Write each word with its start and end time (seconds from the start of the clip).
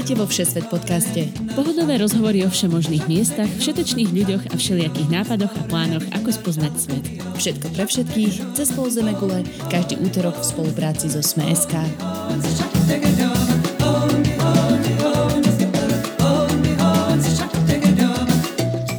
Vítajte 0.00 0.16
vo 0.16 0.24
Všesvet 0.24 0.66
podcaste. 0.72 1.28
Pohodové 1.52 2.00
rozhovory 2.00 2.40
o 2.40 2.48
všemožných 2.48 3.04
miestach, 3.04 3.52
všetečných 3.60 4.08
ľuďoch 4.08 4.48
a 4.48 4.56
všelijakých 4.56 5.12
nápadoch 5.12 5.52
a 5.52 5.62
plánoch, 5.68 6.00
ako 6.16 6.32
spoznať 6.40 6.72
svet. 6.72 7.04
Všetko 7.36 7.66
pre 7.76 7.84
všetkých, 7.84 8.34
cez 8.56 8.72
pol 8.72 8.88
gule, 8.96 9.44
každý 9.68 10.00
útorok 10.00 10.40
v 10.40 10.48
spolupráci 10.56 11.12
so 11.12 11.20
Sme.sk. 11.20 11.76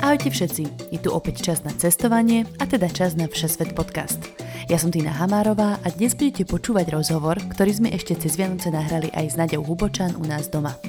Ahojte 0.06 0.30
všetci, 0.30 0.64
je 0.94 1.00
tu 1.02 1.10
opäť 1.10 1.50
čas 1.50 1.66
na 1.66 1.74
cestovanie 1.74 2.46
a 2.62 2.70
teda 2.70 2.86
čas 2.94 3.18
na 3.18 3.26
Všesvet 3.26 3.74
podcast. 3.74 4.22
Ja 4.72 4.80
som 4.80 4.88
Tina 4.88 5.12
Hamárová 5.12 5.84
a 5.84 5.88
dnes 5.92 6.16
budete 6.16 6.48
počúvať 6.48 6.96
rozhovor, 6.96 7.36
ktorý 7.52 7.72
sme 7.76 7.90
ešte 7.92 8.16
cez 8.16 8.40
Vianoce 8.40 8.72
nahrali 8.72 9.12
aj 9.12 9.34
s 9.34 9.36
Naďou 9.36 9.68
Hubočan 9.68 10.16
u 10.16 10.24
nás 10.24 10.48
doma. 10.48 10.80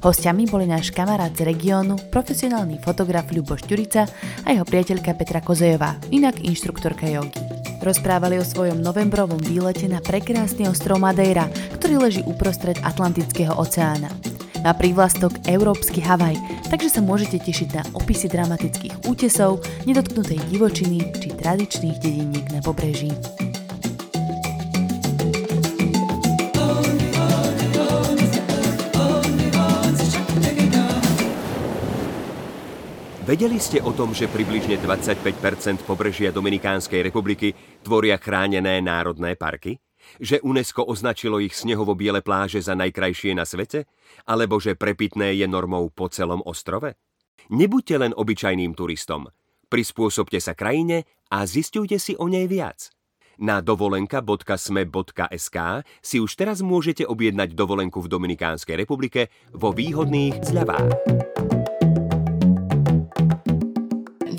Hostiami 0.00 0.48
boli 0.48 0.64
náš 0.64 0.88
kamarát 0.96 1.28
z 1.36 1.44
regiónu, 1.44 2.00
profesionálny 2.08 2.80
fotograf 2.80 3.28
Ľubo 3.28 3.52
Šturica 3.60 4.08
a 4.44 4.48
jeho 4.48 4.64
priateľka 4.64 5.12
Petra 5.12 5.44
Kozejová, 5.44 6.00
inak 6.08 6.40
inštruktorka 6.40 7.04
jogy. 7.04 7.36
Rozprávali 7.84 8.40
o 8.40 8.44
svojom 8.44 8.80
novembrovom 8.80 9.36
výlete 9.36 9.84
na 9.92 10.00
prekrásny 10.00 10.64
ostrov 10.64 11.04
Madeira, 11.04 11.52
ktorý 11.76 12.00
leží 12.00 12.24
uprostred 12.24 12.80
Atlantického 12.80 13.52
oceána. 13.52 14.08
Má 14.64 14.72
prívlastok 14.72 15.36
Európsky 15.44 16.00
Havaj, 16.00 16.36
takže 16.72 16.96
sa 16.96 17.00
môžete 17.04 17.40
tešiť 17.40 17.68
na 17.76 17.82
opisy 17.92 18.28
dramatických 18.32 19.04
útesov, 19.04 19.64
nedotknutej 19.84 20.40
divočiny 20.48 21.12
či 21.20 21.28
tradičných 21.32 22.00
dediniek 22.00 22.48
na 22.52 22.60
pobreží. 22.64 23.12
Vedeli 33.30 33.62
ste 33.62 33.78
o 33.78 33.94
tom, 33.94 34.10
že 34.10 34.26
približne 34.26 34.82
25% 34.82 35.86
pobrežia 35.86 36.34
Dominikánskej 36.34 36.98
republiky 36.98 37.54
tvoria 37.78 38.18
chránené 38.18 38.82
národné 38.82 39.38
parky? 39.38 39.78
Že 40.18 40.42
UNESCO 40.42 40.90
označilo 40.90 41.38
ich 41.38 41.54
snehovo-biele 41.54 42.26
pláže 42.26 42.58
za 42.58 42.74
najkrajšie 42.74 43.38
na 43.38 43.46
svete? 43.46 43.86
Alebo 44.26 44.58
že 44.58 44.74
prepitné 44.74 45.38
je 45.38 45.46
normou 45.46 45.86
po 45.94 46.10
celom 46.10 46.42
ostrove? 46.42 46.98
Nebuďte 47.54 48.02
len 48.02 48.10
obyčajným 48.18 48.74
turistom. 48.74 49.30
Prispôsobte 49.70 50.42
sa 50.42 50.58
krajine 50.58 51.06
a 51.30 51.46
zistujte 51.46 52.02
si 52.02 52.18
o 52.18 52.26
nej 52.26 52.50
viac. 52.50 52.90
Na 53.38 53.62
dovolenka.sme.sk 53.62 55.58
si 56.02 56.18
už 56.18 56.34
teraz 56.34 56.66
môžete 56.66 57.06
objednať 57.06 57.54
dovolenku 57.54 58.02
v 58.02 58.10
Dominikánskej 58.10 58.74
republike 58.74 59.30
vo 59.54 59.70
výhodných 59.70 60.42
zľavách. 60.42 61.29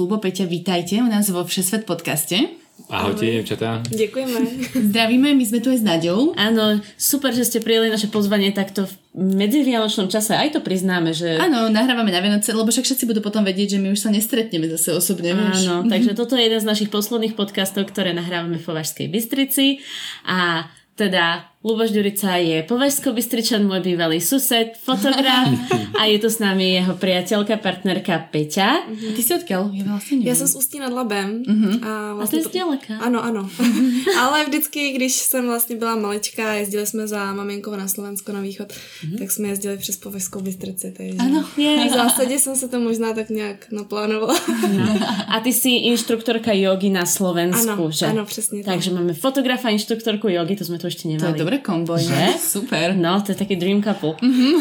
Lubo, 0.02 0.18
Peťa, 0.18 0.50
vítajte 0.50 0.98
u 0.98 1.06
nás 1.06 1.30
vo 1.30 1.46
Všesvet 1.46 1.86
podcaste. 1.86 2.58
Ahojte, 2.90 3.22
devčatá. 3.22 3.86
Ďakujeme. 3.86 4.38
Zdravíme, 4.90 5.38
my 5.38 5.46
sme 5.46 5.62
tu 5.62 5.70
aj 5.70 5.78
s 5.78 5.86
Naďou. 5.86 6.34
Áno, 6.34 6.82
super, 6.98 7.30
že 7.38 7.46
ste 7.46 7.62
prijeli 7.62 7.94
naše 7.94 8.10
pozvanie 8.10 8.50
takto 8.50 8.90
v 8.90 9.38
medzivianočnom 9.38 10.10
čase. 10.10 10.34
Aj 10.34 10.50
to 10.50 10.66
priznáme, 10.66 11.14
že... 11.14 11.38
Áno, 11.38 11.70
nahrávame 11.70 12.10
na 12.10 12.18
Vianoce, 12.18 12.50
lebo 12.50 12.74
však 12.74 12.82
všetci 12.82 13.06
budú 13.06 13.22
potom 13.22 13.46
vedieť, 13.46 13.78
že 13.78 13.82
my 13.86 13.94
už 13.94 14.02
sa 14.02 14.10
nestretneme 14.10 14.66
zase 14.74 14.90
osobne. 14.98 15.38
Áno, 15.38 15.86
takže 15.94 16.18
toto 16.18 16.34
je 16.34 16.50
jeden 16.50 16.58
z 16.58 16.66
našich 16.66 16.90
posledných 16.90 17.38
podcastov, 17.38 17.86
ktoré 17.94 18.18
nahrávame 18.18 18.58
v 18.58 18.66
Považskej 18.66 19.06
Bystrici. 19.06 19.86
A 20.26 20.66
teda 20.98 21.51
Luboš 21.62 21.94
Ďurica 21.94 22.42
je 22.42 22.66
považsko 22.66 23.14
bystričan 23.14 23.70
môj 23.70 23.86
bývalý 23.86 24.18
sused, 24.18 24.74
fotograf 24.82 25.46
a 26.02 26.10
je 26.10 26.18
tu 26.18 26.26
s 26.26 26.42
nami 26.42 26.82
jeho 26.82 26.98
priateľka, 26.98 27.62
partnerka 27.62 28.18
Peťa. 28.34 28.90
Uh-huh. 28.90 29.14
Ty 29.14 29.22
si 29.22 29.32
odkiaľ? 29.38 29.70
Ja, 29.70 29.86
vlastne 29.86 30.26
neviem. 30.26 30.34
ja 30.34 30.34
som 30.42 30.50
z 30.50 30.58
Ústí 30.58 30.82
nad 30.82 30.90
Labem. 30.90 31.46
Uh-huh. 31.46 31.74
A, 31.86 32.18
vlastne 32.18 32.42
a 32.42 32.42
to 32.42 32.50
je 32.50 32.54
zďaleka. 32.58 32.94
Áno, 32.98 33.22
áno. 33.22 33.46
Ale 34.26 34.50
vždycky, 34.50 34.98
když 34.98 35.14
jsem 35.14 35.46
vlastně 35.46 35.76
byla 35.76 35.96
malečka 35.96 36.50
a 36.50 36.54
jezdili 36.54 36.88
jsme 36.88 37.08
za 37.08 37.34
maminkou 37.34 37.76
na 37.78 37.88
Slovensko 37.88 38.32
na 38.32 38.42
východ, 38.42 38.74
uh-huh. 38.74 39.18
tak 39.22 39.32
jsme 39.32 39.48
jezdili 39.48 39.78
přes 39.78 39.98
Považskou 40.02 40.42
Bystrici. 40.42 40.94
Takže 40.98 41.18
ano, 41.22 41.46
je. 41.58 41.90
V 41.90 41.94
zásadě 41.94 42.40
jsem 42.40 42.56
se 42.56 42.68
to 42.68 42.80
možná 42.80 43.14
tak 43.14 43.30
nějak 43.30 43.70
naplánovala. 43.72 44.40
No. 44.78 45.00
A 45.28 45.40
ty 45.40 45.54
si 45.54 45.70
inštruktorka 45.70 46.54
jogy 46.54 46.90
na 46.90 47.06
Slovensku, 47.06 47.86
ano, 47.86 47.92
že? 47.94 48.06
Áno, 48.10 48.26
presne 48.26 48.66
tak. 48.66 48.82
Takže 48.82 48.90
máme 48.98 49.14
fotografa, 49.14 49.70
inštruktorku 49.70 50.26
jogy, 50.26 50.58
to 50.58 50.66
sme 50.66 50.82
tu 50.82 50.90
ešte 50.90 51.06
nemali. 51.06 51.38
To 51.38 51.46
je 51.46 51.51
dobré 51.52 51.68
kombo, 51.68 52.00
že? 52.00 52.40
Super. 52.40 52.96
No, 52.96 53.20
to 53.20 53.36
je 53.36 53.38
taký 53.44 53.60
dream 53.60 53.84
couple. 53.84 54.16
Mm-hmm. 54.24 54.56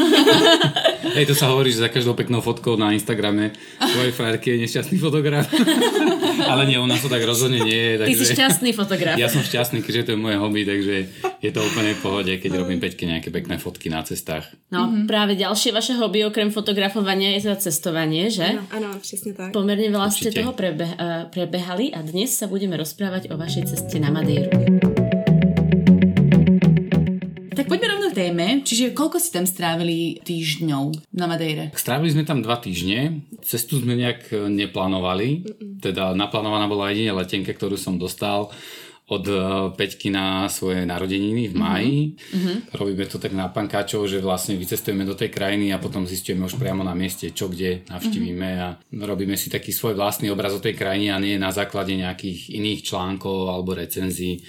Hej, 1.23 1.31
to 1.31 1.39
sa 1.39 1.55
hovorí, 1.55 1.71
že 1.71 1.87
za 1.87 1.87
každou 1.87 2.19
peknou 2.19 2.43
fotkou 2.43 2.75
na 2.75 2.91
Instagrame 2.91 3.55
tvojej 3.79 4.11
frajerky 4.11 4.59
je 4.59 4.67
nešťastný 4.67 4.99
fotograf. 4.99 5.47
Ale 6.51 6.67
nie, 6.67 6.83
u 6.83 6.91
nás 6.91 6.99
to 6.99 7.07
tak 7.07 7.23
rozhodne 7.23 7.63
nie 7.63 7.79
je. 7.79 7.95
Takže... 7.95 8.11
Ty 8.11 8.15
si 8.19 8.35
šťastný 8.35 8.71
fotograf. 8.75 9.15
Ja 9.15 9.31
som 9.31 9.39
šťastný, 9.39 9.87
keďže 9.87 10.03
to 10.03 10.11
je 10.15 10.19
moje 10.19 10.37
hobby, 10.43 10.67
takže 10.67 10.95
je 11.39 11.51
to 11.55 11.63
úplne 11.63 11.95
v 11.95 12.01
pohode, 12.03 12.33
keď 12.43 12.51
robím 12.59 12.83
Peťke 12.83 13.07
nejaké 13.07 13.31
pekné 13.31 13.63
fotky 13.63 13.87
na 13.87 14.03
cestách. 14.03 14.51
No, 14.75 14.91
mm-hmm. 14.91 15.07
práve 15.07 15.39
ďalšie 15.39 15.71
vaše 15.71 15.95
hobby 15.95 16.27
okrem 16.27 16.51
fotografovania 16.51 17.39
je 17.39 17.47
za 17.47 17.55
cestovanie, 17.55 18.35
že? 18.35 18.59
Áno, 18.59 18.67
áno, 18.75 18.99
presne 18.99 19.31
tak. 19.31 19.55
Pomerne 19.55 19.87
veľa 19.95 20.11
Určite. 20.11 20.35
ste 20.35 20.43
toho 20.43 20.59
prebe- 20.59 20.91
uh, 20.99 21.31
prebehali 21.31 21.95
a 21.95 22.03
dnes 22.03 22.35
sa 22.35 22.51
budeme 22.51 22.75
rozprávať 22.75 23.31
o 23.31 23.39
vašej 23.39 23.79
ceste 23.79 24.03
na 24.03 24.11
Madeiru. 24.11 24.90
Čiže 28.63 28.97
koľko 28.97 29.19
si 29.19 29.31
tam 29.33 29.45
strávili 29.49 30.21
týždňov 30.23 31.15
na 31.17 31.27
Madeire? 31.27 31.73
Strávili 31.75 32.15
sme 32.15 32.25
tam 32.29 32.45
dva 32.45 32.61
týždne. 32.61 33.25
Cestu 33.41 33.81
sme 33.81 33.97
nejak 33.97 34.31
e, 34.31 34.49
neplánovali. 34.49 35.45
Teda 35.81 36.13
naplánovaná 36.13 36.69
bola 36.69 36.93
jedine 36.93 37.17
letenka, 37.17 37.53
ktorú 37.53 37.75
som 37.75 37.97
dostal 37.97 38.53
od 39.11 39.25
e, 39.27 39.35
Peťky 39.75 40.09
na 40.15 40.47
svoje 40.47 40.87
narodeniny 40.87 41.51
v 41.51 41.55
maji. 41.59 41.99
Uh-huh. 42.15 42.57
Robíme 42.79 43.05
to 43.11 43.19
tak 43.19 43.35
na 43.35 43.51
pankáčov, 43.51 44.07
že 44.07 44.23
vlastne 44.23 44.55
vycestujeme 44.55 45.03
do 45.03 45.19
tej 45.19 45.35
krajiny 45.35 45.75
a 45.75 45.83
potom 45.83 46.07
zistíme 46.07 46.47
už 46.47 46.55
priamo 46.55 46.87
na 46.87 46.95
mieste, 46.95 47.35
čo 47.35 47.51
kde 47.51 47.83
navštívime 47.91 48.49
uh-huh. 48.55 48.79
a 48.79 49.03
robíme 49.03 49.35
si 49.35 49.51
taký 49.51 49.75
svoj 49.75 49.99
vlastný 49.99 50.31
obraz 50.31 50.55
o 50.55 50.63
tej 50.63 50.79
krajine 50.79 51.11
a 51.11 51.19
nie 51.19 51.43
na 51.43 51.51
základe 51.51 51.91
nejakých 51.91 52.55
iných 52.55 52.87
článkov 52.87 53.51
alebo 53.51 53.75
recenzií 53.75 54.47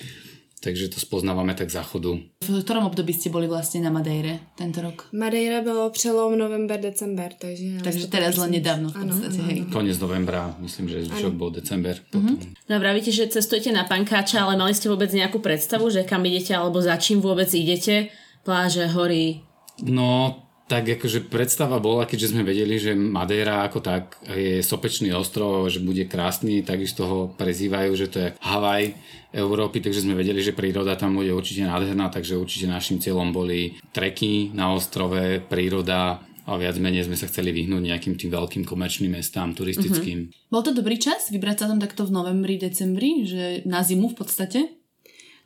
takže 0.62 0.94
to 0.94 1.02
spoznávame 1.02 1.58
tak 1.58 1.74
záchodu. 1.74 2.22
V 2.46 2.62
ktorom 2.62 2.86
období 2.86 3.12
ste 3.18 3.34
boli 3.34 3.50
vlastne 3.50 3.82
na 3.82 3.90
Madeire 3.90 4.54
tento 4.54 4.86
rok? 4.86 5.10
Madeira 5.10 5.66
bylo 5.66 5.90
přelom 5.90 6.38
november, 6.38 6.80
december, 6.80 7.34
takže... 7.34 7.82
Takže 7.84 8.08
teraz 8.08 8.38
len 8.38 8.62
nedávno 8.62 8.94
v 8.94 8.96
podstate, 9.02 9.40
hej. 9.42 9.58
Koniec 9.74 9.98
novembra, 9.98 10.54
myslím, 10.62 10.94
že 10.94 11.10
zvyšok 11.10 11.34
bol 11.34 11.50
december. 11.50 11.98
Potom. 12.14 12.38
Mm-hmm. 12.38 13.10
Že 13.12 13.34
cestujete 13.34 13.74
na 13.74 13.90
pankáča, 13.90 14.46
ale 14.46 14.56
mali 14.56 14.78
ste 14.78 14.88
vôbec 14.88 15.10
nejakú 15.10 15.42
predstavu, 15.42 15.90
že 15.90 16.06
kam 16.06 16.22
idete 16.22 16.54
alebo 16.54 16.78
za 16.80 16.96
čím 17.02 17.20
vôbec 17.20 17.50
idete? 17.50 18.14
Pláže, 18.46 18.86
hory? 18.94 19.42
No, 19.82 20.38
tak 20.72 20.88
akože 20.88 21.28
predstava 21.28 21.84
bola, 21.84 22.08
keďže 22.08 22.32
sme 22.32 22.48
vedeli, 22.48 22.80
že 22.80 22.96
Madeira 22.96 23.68
ako 23.68 23.84
tak 23.84 24.16
je 24.24 24.64
sopečný 24.64 25.12
ostrov, 25.12 25.68
že 25.68 25.84
bude 25.84 26.08
krásny, 26.08 26.64
takisto 26.64 27.04
ho 27.04 27.20
prezývajú, 27.36 27.92
že 28.00 28.08
to 28.08 28.18
je 28.24 28.30
Havaj 28.40 28.96
Európy, 29.36 29.84
takže 29.84 30.08
sme 30.08 30.16
vedeli, 30.16 30.40
že 30.40 30.56
príroda 30.56 30.96
tam 30.96 31.20
bude 31.20 31.36
určite 31.36 31.68
nádherná, 31.68 32.08
takže 32.08 32.40
určite 32.40 32.72
našim 32.72 33.04
cieľom 33.04 33.36
boli 33.36 33.76
treky 33.92 34.56
na 34.56 34.72
ostrove, 34.72 35.44
príroda, 35.52 36.24
a 36.42 36.58
viac 36.58 36.74
menej 36.82 37.06
sme 37.06 37.20
sa 37.20 37.30
chceli 37.30 37.54
vyhnúť 37.54 37.84
nejakým 37.86 38.18
tým 38.18 38.34
veľkým 38.34 38.64
komerčným 38.66 39.14
mestám, 39.14 39.54
turistickým. 39.54 40.26
Uh-huh. 40.26 40.50
Bol 40.50 40.66
to 40.66 40.74
dobrý 40.74 40.98
čas 40.98 41.30
vybrať 41.30 41.64
sa 41.64 41.66
tam 41.70 41.78
takto 41.78 42.02
v 42.10 42.16
novembri, 42.18 42.58
decembri, 42.58 43.30
že 43.30 43.62
na 43.70 43.86
zimu 43.86 44.10
v 44.12 44.18
podstate? 44.18 44.81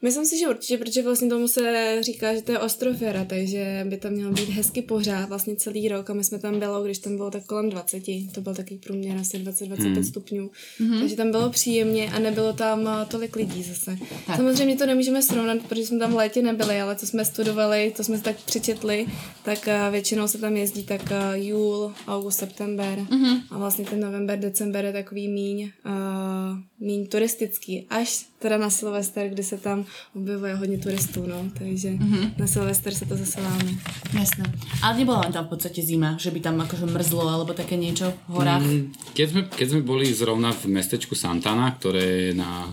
Myslím 0.05 0.25
si, 0.25 0.37
že 0.39 0.47
určitě, 0.47 0.77
protože 0.77 1.03
vlastně 1.03 1.29
tomu 1.29 1.47
se 1.47 1.97
říká, 2.01 2.35
že 2.35 2.41
to 2.41 2.51
je 2.51 2.59
ostrofera, 2.59 3.25
takže 3.25 3.85
by 3.89 3.97
tam 3.97 4.11
mělo 4.11 4.31
být 4.31 4.49
hezky 4.49 4.81
pořád 4.81 5.29
vlastně 5.29 5.55
celý 5.55 5.87
rok 5.87 6.09
a 6.09 6.13
my 6.13 6.23
jsme 6.23 6.39
tam 6.39 6.59
bylo, 6.59 6.83
když 6.83 6.99
tam 6.99 7.15
bylo 7.15 7.31
tak 7.31 7.45
kolem 7.45 7.69
20, 7.69 8.03
to 8.31 8.41
byl 8.41 8.55
takový 8.55 8.77
průměr 8.77 9.17
asi 9.17 9.37
20-25 9.37 9.93
hmm. 9.93 10.03
stupňů, 10.03 10.49
mm-hmm. 10.79 10.99
takže 10.99 11.15
tam 11.15 11.31
bylo 11.31 11.49
příjemně 11.49 12.11
a 12.11 12.19
nebylo 12.19 12.53
tam 12.53 12.87
eh, 12.87 13.05
tolik 13.05 13.35
lidí 13.35 13.63
zase. 13.63 13.97
Tak. 14.27 14.35
Samozřejmě 14.35 14.75
to 14.75 14.85
nemůžeme 14.85 15.21
srovnat, 15.21 15.57
protože 15.69 15.85
jsme 15.85 15.99
tam 15.99 16.11
v 16.11 16.15
létě 16.15 16.41
nebyli, 16.41 16.81
ale 16.81 16.95
co 16.95 17.07
jsme 17.07 17.25
studovali, 17.25 17.93
to 17.97 18.03
jsme 18.03 18.21
tak 18.21 18.35
přečetli, 18.43 19.05
tak 19.43 19.67
eh, 19.67 19.91
většinou 19.91 20.27
se 20.27 20.37
tam 20.37 20.57
jezdí 20.57 20.83
tak 20.83 21.01
eh, 21.11 21.39
júl, 21.39 21.93
august, 22.07 22.39
september 22.39 22.99
mm-hmm. 22.99 23.41
a 23.49 23.57
vlastně 23.57 23.85
ten 23.85 23.99
november, 23.99 24.39
december 24.39 24.85
je 24.85 24.93
takový 24.93 25.27
míň, 25.27 25.71
uh, 25.85 26.57
míň 26.79 27.07
turistický, 27.07 27.85
až 27.89 28.25
teda 28.39 28.57
na 28.57 28.69
Silvester, 28.69 29.29
kdy 29.29 29.43
se 29.43 29.57
tam 29.57 29.85
objevuje 30.15 30.55
hodně 30.55 30.77
turistů, 30.77 31.27
no, 31.27 31.45
takže 31.57 31.89
mm-hmm. 31.89 32.31
na 32.37 32.47
Silvester 32.47 32.93
sa 32.93 33.05
to 33.05 33.15
zase 33.15 33.41
láme. 33.41 33.71
Jasné. 34.13 34.45
Ale 34.81 34.97
nebola 34.97 35.27
tam 35.31 35.45
v 35.45 35.57
podstate 35.57 35.81
zima, 35.81 36.15
že 36.19 36.31
by 36.31 36.39
tam 36.39 36.61
akože 36.61 36.85
mrzlo 36.85 37.23
alebo 37.29 37.53
také 37.53 37.75
niečo 37.75 38.13
v 38.29 38.31
horách? 38.39 38.63
Mm, 38.63 38.93
keď, 39.13 39.27
sme, 39.29 39.41
keď 39.51 39.67
sme 39.69 39.81
boli 39.81 40.05
zrovna 40.13 40.51
v 40.55 40.71
mestečku 40.71 41.15
Santana, 41.15 41.71
ktoré 41.75 42.31
je 42.31 42.31
na 42.33 42.69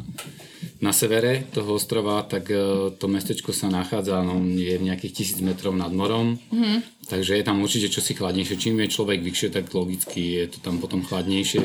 na 0.83 0.91
severe 0.91 1.47
toho 1.55 1.79
ostrova, 1.79 2.27
tak 2.27 2.51
e, 2.51 2.91
to 2.99 3.07
mestečko 3.07 3.55
sa 3.55 3.71
nachádza, 3.71 4.19
no, 4.27 4.43
je 4.43 4.75
v 4.75 4.87
nejakých 4.91 5.15
tisíc 5.15 5.39
metrov 5.39 5.79
nad 5.79 5.95
morom, 5.95 6.35
mm-hmm. 6.35 7.07
takže 7.07 7.39
je 7.39 7.45
tam 7.47 7.63
určite 7.63 7.87
čosi 7.87 8.19
chladnejšie. 8.19 8.59
Čím 8.59 8.83
je 8.83 8.91
človek 8.91 9.23
vyššie, 9.23 9.49
tak 9.55 9.71
logicky 9.71 10.43
je 10.43 10.45
to 10.51 10.59
tam 10.59 10.83
potom 10.83 11.07
chladnejšie. 11.07 11.63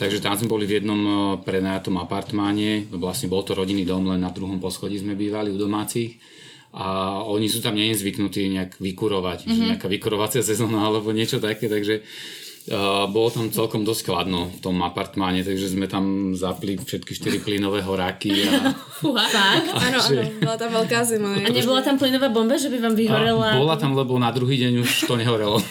Takže 0.00 0.24
tam 0.24 0.32
sme 0.32 0.48
boli 0.48 0.64
v 0.64 0.80
jednom 0.80 0.96
e, 0.96 1.12
prenajatom 1.44 2.00
apartmáne, 2.00 2.88
vlastne 2.88 3.28
bol 3.28 3.44
to 3.44 3.52
rodinný 3.52 3.84
dom, 3.84 4.08
len 4.08 4.24
na 4.24 4.32
druhom 4.32 4.56
poschodí 4.56 4.96
sme 4.96 5.12
bývali 5.12 5.52
u 5.52 5.60
domácich 5.60 6.16
a 6.72 7.20
oni 7.28 7.52
sú 7.52 7.60
tam 7.60 7.76
nie 7.76 7.92
zvyknutí 7.92 8.48
nejak 8.48 8.80
vykurovať, 8.80 9.44
mm-hmm. 9.44 9.56
že 9.58 9.68
nejaká 9.76 9.88
vykurovacia 9.92 10.40
sezóna 10.40 10.88
alebo 10.88 11.12
niečo 11.12 11.36
také, 11.36 11.68
takže 11.68 12.00
bolo 13.08 13.32
tam 13.32 13.48
celkom 13.48 13.88
dosť 13.88 14.02
chladno 14.04 14.52
v 14.52 14.58
tom 14.60 14.76
apartmáne, 14.84 15.40
takže 15.40 15.72
sme 15.72 15.88
tam 15.88 16.36
zapli 16.36 16.76
všetky 16.76 17.12
štyri 17.16 17.38
plynové 17.40 17.80
horáky. 17.80 18.46
A... 18.46 18.76
Fakt? 19.00 19.32
Áno, 19.32 19.72
áno, 19.80 19.98
bola 20.44 20.56
tam 20.60 20.70
veľká 20.76 21.00
zima. 21.08 21.40
A 21.40 21.48
nebola 21.48 21.80
tam 21.80 21.96
plynová 21.96 22.28
bomba, 22.28 22.60
že 22.60 22.68
by 22.68 22.78
vám 22.84 22.94
vyhorela? 22.94 23.56
A 23.56 23.58
bola 23.58 23.76
tam, 23.80 23.96
lebo 23.96 24.12
na 24.20 24.28
druhý 24.28 24.60
deň 24.60 24.84
už 24.84 25.08
to 25.08 25.16
nehorelo. 25.16 25.56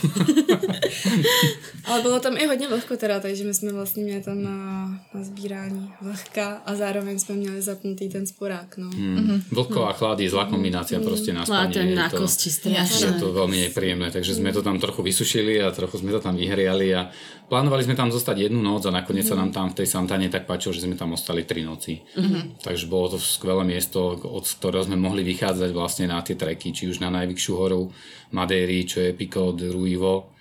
Ale 1.85 2.01
bylo 2.01 2.19
tam 2.19 2.37
i 2.37 2.45
hodně 2.45 2.67
vlhko 2.67 2.97
teda, 2.97 3.19
takže 3.19 3.43
my 3.43 3.53
jsme 3.53 3.73
vlastně 3.73 4.03
měli 4.03 4.21
tam 4.21 4.43
na, 4.43 4.89
na 5.13 5.23
sbírání 5.23 5.91
vlhka 6.01 6.61
a 6.65 6.75
zároveň 6.75 7.19
jsme 7.19 7.35
měli 7.35 7.61
zapnutý 7.61 8.09
ten 8.09 8.27
sporák, 8.27 8.77
no. 8.77 8.89
Hmm. 8.89 9.17
Mm-hmm. 9.17 9.41
Vlhko 9.51 9.87
a 9.87 9.93
chlad 9.93 10.19
je 10.19 10.29
zlá 10.29 10.45
kombinácia 10.45 10.99
mm. 10.99 11.05
proste 11.05 11.33
na 11.33 11.45
spanie. 11.45 11.97
to 12.09 12.27
strašné. 12.27 13.17
Je 13.17 13.19
to 13.19 13.33
veľmi 13.33 13.57
nepríjemné, 13.69 14.11
takže 14.11 14.37
sme 14.37 14.53
to 14.53 14.61
tam 14.61 14.77
trochu 14.79 15.01
vysušili 15.01 15.61
a 15.61 15.71
trochu 15.71 15.97
sme 15.97 16.11
to 16.11 16.21
tam 16.21 16.37
vyhriali 16.37 16.78
a 16.95 17.11
plánovali 17.51 17.83
sme 17.83 17.99
tam 17.99 18.07
zostať 18.07 18.47
jednu 18.47 18.63
noc 18.63 18.87
a 18.87 18.95
nakoniec 18.95 19.27
mm. 19.27 19.31
sa 19.31 19.35
nám 19.35 19.51
tam 19.51 19.67
v 19.73 19.83
tej 19.83 19.87
Santane 19.91 20.31
tak 20.31 20.47
páčilo, 20.47 20.71
že 20.71 20.87
sme 20.87 20.95
tam 20.95 21.17
ostali 21.17 21.43
tri 21.43 21.67
noci. 21.67 21.99
Mm-hmm. 21.99 22.63
Takže 22.63 22.85
bolo 22.87 23.15
to 23.15 23.19
skvelé 23.19 23.65
miesto, 23.67 24.15
od 24.15 24.45
ktorého 24.45 24.85
sme 24.85 24.95
mohli 24.95 25.25
vychádzať 25.27 25.69
vlastne 25.75 26.05
na 26.07 26.23
tie 26.23 26.39
treky, 26.39 26.71
či 26.71 26.87
už 26.87 27.03
na 27.03 27.11
najvyššiu 27.11 27.53
horu 27.57 27.89
Madéry, 28.31 28.85
čo 28.85 29.03
je 29.03 29.11
Pico 29.17 29.51
de 29.51 29.67
Ruivo, 29.67 30.31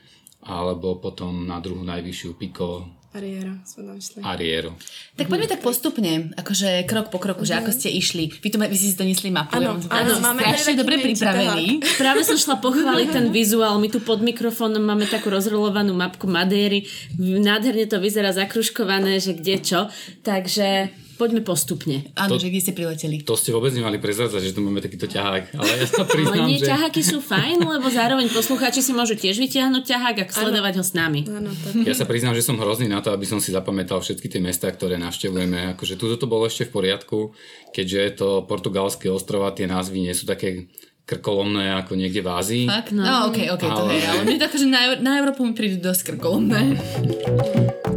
alebo 0.47 1.01
potom 1.03 1.49
na 1.49 1.59
druhú 1.59 1.83
najvyššiu 1.83 2.31
Pico 2.37 2.98
Ariero 3.09 3.57
sme 3.65 3.89
tam 3.89 3.97
šli. 3.97 4.21
Ariero. 4.21 4.77
Tak 5.17 5.33
poďme 5.33 5.49
tak 5.49 5.65
postupne, 5.65 6.29
akože 6.37 6.85
krok 6.85 7.09
po 7.09 7.17
kroku, 7.17 7.49
že 7.49 7.57
ako 7.57 7.73
ste 7.73 7.89
išli. 7.89 8.29
Vy, 8.29 8.49
tu, 8.53 8.61
vy 8.61 8.77
si 8.77 8.93
si 8.93 9.01
donesli 9.01 9.33
mapu. 9.33 9.57
Áno, 9.57 9.81
áno, 9.89 10.13
máme 10.21 10.45
strašne 10.45 10.77
dobre 10.77 11.01
pripravení. 11.01 11.81
Práve 12.03 12.21
som 12.21 12.37
šla 12.37 12.61
pochváliť 12.61 13.09
ten 13.09 13.27
vizuál. 13.33 13.81
My 13.81 13.89
tu 13.89 14.05
pod 14.05 14.21
mikrofónom 14.21 14.85
máme 14.85 15.09
takú 15.09 15.33
rozrolovanú 15.33 15.97
mapku 15.97 16.29
Madéry. 16.29 16.85
Nádherne 17.17 17.89
to 17.89 17.97
vyzerá 17.97 18.29
zakruškované, 18.37 19.17
že 19.25 19.33
kde 19.33 19.57
čo. 19.65 19.81
Takže 20.21 20.93
Poďme 21.19 21.43
postupne. 21.43 22.07
Áno, 22.15 22.39
to, 22.39 22.47
že 22.47 22.55
kde 22.55 22.63
ste 22.63 22.73
prileteli. 22.79 23.27
To 23.27 23.35
ste 23.35 23.51
vôbec 23.51 23.75
nemali 23.75 23.99
prezradzať, 23.99 24.39
že 24.39 24.55
tu 24.55 24.63
máme 24.63 24.79
takýto 24.79 25.11
ťahák. 25.11 25.51
Ale 25.59 25.71
ja 25.83 25.87
sa 25.91 26.07
priznám, 26.07 26.47
Ale 26.47 26.55
nie, 26.55 26.63
že... 26.63 26.71
ťaháky 26.71 27.03
sú 27.03 27.19
fajn, 27.19 27.59
lebo 27.59 27.91
zároveň 27.91 28.31
poslucháči 28.31 28.87
si 28.87 28.95
môžu 28.95 29.19
tiež 29.19 29.35
vyťahnuť 29.43 29.83
ťahák 29.83 30.17
a 30.23 30.25
sledovať 30.31 30.79
ho 30.79 30.85
s 30.87 30.95
nami. 30.95 31.27
Áno, 31.27 31.51
Ja 31.83 31.99
sa 31.99 32.07
priznám, 32.07 32.39
že 32.39 32.47
som 32.47 32.55
hrozný 32.55 32.87
na 32.87 33.03
to, 33.03 33.11
aby 33.11 33.27
som 33.27 33.43
si 33.43 33.51
zapamätal 33.51 33.99
všetky 33.99 34.31
tie 34.31 34.39
mesta, 34.39 34.71
ktoré 34.71 34.95
navštevujeme. 35.03 35.75
Akože 35.75 35.99
tuto 35.99 36.15
to 36.15 36.31
bolo 36.31 36.47
ešte 36.47 36.71
v 36.71 36.79
poriadku, 36.79 37.35
keďže 37.75 37.99
je 37.99 38.13
to 38.15 38.29
portugalské 38.47 39.11
ostrova, 39.11 39.51
tie 39.51 39.67
názvy 39.67 40.07
nie 40.07 40.15
sú 40.15 40.23
také 40.23 40.71
krkolomné 41.03 41.73
ako 41.83 41.99
niekde 41.99 42.23
v 42.23 42.29
Ázii. 42.31 42.65
Fakt? 42.69 42.95
No, 42.95 43.03
no 43.03 43.15
ok, 43.33 43.59
ok, 43.59 43.63
ale... 43.67 43.75
to 43.75 43.85
je. 43.91 44.05
Ale 44.07 44.21
mne 44.23 44.39
tak, 44.39 44.53
že 44.55 44.67
na, 44.71 44.95
na 45.03 45.19
Európu 45.19 45.43
mi 45.43 45.57
prídu 45.57 45.83
dosť 45.83 46.15
krkolomné. 46.15 46.79
No. 46.79 47.88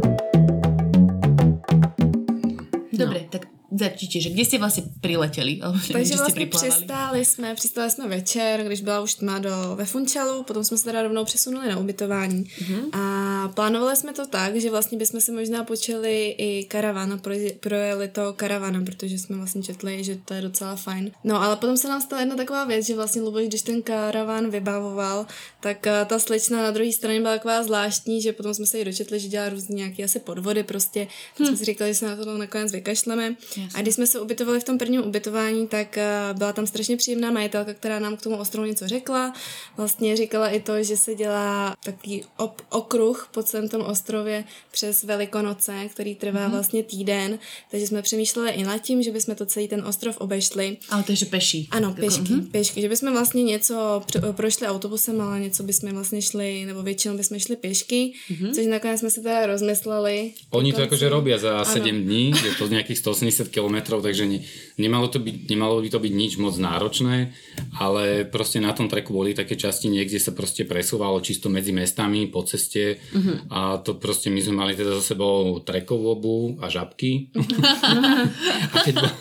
Tak 3.78 3.92
začnite, 3.92 4.20
že 4.20 4.30
kde 4.30 4.44
ste 4.44 4.58
vlastně 4.58 4.82
přiletěli? 5.00 5.60
Takže 5.92 6.16
vlastně 6.16 6.46
přistáli 6.46 7.24
jsme, 7.24 7.54
přistáli 7.54 7.90
jsme 7.90 8.08
večer, 8.08 8.64
když 8.64 8.80
byla 8.80 9.00
už 9.00 9.14
tma 9.14 9.38
do, 9.38 9.50
ve 9.74 9.84
Funčalu, 9.84 10.42
potom 10.42 10.64
jsme 10.64 10.76
se 10.76 10.84
teda 10.84 11.02
rovnou 11.02 11.24
přesunuli 11.24 11.68
na 11.68 11.78
ubytování. 11.78 12.44
Mm-hmm. 12.44 12.82
A 12.92 13.48
plánovali 13.48 13.96
jsme 13.96 14.12
to 14.12 14.26
tak, 14.26 14.56
že 14.56 14.70
vlastně 14.70 14.98
bychom 14.98 15.20
si 15.20 15.32
možná 15.32 15.64
počeli 15.64 16.34
i 16.38 16.64
karavan 16.64 17.12
a 17.12 17.20
projeli 17.60 18.08
to 18.08 18.32
karavanem, 18.32 18.84
protože 18.84 19.18
jsme 19.18 19.36
vlastně 19.36 19.62
četli, 19.62 20.04
že 20.04 20.18
to 20.24 20.34
je 20.34 20.42
docela 20.42 20.76
fajn. 20.76 21.10
No 21.24 21.42
ale 21.42 21.56
potom 21.56 21.76
se 21.76 21.88
nám 21.88 22.00
stala 22.00 22.20
jedna 22.20 22.36
taková 22.36 22.64
věc, 22.64 22.86
že 22.86 22.96
vlastně 22.96 23.22
Luboš, 23.22 23.46
když 23.46 23.62
ten 23.62 23.82
karavan 23.82 24.50
vybavoval, 24.50 25.26
tak 25.60 25.86
eh, 25.86 26.04
ta 26.04 26.18
slečna 26.18 26.62
na 26.62 26.70
druhé 26.70 26.92
straně 26.92 27.20
byla 27.20 27.32
taková 27.32 27.62
zvláštní, 27.62 28.22
že 28.22 28.32
potom 28.32 28.54
jsme 28.54 28.66
se 28.66 28.78
jí 28.78 28.84
dočetli, 28.84 29.20
že 29.20 29.28
dělá 29.28 29.48
různě 29.48 29.76
nějaké 29.76 30.04
asi 30.04 30.18
podvody 30.18 30.62
prostě. 30.62 31.06
Tak 31.38 31.40
hm. 31.40 31.46
jsme 31.46 31.56
si 31.56 31.64
říkali, 31.64 31.90
že 31.90 31.94
se 31.94 32.06
na 32.06 32.16
to 32.16 32.38
nakonec 32.38 32.72
vykašleme. 32.72 33.36
Jasně. 33.62 33.78
A 33.78 33.82
když 33.82 33.94
jsme 33.94 34.06
se 34.06 34.20
ubytovali 34.20 34.60
v 34.60 34.64
tom 34.64 34.78
prvním 34.78 35.02
ubytování, 35.06 35.68
tak 35.68 35.98
uh, 36.32 36.38
byla 36.38 36.52
tam 36.52 36.66
strašně 36.66 36.96
příjemná 36.96 37.30
majitelka, 37.30 37.74
která 37.74 37.98
nám 37.98 38.16
k 38.16 38.22
tomu 38.22 38.36
ostrovu 38.36 38.66
něco 38.68 38.88
řekla. 38.88 39.32
Vlastně 39.76 40.16
říkala 40.16 40.48
i 40.48 40.60
to, 40.60 40.82
že 40.82 40.96
se 40.96 41.14
dělá 41.14 41.76
takový 41.84 42.24
op- 42.38 42.62
okruh 42.70 43.28
po 43.34 43.42
celém 43.42 43.68
tom 43.68 43.80
ostrově 43.80 44.44
přes 44.70 45.04
Velikonoce, 45.04 45.88
který 45.88 46.14
trvá 46.14 46.40
mm-hmm. 46.40 46.50
vlastně 46.50 46.82
týden. 46.82 47.38
Takže 47.70 47.86
jsme 47.86 48.02
přemýšleli 48.02 48.50
i 48.50 48.64
nad 48.64 48.78
tím, 48.78 49.02
že 49.02 49.10
bychom 49.10 49.34
to 49.34 49.46
celý 49.46 49.68
ten 49.68 49.86
ostrov 49.86 50.16
obešli. 50.16 50.76
Ale 50.90 51.02
takže 51.02 51.26
peší. 51.26 51.68
Ano, 51.70 51.94
pěšky, 51.94 52.22
mm-hmm. 52.22 52.50
pěšky. 52.50 52.80
Že 52.80 52.88
bychom 52.88 53.12
vlastně 53.12 53.42
něco 53.44 54.02
prošli 54.32 54.66
autobusem, 54.66 55.20
ale 55.20 55.40
něco 55.40 55.62
bychom 55.62 55.92
vlastně 55.92 56.22
šli, 56.22 56.64
nebo 56.64 56.82
většinou 56.82 57.16
bychom 57.16 57.38
šli 57.38 57.56
pěšky, 57.56 58.12
mm-hmm. 58.30 58.54
což 58.54 58.66
nakonec 58.66 59.00
jsme 59.00 59.10
si 59.10 59.22
teda 59.22 59.46
rozmysleli. 59.46 60.32
Oni 60.50 60.72
to 60.72 60.80
jakože 60.80 61.08
robia 61.08 61.38
za 61.38 61.56
ano. 61.56 61.64
7 61.64 62.02
dní, 62.02 62.30
je 62.44 62.54
to 62.58 62.66
nějakých 62.66 62.98
180 62.98 63.48
km, 63.52 64.00
takže 64.00 64.24
ne, 64.24 64.40
nemalo, 64.80 65.12
to 65.12 65.20
byť, 65.20 65.36
nemalo 65.52 65.84
by 65.84 65.88
to 65.92 66.00
byť 66.00 66.12
nič 66.16 66.32
moc 66.40 66.56
náročné, 66.56 67.30
ale 67.76 68.24
proste 68.24 68.58
na 68.58 68.72
tom 68.72 68.88
treku 68.88 69.12
boli 69.12 69.36
také 69.36 69.60
časti 69.60 69.92
niekde 69.92 70.16
sa 70.16 70.32
proste 70.32 70.64
presúvalo 70.64 71.20
čisto 71.20 71.52
medzi 71.52 71.76
mestami 71.76 72.26
po 72.32 72.40
ceste 72.48 72.96
mm-hmm. 72.96 73.52
a 73.52 73.76
to 73.84 74.00
proste 74.00 74.32
my 74.32 74.40
sme 74.40 74.54
mali 74.56 74.72
teda 74.72 74.96
za 74.98 75.12
sebou 75.12 75.60
trekovú 75.60 76.16
obu 76.16 76.36
a 76.64 76.72
žabky. 76.72 77.28
a, 78.74 78.76
keď 78.80 78.94
bol, 78.96 79.12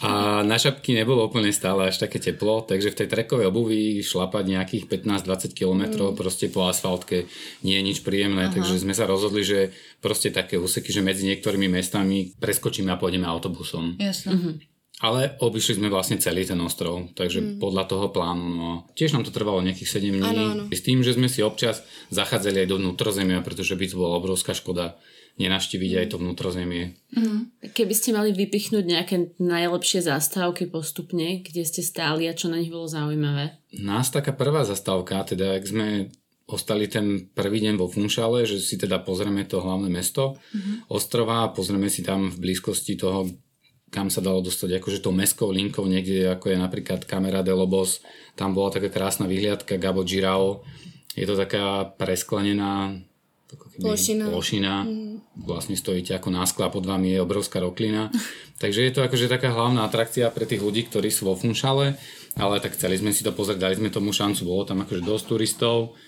a 0.00 0.10
na 0.40 0.56
žabky 0.56 0.96
nebolo 0.96 1.28
úplne 1.28 1.52
stále 1.52 1.92
až 1.92 2.00
také 2.00 2.16
teplo, 2.16 2.64
takže 2.64 2.96
v 2.96 2.98
tej 3.04 3.08
trekovej 3.12 3.52
obuvi 3.52 4.00
šlapať 4.00 4.44
nejakých 4.48 4.84
15-20 4.88 5.52
km 5.52 5.82
mm. 5.84 6.16
proste 6.16 6.48
po 6.48 6.64
asfaltke 6.64 7.28
nie 7.60 7.76
je 7.76 7.82
nič 7.84 7.98
príjemné, 8.00 8.48
Aha. 8.48 8.54
takže 8.56 8.80
sme 8.80 8.96
sa 8.96 9.04
rozhodli, 9.04 9.44
že 9.44 9.60
proste 10.00 10.32
také 10.32 10.56
úseky, 10.56 10.88
že 10.88 11.04
medzi 11.04 11.28
niektorými 11.28 11.68
mestami 11.68 12.32
preskočíme 12.40 12.88
a 12.88 12.96
pôjdeme 12.96 13.28
autobusom. 13.50 13.98
Jasne. 13.98 14.30
Mm-hmm. 14.30 14.54
Ale 15.00 15.40
obišli 15.40 15.80
sme 15.80 15.88
vlastne 15.88 16.20
celý 16.20 16.44
ten 16.44 16.60
ostrov, 16.60 17.08
takže 17.16 17.40
mm. 17.40 17.50
podľa 17.56 17.88
toho 17.88 18.12
plánu. 18.12 18.46
No, 18.52 18.68
tiež 18.92 19.16
nám 19.16 19.24
to 19.24 19.32
trvalo 19.32 19.64
nejakých 19.64 19.96
7 19.96 20.12
dní. 20.12 20.20
Ano, 20.20 20.44
ano. 20.44 20.64
S 20.68 20.84
tým, 20.84 21.00
že 21.00 21.16
sme 21.16 21.24
si 21.24 21.40
občas 21.40 21.80
zachádzali 22.12 22.62
aj 22.64 22.68
do 22.68 22.76
vnútrozemia, 22.76 23.40
pretože 23.40 23.80
by 23.80 23.88
to 23.88 23.96
bola 23.96 24.20
obrovská 24.20 24.52
škoda 24.52 25.00
nenaštíviť 25.40 26.04
aj 26.04 26.06
to 26.12 26.16
vnútrozemie. 26.20 27.00
Mm. 27.16 27.48
Keby 27.72 27.94
ste 27.96 28.12
mali 28.12 28.36
vypichnúť 28.36 28.84
nejaké 28.84 29.16
najlepšie 29.40 30.04
zastávky 30.04 30.68
postupne, 30.68 31.40
kde 31.40 31.64
ste 31.64 31.80
stáli 31.80 32.28
a 32.28 32.36
čo 32.36 32.52
na 32.52 32.60
nich 32.60 32.68
bolo 32.68 32.84
zaujímavé? 32.84 33.56
Nás 33.80 34.12
taká 34.12 34.36
prvá 34.36 34.68
zastávka, 34.68 35.24
teda 35.24 35.56
ak 35.56 35.64
sme 35.64 36.12
ostali 36.50 36.90
ten 36.90 37.30
prvý 37.30 37.62
deň 37.62 37.78
vo 37.78 37.86
Funšale, 37.86 38.42
že 38.42 38.58
si 38.58 38.74
teda 38.74 38.98
pozrieme 39.00 39.46
to 39.46 39.62
hlavné 39.62 39.86
mesto 39.86 40.34
mm-hmm. 40.34 40.90
ostrova 40.90 41.46
a 41.46 41.52
pozrieme 41.54 41.86
si 41.86 42.02
tam 42.02 42.28
v 42.28 42.36
blízkosti 42.50 42.98
toho, 42.98 43.30
kam 43.90 44.10
sa 44.10 44.22
dalo 44.22 44.42
dostať 44.42 44.82
akože 44.82 45.02
tou 45.02 45.14
mestskou 45.14 45.50
linkou 45.50 45.86
niekde, 45.86 46.30
ako 46.30 46.54
je 46.54 46.58
napríklad 46.58 47.06
Kamera 47.06 47.42
de 47.42 47.54
Lobos. 47.54 48.02
Tam 48.38 48.54
bola 48.54 48.70
taká 48.70 48.90
krásna 48.90 49.26
vyhliadka 49.26 49.78
Gabo 49.78 50.06
Girao. 50.06 50.62
Je 51.18 51.26
to 51.26 51.34
taká 51.34 51.90
presklenená 51.98 52.94
plošina. 53.82 54.24
plošina. 54.30 54.74
Mm. 54.86 55.16
Vlastne 55.42 55.74
stojíte 55.74 56.14
ako 56.14 56.30
náskla 56.30 56.70
pod 56.70 56.86
vami 56.86 57.14
je 57.14 57.18
obrovská 57.18 57.58
roklina. 57.58 58.14
Takže 58.62 58.86
je 58.86 58.92
to 58.94 59.00
akože 59.02 59.26
taká 59.26 59.50
hlavná 59.50 59.82
atrakcia 59.82 60.30
pre 60.30 60.46
tých 60.46 60.62
ľudí, 60.62 60.86
ktorí 60.86 61.10
sú 61.10 61.26
vo 61.26 61.34
Funšale, 61.34 61.98
ale 62.38 62.54
tak 62.62 62.78
chceli 62.78 63.00
sme 63.00 63.10
si 63.10 63.26
to 63.26 63.34
pozrieť, 63.34 63.58
dali 63.58 63.74
sme 63.74 63.90
tomu 63.90 64.14
šancu, 64.14 64.46
bolo 64.46 64.62
tam 64.68 64.86
akože 64.86 65.02
dosť 65.02 65.24
turistov 65.26 65.98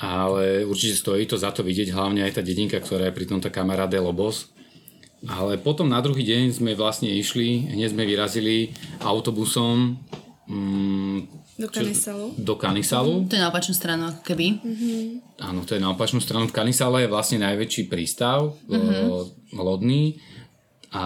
ale 0.00 0.64
určite 0.64 0.96
stojí 0.96 1.28
to 1.28 1.36
za 1.36 1.52
to 1.52 1.60
vidieť, 1.60 1.92
hlavne 1.92 2.24
aj 2.24 2.38
tá 2.38 2.42
dedinka, 2.42 2.80
ktorá 2.80 3.10
je 3.10 3.16
pri 3.16 3.26
tomto 3.28 3.52
kamaráde 3.52 3.98
Lobos. 4.00 4.50
Ale 5.22 5.54
potom 5.54 5.86
na 5.86 6.02
druhý 6.02 6.26
deň 6.26 6.58
sme 6.58 6.74
vlastne 6.74 7.06
išli, 7.06 7.70
hneď 7.70 7.94
sme 7.94 8.02
vyrazili 8.02 8.74
autobusom 9.06 9.94
mm, 10.50 11.18
do 11.62 11.68
Kanisalu. 11.70 12.26
Čo, 12.34 12.42
do 12.42 12.54
Kanisalu. 12.58 13.14
To 13.30 13.34
je 13.38 13.42
na 13.42 13.54
opačnú 13.54 13.74
stranu, 13.76 14.10
ako 14.10 14.22
keby. 14.26 14.58
Mm-hmm. 14.58 15.02
Áno, 15.46 15.62
to 15.62 15.78
je 15.78 15.84
na 15.84 15.94
opačnú 15.94 16.18
stranu. 16.18 16.50
V 16.50 16.56
Kanisale 16.56 17.06
je 17.06 17.12
vlastne 17.12 17.38
najväčší 17.38 17.86
prístav 17.86 18.58
mm-hmm. 18.66 19.54
lodný 19.54 20.18
a 20.90 21.04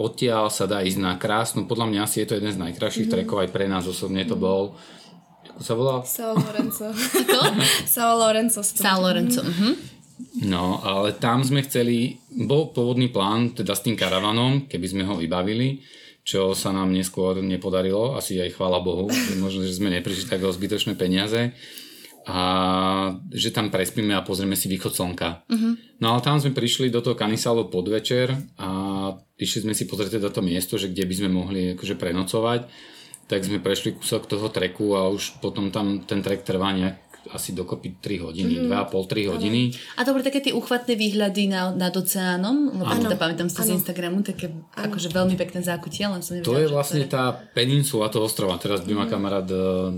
odtiaľ 0.00 0.48
sa 0.50 0.64
dá 0.64 0.80
ísť 0.82 0.98
na 0.98 1.14
krásnu, 1.14 1.70
podľa 1.70 1.86
mňa 1.92 2.00
asi 2.02 2.24
je 2.24 2.32
to 2.32 2.36
jeden 2.40 2.50
z 2.50 2.58
najkrajších 2.58 3.06
mm-hmm. 3.06 3.22
trekov, 3.22 3.38
aj 3.44 3.50
pre 3.54 3.70
nás 3.70 3.86
osobne 3.86 4.26
to 4.26 4.34
bol 4.34 4.74
ako 5.58 5.62
sa 5.66 5.74
volá? 5.74 5.94
Sao 6.06 6.38
Lorenzo. 6.38 6.86
Sao 7.98 8.14
Lorenzo. 8.14 8.62
Sao 8.62 9.02
Lorenzo. 9.02 9.42
Mhm. 9.42 9.98
No, 10.46 10.78
ale 10.86 11.18
tam 11.18 11.42
sme 11.42 11.66
chceli, 11.66 12.14
bol 12.30 12.70
pôvodný 12.70 13.10
plán 13.10 13.58
teda 13.58 13.74
s 13.74 13.82
tým 13.82 13.98
karavanom, 13.98 14.70
keby 14.70 14.86
sme 14.86 15.02
ho 15.02 15.18
vybavili, 15.18 15.82
čo 16.22 16.54
sa 16.54 16.70
nám 16.70 16.94
neskôr 16.94 17.42
nepodarilo, 17.42 18.14
asi 18.14 18.38
aj 18.38 18.54
chvála 18.54 18.78
Bohu, 18.78 19.10
že 19.10 19.34
možno, 19.34 19.66
že 19.66 19.74
sme 19.74 19.90
neprišli 19.90 20.30
tak 20.30 20.46
o 20.46 20.54
zbytočné 20.54 20.94
peniaze 20.94 21.50
a 22.28 22.38
že 23.32 23.50
tam 23.50 23.72
prespíme 23.72 24.12
a 24.12 24.22
pozrieme 24.22 24.52
si 24.52 24.68
východ 24.68 24.92
slnka. 24.92 25.48
Uh-huh. 25.48 25.74
No 25.98 26.06
ale 26.14 26.20
tam 26.20 26.36
sme 26.36 26.52
prišli 26.52 26.92
do 26.92 27.00
toho 27.00 27.16
Kanisálu 27.16 27.72
podvečer 27.72 28.30
a 28.60 28.68
išli 29.40 29.64
sme 29.64 29.74
si 29.74 29.88
pozrieť 29.88 30.20
teda 30.20 30.28
to 30.28 30.44
miesto, 30.44 30.76
že 30.76 30.92
kde 30.92 31.08
by 31.08 31.14
sme 31.16 31.30
mohli 31.32 31.60
akože 31.72 31.96
prenocovať. 31.96 32.60
Tak 33.28 33.44
sme 33.44 33.60
prešli 33.60 33.92
kúsok 33.92 34.24
toho 34.24 34.48
treku 34.48 34.96
a 34.96 35.12
už 35.12 35.44
potom 35.44 35.68
tam 35.68 36.00
ten 36.08 36.24
trek 36.24 36.48
trvá 36.48 36.72
nejak 36.72 37.07
asi 37.32 37.52
dokopy 37.52 38.00
3 38.00 38.24
hodiny, 38.24 38.54
mm. 38.64 38.72
2,5-3 38.72 39.32
hodiny. 39.32 39.60
A 39.96 40.04
to 40.04 40.16
boli 40.16 40.24
také 40.24 40.40
tie 40.40 40.54
uchvatné 40.56 40.96
výhľady 40.96 41.52
na, 41.52 41.72
nad 41.72 41.92
oceánom, 41.92 42.78
lebo 42.80 42.92
teda 42.92 43.16
pamätám 43.20 43.48
si 43.52 43.60
z 43.60 43.76
Instagramu, 43.76 44.24
také 44.24 44.48
ano. 44.48 44.92
akože 44.92 45.08
veľmi 45.12 45.36
pekné 45.36 45.60
zákutie, 45.60 46.08
len 46.08 46.24
som 46.24 46.38
nevedela, 46.38 46.48
To 46.48 46.60
je 46.60 46.68
vlastne 46.68 47.02
ktoré... 47.04 47.12
tá 47.12 47.24
peninsula 47.52 48.08
toho 48.08 48.24
ostrova, 48.26 48.56
teraz 48.56 48.84
by 48.84 48.92
ma 48.96 49.04
mm. 49.04 49.10
kamarát 49.10 49.48
uh, 49.48 49.92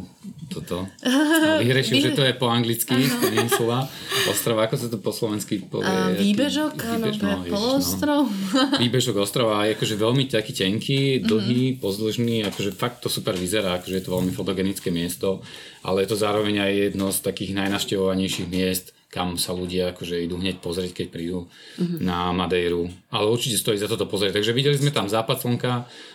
toto 0.50 0.90
vyhrešil, 1.62 2.10
že 2.10 2.12
to 2.18 2.22
je 2.26 2.34
po 2.34 2.50
anglicky 2.50 2.96
peninsula 3.22 3.86
ostrova, 4.26 4.66
ako 4.66 4.76
sa 4.76 4.86
to 4.90 4.98
po 4.98 5.14
slovensky 5.14 5.62
povie? 5.62 5.88
Výbežok, 6.18 6.74
áno, 6.98 7.06
no, 7.14 7.46
poloostrov. 7.46 8.26
No. 8.26 8.78
Výbežok 8.82 9.22
ostrova 9.22 9.64
je 9.70 9.78
akože 9.78 9.94
veľmi 9.96 10.26
taký 10.26 10.52
tenký, 10.52 11.22
dlhý, 11.22 11.62
mm-hmm. 11.74 11.82
pozdĺžný, 11.82 12.36
akože 12.50 12.70
fakt 12.74 13.06
to 13.06 13.08
super 13.08 13.38
vyzerá, 13.38 13.78
akože 13.78 13.94
je 13.96 14.04
to 14.04 14.10
veľmi 14.10 14.32
fotogenické 14.34 14.90
miesto 14.90 15.40
ale 15.80 16.04
je 16.04 16.12
to 16.12 16.16
zároveň 16.20 16.60
aj 16.60 16.72
jedno 16.92 17.08
z 17.08 17.19
takých 17.24 17.56
najnaštevovanejších 17.56 18.48
miest, 18.48 18.96
kam 19.10 19.34
sa 19.34 19.50
ľudia 19.50 19.90
akože 19.90 20.22
idú 20.22 20.38
hneď 20.38 20.62
pozrieť, 20.62 21.02
keď 21.02 21.06
prídu 21.10 21.50
uh-huh. 21.50 21.98
na 21.98 22.30
Madejru. 22.30 22.86
Ale 23.10 23.26
určite 23.26 23.58
stojí 23.58 23.74
za 23.74 23.90
toto 23.90 24.06
pozrieť. 24.06 24.38
Takže 24.38 24.54
videli 24.54 24.78
sme 24.78 24.94
tam 24.94 25.10
západ 25.10 25.42
slnka 25.42 25.72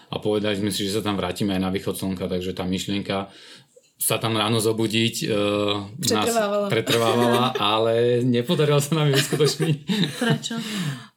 a 0.10 0.16
povedali 0.16 0.56
sme 0.56 0.72
si, 0.72 0.88
že 0.88 1.00
sa 1.00 1.02
tam 1.04 1.20
vrátime 1.20 1.60
aj 1.60 1.62
na 1.62 1.70
východ 1.76 2.00
slnka, 2.00 2.32
takže 2.32 2.56
tá 2.56 2.64
myšlienka 2.64 3.28
sa 3.96 4.20
tam 4.20 4.36
ráno 4.36 4.60
zobudiť 4.60 5.16
uh, 5.28 5.88
pretrvávala. 6.04 6.68
nás 6.68 6.72
pretrvávala, 6.72 7.44
ale 7.76 7.94
nepodarilo 8.24 8.80
sa 8.80 9.02
nám 9.02 9.12
ju 9.12 9.16
uskutočniť. 9.20 9.78
Prečo? 10.20 10.56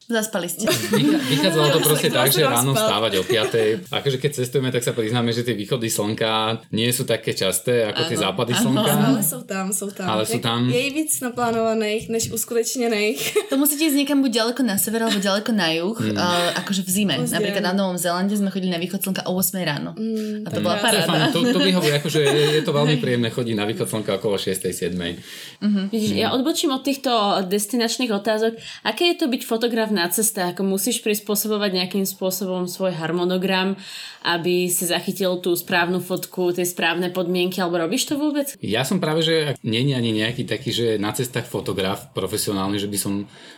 Zaspali 0.09 0.49
ste. 0.49 0.65
Vychádzalo 0.65 1.69
to 1.69 1.81
proste 1.93 2.09
tak, 2.09 2.33
že 2.33 2.41
ráno 2.41 2.73
stávať 2.73 3.21
o 3.21 3.23
5. 3.29 3.93
Akože 3.93 4.17
keď 4.17 4.41
cestujeme, 4.41 4.73
tak 4.73 4.81
sa 4.81 4.97
priznáme, 4.97 5.37
že 5.37 5.45
tie 5.45 5.53
východy 5.53 5.93
slnka 5.93 6.65
nie 6.73 6.89
sú 6.97 7.05
také 7.05 7.37
časté 7.37 7.85
ako 7.85 8.01
ano, 8.01 8.09
tie 8.09 8.17
západy 8.17 8.53
ano, 8.57 8.63
slnka. 8.65 8.93
Ale 9.05 9.21
sú 9.21 9.41
tam, 9.45 9.67
sú 9.69 9.87
tam. 9.93 10.07
Ale 10.09 10.25
sú 10.25 10.41
tam. 10.41 10.65
Je 10.65 10.81
víc 10.97 11.13
naplánovaných, 11.21 12.09
než 12.09 12.33
uskutečnených. 12.33 13.53
To 13.53 13.61
musíte 13.61 13.85
ísť 13.85 14.01
niekam 14.01 14.25
buď 14.25 14.33
ďaleko 14.33 14.65
na 14.65 14.81
sever, 14.81 15.05
alebo 15.05 15.21
ďaleko 15.21 15.51
na 15.53 15.77
juh. 15.77 15.99
Hmm. 16.01 16.17
Uh, 16.17 16.57
akože 16.57 16.89
v 16.89 16.91
zime. 16.91 17.15
Pozdien. 17.21 17.37
Napríklad 17.37 17.65
na 17.69 17.73
Novom 17.77 18.01
Zelande 18.01 18.33
sme 18.33 18.49
chodili 18.49 18.73
na 18.73 18.81
východ 18.81 19.05
slnka 19.05 19.29
o 19.29 19.37
8 19.37 19.61
ráno. 19.61 19.93
Hmm, 19.93 20.41
a 20.41 20.49
to 20.49 20.65
bola 20.65 20.81
paráda. 20.81 21.29
To, 21.37 21.45
to 21.45 21.61
vyhovuje, 21.61 21.93
akože 22.01 22.21
je, 22.25 22.45
je 22.57 22.63
to 22.65 22.73
veľmi 22.73 22.97
príjemné 22.97 23.29
chodiť 23.29 23.53
na 23.53 23.69
východ 23.69 23.85
slnka 23.85 24.17
okolo 24.17 24.41
6. 24.41 24.57
7. 24.57 24.97
Uh-huh. 24.97 25.85
Vidíš, 25.93 26.17
ja 26.17 26.33
odbočím 26.33 26.73
od 26.73 26.81
týchto 26.81 27.13
destinačných 27.45 28.09
otázok. 28.09 28.57
Aké 28.89 29.13
je 29.13 29.21
to 29.21 29.29
byť 29.29 29.43
fotograf 29.45 29.93
na 29.99 30.07
ceste, 30.07 30.39
ako 30.39 30.63
musíš 30.63 31.03
prispôsobovať 31.03 31.75
nejakým 31.75 32.07
spôsobom 32.07 32.71
svoj 32.71 32.95
harmonogram, 32.95 33.75
aby 34.23 34.71
si 34.71 34.87
zachytil 34.87 35.43
tú 35.43 35.59
správnu 35.59 35.99
fotku, 35.99 36.55
tie 36.55 36.63
správne 36.63 37.11
podmienky, 37.11 37.59
alebo 37.59 37.83
robíš 37.83 38.07
to 38.07 38.15
vôbec? 38.15 38.55
Ja 38.63 38.87
som 38.87 39.03
práve, 39.03 39.27
že 39.27 39.59
je 39.59 39.81
ani 39.83 40.15
nejaký 40.15 40.47
taký, 40.47 40.71
že 40.71 40.87
na 41.03 41.11
cestách 41.11 41.51
fotograf 41.51 42.15
profesionálny, 42.15 42.79
že 42.79 42.87
by 42.87 42.99
som 42.99 43.15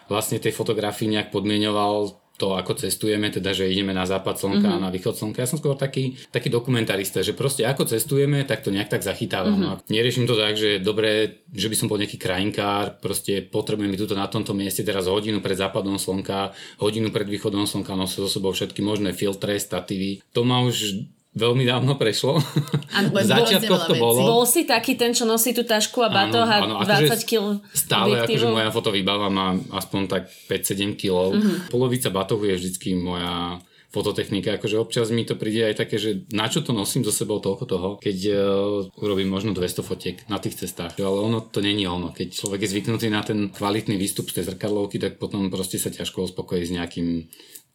vlastne 0.09 0.40
tej 0.40 0.56
fotografii 0.56 1.12
nejak 1.12 1.28
podmienoval 1.28 2.16
to, 2.40 2.56
ako 2.56 2.80
cestujeme, 2.80 3.28
teda, 3.28 3.52
že 3.52 3.68
ideme 3.68 3.92
na 3.92 4.09
západ 4.09 4.40
slnka 4.40 4.64
mm-hmm. 4.64 4.80
a 4.80 4.85
na 4.88 4.90
východ 4.90 5.12
slnka. 5.12 5.44
Ja 5.44 5.49
som 5.52 5.61
skôr 5.61 5.76
taký, 5.76 6.16
taký 6.32 6.49
dokumentarista, 6.49 7.20
že 7.20 7.37
proste 7.37 7.68
ako 7.68 7.85
cestujeme, 7.85 8.49
tak 8.49 8.64
to 8.64 8.73
nejak 8.73 8.88
tak 8.88 9.04
zachytávam. 9.04 9.61
Mm-hmm. 9.61 9.85
No 9.85 9.92
neriešim 9.92 10.25
to 10.25 10.40
tak, 10.40 10.56
že 10.56 10.80
dobre, 10.80 11.44
že 11.52 11.68
by 11.68 11.76
som 11.76 11.92
bol 11.92 12.00
nejaký 12.00 12.16
krajinkár, 12.16 12.97
proste 13.04 13.44
potrebujem 13.44 13.92
tu 14.00 14.09
na 14.16 14.25
tomto 14.25 14.56
mieste 14.56 14.80
teraz 14.80 15.04
hodinu 15.04 15.44
pred 15.44 15.61
západom 15.61 16.00
slnka, 16.00 16.56
hodinu 16.80 17.12
pred 17.12 17.28
východom 17.28 17.68
slnka, 17.68 17.92
nosiť 17.92 18.18
so 18.25 18.40
sebou 18.40 18.56
všetky 18.56 18.80
možné 18.80 19.12
filtre, 19.12 19.61
statívy. 19.61 20.25
To 20.32 20.40
ma 20.49 20.64
už 20.64 21.04
veľmi 21.34 21.62
dávno 21.62 21.94
prešlo. 21.94 22.42
Ano, 22.90 23.14
v 23.14 23.22
začiatkoch 23.22 23.87
to 23.87 23.94
bolo. 23.94 24.18
Bol 24.18 24.44
si 24.46 24.66
taký 24.66 24.99
ten, 24.99 25.14
čo 25.14 25.22
nosí 25.22 25.54
tú 25.54 25.62
tašku 25.62 26.02
a 26.02 26.10
batoh 26.10 26.42
a 26.42 26.58
20 26.58 27.06
akože 27.06 27.22
kg 27.22 27.44
Stále, 27.70 28.26
akože 28.26 28.46
moja 28.50 28.70
fotovýbava 28.75 29.30
má 29.30 29.54
aspoň 29.70 30.00
tak 30.10 30.22
5-7 30.50 30.99
kg. 30.99 31.30
Uh-huh. 31.30 31.70
Polovica 31.70 32.10
batohu 32.10 32.42
je 32.50 32.58
vždycky 32.58 32.99
moja 32.99 33.62
fototechnika, 33.90 34.54
akože 34.54 34.78
občas 34.78 35.10
mi 35.10 35.26
to 35.26 35.34
príde 35.34 35.66
aj 35.66 35.82
také, 35.82 35.99
že 35.99 36.22
na 36.30 36.46
čo 36.46 36.62
to 36.62 36.70
nosím 36.70 37.02
so 37.02 37.10
sebou 37.10 37.42
toľko 37.42 37.64
toho, 37.66 37.88
keď 37.99 38.18
uh, 38.30 39.02
urobím 39.02 39.26
možno 39.26 39.50
200 39.50 39.82
fotiek 39.82 40.16
na 40.30 40.38
tých 40.38 40.62
cestách, 40.62 40.94
ale 41.02 41.18
ono 41.18 41.42
to 41.42 41.58
není 41.58 41.90
ono. 41.90 42.14
Keď 42.14 42.28
človek 42.30 42.62
je 42.62 42.70
zvyknutý 42.70 43.10
na 43.10 43.26
ten 43.26 43.50
kvalitný 43.50 43.99
výstup 43.99 44.30
z 44.30 44.40
tej 44.40 44.54
zrkadlovky, 44.54 45.02
tak 45.02 45.18
potom 45.18 45.50
proste 45.50 45.82
sa 45.82 45.90
ťažko 45.90 46.30
uspokojí 46.30 46.62
s 46.62 46.75
nejakým 46.75 47.26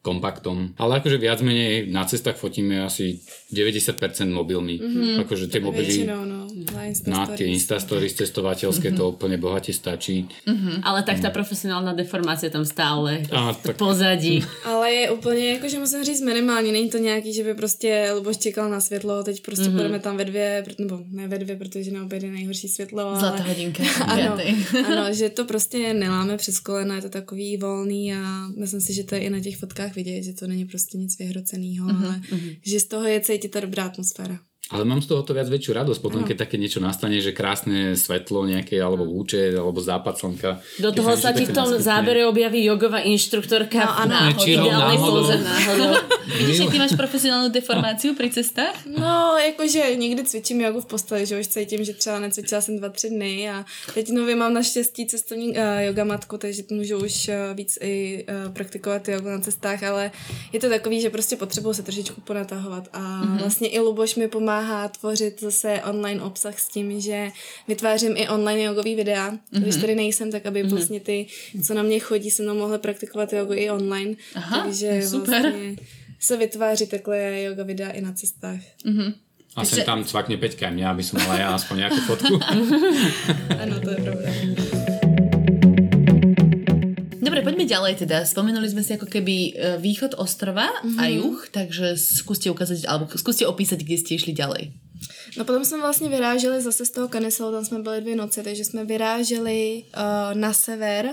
kompaktom. 0.06 0.78
Ale 0.78 1.02
akože 1.02 1.18
viac 1.18 1.42
menej 1.42 1.90
na 1.90 2.06
cestách 2.06 2.38
fotíme 2.38 2.86
asi 2.86 3.18
90% 3.50 3.98
mobilmi. 4.30 4.78
Mm-hmm. 4.78 5.26
Akože 5.26 5.50
tie 5.50 5.58
mobily 5.58 6.06
Väčšinou, 6.06 6.22
no. 6.30 6.46
na, 6.78 6.86
na 7.10 7.22
tie 7.34 7.50
Instastories 7.50 8.14
cestovateľské 8.14 8.94
mm-hmm. 8.94 9.02
to 9.02 9.10
úplne 9.10 9.42
bohate 9.42 9.74
stačí. 9.74 10.30
Mm-hmm. 10.46 10.86
Ale 10.86 11.02
tak 11.02 11.26
tá 11.26 11.34
profesionálna 11.34 11.98
deformácia 11.98 12.54
tam 12.54 12.62
stále 12.62 13.26
A, 13.34 13.58
tak... 13.58 13.82
pozadí. 13.82 14.46
Ale 14.70 14.86
je 14.94 15.04
úplne, 15.10 15.58
akože 15.58 15.82
musím 15.82 16.04
říct 16.06 16.22
minimálně, 16.22 16.70
není 16.72 16.90
to 16.90 17.02
nějaký, 17.02 17.34
že 17.34 17.44
by 17.44 17.54
prostě 17.54 18.14
Luboš 18.14 18.38
čekal 18.38 18.70
na 18.70 18.78
světlo, 18.82 19.24
teď 19.24 19.42
prostě 19.42 19.66
mm-hmm. 19.66 19.82
budeme 19.82 20.00
tam 20.00 20.18
ve 20.18 20.26
dvě, 20.26 20.64
nebo 20.80 21.02
ne 21.10 21.28
ve 21.28 21.38
dvě, 21.44 21.56
protože 21.56 21.92
na 21.92 22.04
oběd 22.04 22.24
je 22.24 22.32
nejhorší 22.32 22.68
světlo. 22.68 23.02
Ale... 23.02 23.20
Zlatá 23.20 23.44
hodinka. 23.44 23.84
ano, 24.06 24.38
ano, 24.86 25.14
že 25.14 25.30
to 25.30 25.46
prostě 25.50 25.94
neláme 25.94 26.38
přes 26.38 26.60
kolena, 26.60 26.96
je 26.96 27.02
to 27.02 27.10
takový 27.10 27.58
volný 27.58 28.14
a 28.14 28.48
myslím 28.58 28.82
si, 28.82 28.94
že 28.94 29.04
to 29.04 29.16
je 29.16 29.22
i 29.22 29.30
na 29.30 29.40
těch 29.40 29.58
fotkách 29.58 29.95
vidět, 29.96 30.24
že 30.24 30.34
to 30.34 30.48
není 30.48 30.66
prostě 30.66 30.98
nic 30.98 31.18
vyhroceného, 31.18 31.88
uh-huh, 31.88 32.06
ale 32.06 32.22
uh-huh. 32.32 32.60
že 32.66 32.80
z 32.80 32.88
toho 32.88 33.06
je 33.06 33.22
cítit 33.22 33.50
ta 33.50 33.60
dobrá 33.60 33.86
atmosféra. 33.86 34.40
Ale 34.74 34.82
mám 34.82 34.98
z 34.98 35.14
toho 35.14 35.22
to 35.22 35.38
viac 35.38 35.46
väčšiu 35.46 35.78
radosť 35.78 36.02
potom, 36.02 36.26
no. 36.26 36.28
keď 36.28 36.50
také 36.50 36.58
niečo 36.58 36.82
nastane, 36.82 37.22
že 37.22 37.38
krásne 37.38 37.94
svetlo 37.94 38.50
nejaké, 38.50 38.82
alebo 38.82 39.06
lúče, 39.06 39.54
alebo 39.54 39.78
západ 39.78 40.18
slnka. 40.18 40.50
Do 40.82 40.90
toho 40.90 41.14
sa 41.14 41.38
ti 41.38 41.46
v 41.46 41.54
tom 41.54 41.70
zábere 41.78 42.26
objaví 42.26 42.66
jogová 42.66 43.06
inštruktorka 43.06 44.10
no, 44.10 44.18
v 44.42 44.58
ideálnej 44.58 44.98
póze 44.98 45.38
náhodou. 45.38 45.94
Vidíš, 46.42 46.66
ty 46.66 46.78
máš 46.82 46.98
profesionálnu 46.98 47.54
deformáciu 47.54 48.18
pri 48.18 48.34
cestách? 48.34 48.74
No, 48.90 49.38
jakože 49.38 49.96
někdy 49.96 50.24
cvičím 50.26 50.62
jogu 50.62 50.82
v 50.82 50.86
posteli, 50.86 51.26
že 51.26 51.40
už 51.40 51.48
cítím, 51.48 51.86
že 51.86 51.94
třeba 51.94 52.20
necvičila 52.20 52.62
jsem 52.62 52.78
dva, 52.78 52.90
tři 52.90 53.10
dny 53.10 53.50
a 53.50 53.66
teď 53.94 54.10
nově 54.10 54.36
mám 54.36 54.54
naštěstí 54.54 55.06
cestovní 55.06 55.50
uh, 55.50 55.78
yoga 55.80 56.04
matku, 56.04 56.38
takže 56.38 56.64
můžu 56.72 56.98
už 56.98 57.30
uh, 57.30 57.34
víc 57.54 57.78
i 57.82 58.26
uh, 58.26 58.54
praktikovat 58.54 59.08
jogu 59.08 59.30
na 59.30 59.40
cestách, 59.40 59.84
ale 59.84 60.12
je 60.54 60.60
to 60.60 60.70
takový, 60.70 61.02
že 61.02 61.10
prostě 61.10 61.36
potřebuji 61.36 61.74
se 61.74 61.84
trošičku 61.84 62.22
ponatahovat 62.22 62.88
a 62.94 63.00
mm-hmm. 63.00 63.38
vlastně 63.38 63.68
i 63.68 63.80
Luboš 63.80 64.16
mi 64.16 64.28
pomáhá 64.28 64.55
pomáhá 64.56 64.88
tvořit 64.88 65.42
zase 65.42 65.82
online 65.84 66.22
obsah 66.22 66.60
s 66.60 66.68
tím, 66.68 67.02
že 67.02 67.32
vytvářím 67.68 68.18
i 68.18 68.28
online 68.28 68.64
jogový 68.64 68.96
videa. 68.96 69.32
Mm-hmm. 69.32 69.62
Když 69.62 69.76
tady 69.76 69.96
nejsem, 69.96 70.32
tak 70.32 70.46
aby 70.46 70.64
mm-hmm. 70.64 70.70
vlastně 70.70 71.00
ty, 71.00 71.28
co 71.64 71.74
na 71.74 71.84
mě 71.84 72.00
chodí, 72.00 72.32
se 72.32 72.44
mnou 72.44 72.56
mohly 72.56 72.80
praktikovat 72.80 73.34
jogu 73.34 73.54
i 73.54 73.70
online. 73.70 74.16
Aha, 74.36 74.64
Takže 74.64 75.02
super. 75.02 75.42
vlastně 75.42 75.76
se 76.20 76.38
vytváří 76.38 76.88
takhle 76.88 77.42
yoga 77.42 77.64
videa 77.64 77.90
i 77.90 78.02
na 78.02 78.14
cestách. 78.14 78.60
Mm-hmm. 78.86 79.14
A 79.56 79.64
sem 79.64 79.88
tam 79.88 80.04
cvakne 80.04 80.36
Peťka 80.36 80.68
mňa, 80.68 80.92
aby 80.92 81.00
som 81.00 81.16
mala 81.16 81.40
ja 81.40 81.56
aspoň 81.56 81.88
nejakú 81.88 82.00
fotku. 82.12 82.36
Áno, 83.64 83.80
to 83.80 83.90
je 83.96 84.00
pravda. 84.04 84.85
Poďme 87.66 87.82
ďalej 87.82 87.94
teda. 88.06 88.18
Spomenuli 88.30 88.70
sme 88.70 88.86
si 88.86 88.94
ako 88.94 89.10
keby 89.10 89.36
e, 89.42 89.52
východ 89.82 90.22
ostrova 90.22 90.70
mm-hmm. 90.70 91.02
a 91.02 91.04
mhm. 91.10 91.14
juh, 91.18 91.40
takže 91.50 91.98
skúste 91.98 92.54
ukázať, 92.54 92.86
alebo 92.86 93.10
skúste 93.18 93.42
opísať, 93.50 93.82
kde 93.82 93.98
ste 93.98 94.22
išli 94.22 94.38
ďalej. 94.38 94.70
No 95.38 95.46
potom 95.46 95.66
jsme 95.66 95.78
vlastně 95.78 96.10
vyráželi 96.10 96.62
zase 96.62 96.86
z 96.86 96.92
toho 96.92 97.08
Kaneselu, 97.08 97.52
tam 97.52 97.66
jsme 97.66 97.80
byli 97.80 98.02
dvě 98.02 98.16
noci, 98.16 98.44
takže 98.44 98.66
jsme 98.66 98.86
vyráželi 98.86 99.84
uh, 99.98 100.40
na 100.40 100.54
sever, 100.54 101.06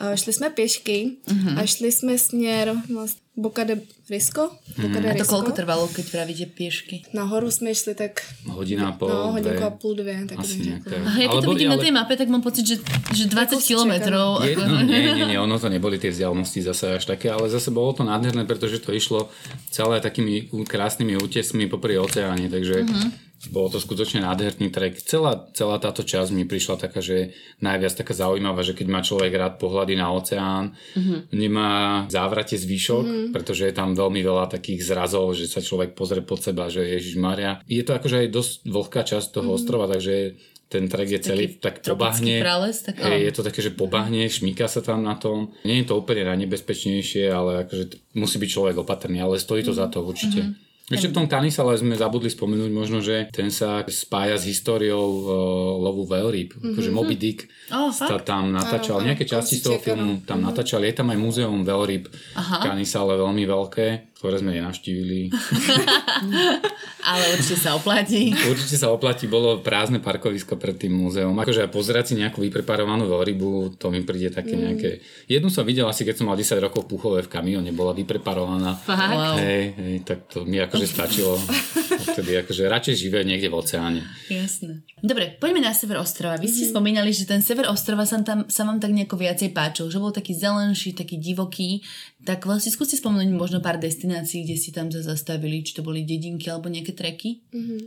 uh, 0.00 0.14
šli 0.14 0.32
jsme 0.32 0.50
pěšky 0.50 1.16
mm-hmm. 1.26 1.58
a 1.58 1.66
šli 1.66 1.92
jsme 1.92 2.18
směr 2.18 2.74
vlastně 2.94 3.20
Boca 3.40 3.64
de 3.64 3.80
Risco. 4.10 4.50
Boca 4.76 4.88
mm. 4.88 5.02
de 5.02 5.12
Risco. 5.12 5.22
A 5.22 5.24
to 5.24 5.32
koľko 5.32 5.52
trvalo, 5.56 5.88
keď 5.88 6.06
pravíte 6.12 6.46
piešky? 6.52 7.08
Nahoru 7.16 7.48
sme 7.48 7.72
išli 7.72 7.96
tak... 7.96 8.20
Hodina 8.44 8.90
a 8.90 8.92
pol, 8.92 9.08
No, 9.08 9.32
hodinku 9.32 9.64
a 9.64 9.72
pol, 9.72 9.96
dve. 9.96 10.12
Tak 10.28 10.44
Asi 10.44 10.60
nejak, 10.60 10.84
ja 11.16 11.28
keď 11.30 11.40
to 11.40 11.50
vidím 11.54 11.72
ale... 11.72 11.80
na 11.80 11.84
tej 11.86 11.92
mape, 11.96 12.14
tak 12.20 12.28
mám 12.28 12.44
pocit, 12.44 12.68
že, 12.68 12.76
že 13.16 13.24
20 13.32 13.64
kilometrov. 13.64 14.44
Ako... 14.44 14.60
No, 14.60 14.84
nie, 14.84 15.00
nie, 15.16 15.24
nie, 15.24 15.38
ono 15.46 15.56
to 15.56 15.72
neboli 15.72 15.96
tie 15.96 16.12
vzdialenosti 16.12 16.60
zase 16.60 17.00
až 17.00 17.08
také, 17.08 17.32
ale 17.32 17.48
zase 17.48 17.72
bolo 17.72 17.96
to 17.96 18.04
nádherné, 18.04 18.44
pretože 18.44 18.82
to 18.84 18.92
išlo 18.92 19.32
celé 19.72 20.04
takými 20.04 20.52
krásnymi 20.68 21.16
útesmi 21.16 21.64
popri 21.64 21.96
oceáne, 21.96 22.52
takže 22.52 22.84
mm-hmm 22.84 23.29
Bolo 23.48 23.72
to 23.72 23.80
skutočne 23.80 24.20
nádherný 24.20 24.68
trek. 24.68 25.00
Celá, 25.00 25.48
celá 25.56 25.80
táto 25.80 26.04
časť 26.04 26.28
mi 26.36 26.44
prišla 26.44 26.76
taká, 26.76 27.00
že 27.00 27.32
najviac 27.64 27.96
taká 27.96 28.12
zaujímavá, 28.12 28.60
že 28.60 28.76
keď 28.76 28.86
má 28.92 29.00
človek 29.00 29.32
rád 29.32 29.56
pohľady 29.56 29.96
na 29.96 30.12
oceán, 30.12 30.76
mm-hmm. 30.76 31.32
nemá 31.32 32.04
závrate 32.12 32.60
zvýšok, 32.60 33.04
mm-hmm. 33.08 33.28
pretože 33.32 33.64
je 33.64 33.72
tam 33.72 33.96
veľmi 33.96 34.20
veľa 34.20 34.52
takých 34.52 34.84
zrazov, 34.84 35.32
že 35.32 35.48
sa 35.48 35.64
človek 35.64 35.96
pozrie 35.96 36.20
pod 36.20 36.44
seba, 36.44 36.68
že 36.68 36.84
Ježiš 36.84 37.16
Maria. 37.16 37.64
Je 37.64 37.80
to 37.80 37.96
akože 37.96 38.28
aj 38.28 38.28
dosť 38.28 38.52
vlhká 38.68 39.00
časť 39.08 39.32
toho 39.32 39.48
mm-hmm. 39.48 39.56
ostrova, 39.56 39.88
takže 39.88 40.36
ten 40.70 40.86
trek 40.86 41.08
je 41.10 41.20
celý 41.24 41.58
taký 41.58 41.82
tak 41.82 41.96
pobahne. 41.98 42.44
Prales, 42.44 42.78
tak 42.84 43.02
hej, 43.02 43.26
je 43.26 43.32
to 43.34 43.42
také, 43.42 43.58
že 43.58 43.74
pobahne, 43.74 44.22
šmíka 44.30 44.70
sa 44.70 44.78
tam 44.84 45.02
na 45.02 45.18
tom. 45.18 45.50
Nie 45.66 45.82
je 45.82 45.90
to 45.90 45.98
úplne 45.98 46.28
najnebezpečnejšie, 46.30 47.26
ale 47.26 47.66
akože 47.66 48.14
musí 48.14 48.36
byť 48.38 48.50
človek 48.52 48.76
opatrný, 48.78 49.18
ale 49.18 49.42
stojí 49.42 49.66
to 49.66 49.74
mm-hmm. 49.74 49.82
za 49.82 49.86
to 49.90 50.04
určite. 50.06 50.42
Mm-hmm. 50.46 50.69
Ešte 50.90 51.14
v 51.14 51.16
tom 51.22 51.26
Tanisale 51.30 51.78
sme 51.78 51.94
zabudli 51.94 52.26
spomenúť 52.26 52.70
možno, 52.74 52.98
že 52.98 53.30
ten 53.30 53.46
sa 53.54 53.86
spája 53.86 54.34
s 54.34 54.44
históriou 54.50 55.06
uh, 55.22 55.30
lovu 55.78 56.02
veľryb. 56.02 56.58
Mm-hmm. 56.58 56.70
Akože 56.74 56.90
Moby 56.90 57.14
Dick 57.14 57.46
oh, 57.70 57.94
sa 57.94 58.18
tam 58.18 58.50
natáčal. 58.50 58.98
Áno, 58.98 59.06
Nejaké 59.06 59.22
časti 59.22 59.62
z 59.62 59.70
toho 59.70 59.78
filmu 59.78 60.26
tam 60.26 60.42
mm-hmm. 60.42 60.50
natáčali. 60.50 60.90
Je 60.90 60.94
tam 60.98 61.14
aj 61.14 61.18
múzeum 61.22 61.62
veľryb 61.62 62.10
v 62.10 62.58
Tanisale 62.58 63.14
veľmi 63.14 63.44
veľké 63.46 64.09
ktoré 64.20 64.36
sme 64.36 64.52
nenavštívili. 64.52 65.32
Ale 67.08 67.22
určite 67.32 67.56
sa 67.56 67.72
oplatí. 67.72 68.36
Určite 68.36 68.76
sa 68.76 68.92
oplatí, 68.92 69.24
bolo 69.24 69.64
prázdne 69.64 69.96
parkovisko 69.96 70.60
pred 70.60 70.76
tým 70.76 70.92
múzeum. 70.92 71.32
Akože 71.32 71.64
aj 71.64 71.72
pozerať 71.72 72.12
si 72.12 72.14
nejakú 72.20 72.44
vypreparovanú 72.44 73.08
veľrybu, 73.08 73.80
to 73.80 73.88
mi 73.88 74.04
príde 74.04 74.28
také 74.28 74.52
mm. 74.52 74.60
nejaké... 74.60 74.90
Jednu 75.24 75.48
som 75.48 75.64
videl 75.64 75.88
asi, 75.88 76.04
keď 76.04 76.20
som 76.20 76.28
mal 76.28 76.36
10 76.36 76.52
rokov 76.60 76.84
puchové 76.84 77.24
v 77.24 77.32
kamióne, 77.32 77.72
bola 77.72 77.96
vypreparovaná. 77.96 78.76
Fakt? 78.76 79.08
Wow. 79.08 79.40
Hej, 79.40 79.64
hej, 79.80 79.96
tak 80.04 80.28
to 80.28 80.44
mi 80.44 80.60
akože 80.60 80.84
stačilo. 80.84 81.40
Vtedy 82.12 82.44
akože 82.44 82.68
radšej 82.68 82.96
živé 83.00 83.24
niekde 83.24 83.48
v 83.48 83.56
oceáne. 83.56 84.04
Jasné. 84.28 84.84
Dobre, 85.00 85.40
poďme 85.40 85.64
na 85.64 85.72
sever 85.72 85.96
ostrova. 85.96 86.36
Vy 86.36 86.48
ste 86.52 86.64
mm. 86.68 86.70
spomínali, 86.76 87.10
že 87.16 87.24
ten 87.24 87.40
sever 87.40 87.64
ostrova 87.72 88.04
sa, 88.04 88.20
tam, 88.20 88.44
sa 88.52 88.68
vám 88.68 88.76
tak 88.76 88.92
nejako 88.92 89.16
viacej 89.16 89.56
páčil, 89.56 89.88
že 89.88 89.96
bol 89.96 90.12
taký 90.12 90.36
zelenší, 90.36 90.92
taký 90.92 91.16
divoký. 91.16 91.80
Tak 92.20 92.44
vlastne 92.44 92.68
skúste 92.68 93.00
spomenúť 93.00 93.32
možno 93.32 93.58
pár 93.64 93.80
destinácií, 93.80 94.09
kde 94.18 94.56
si 94.56 94.72
tam 94.72 94.92
zastavili, 94.92 95.62
či 95.62 95.74
to 95.74 95.82
boli 95.82 96.02
dedinky 96.02 96.50
alebo 96.50 96.68
nejaké 96.68 96.92
treky. 96.92 97.40
Mm-hmm. 97.54 97.80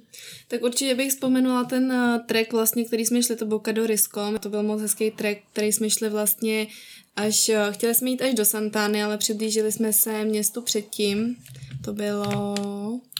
Tak 0.48 0.64
určitě 0.64 0.96
bych 0.96 1.12
vzpomenula 1.12 1.64
ten 1.64 1.92
uh, 1.92 2.26
trek 2.26 2.54
vlastně, 2.54 2.84
který 2.84 3.06
jsme 3.06 3.24
šli, 3.24 3.36
to 3.36 3.46
byl 3.46 3.60
Kadorisko. 3.60 4.40
To 4.40 4.50
byl 4.50 4.64
moc 4.64 4.82
hezký 4.82 5.12
trek, 5.12 5.44
který 5.52 5.72
jsme 5.72 5.90
šli 5.90 6.10
vlastně 6.10 6.68
až, 7.16 7.50
uh, 7.50 7.72
chtěli 7.72 7.96
jsme 7.96 8.10
jít 8.10 8.22
až 8.22 8.34
do 8.34 8.46
Santány, 8.46 9.04
ale 9.04 9.18
přiblížili 9.18 9.72
jsme 9.72 9.94
se 9.94 10.26
městu 10.26 10.62
předtím. 10.62 11.36
To 11.86 11.94
bylo... 11.94 12.56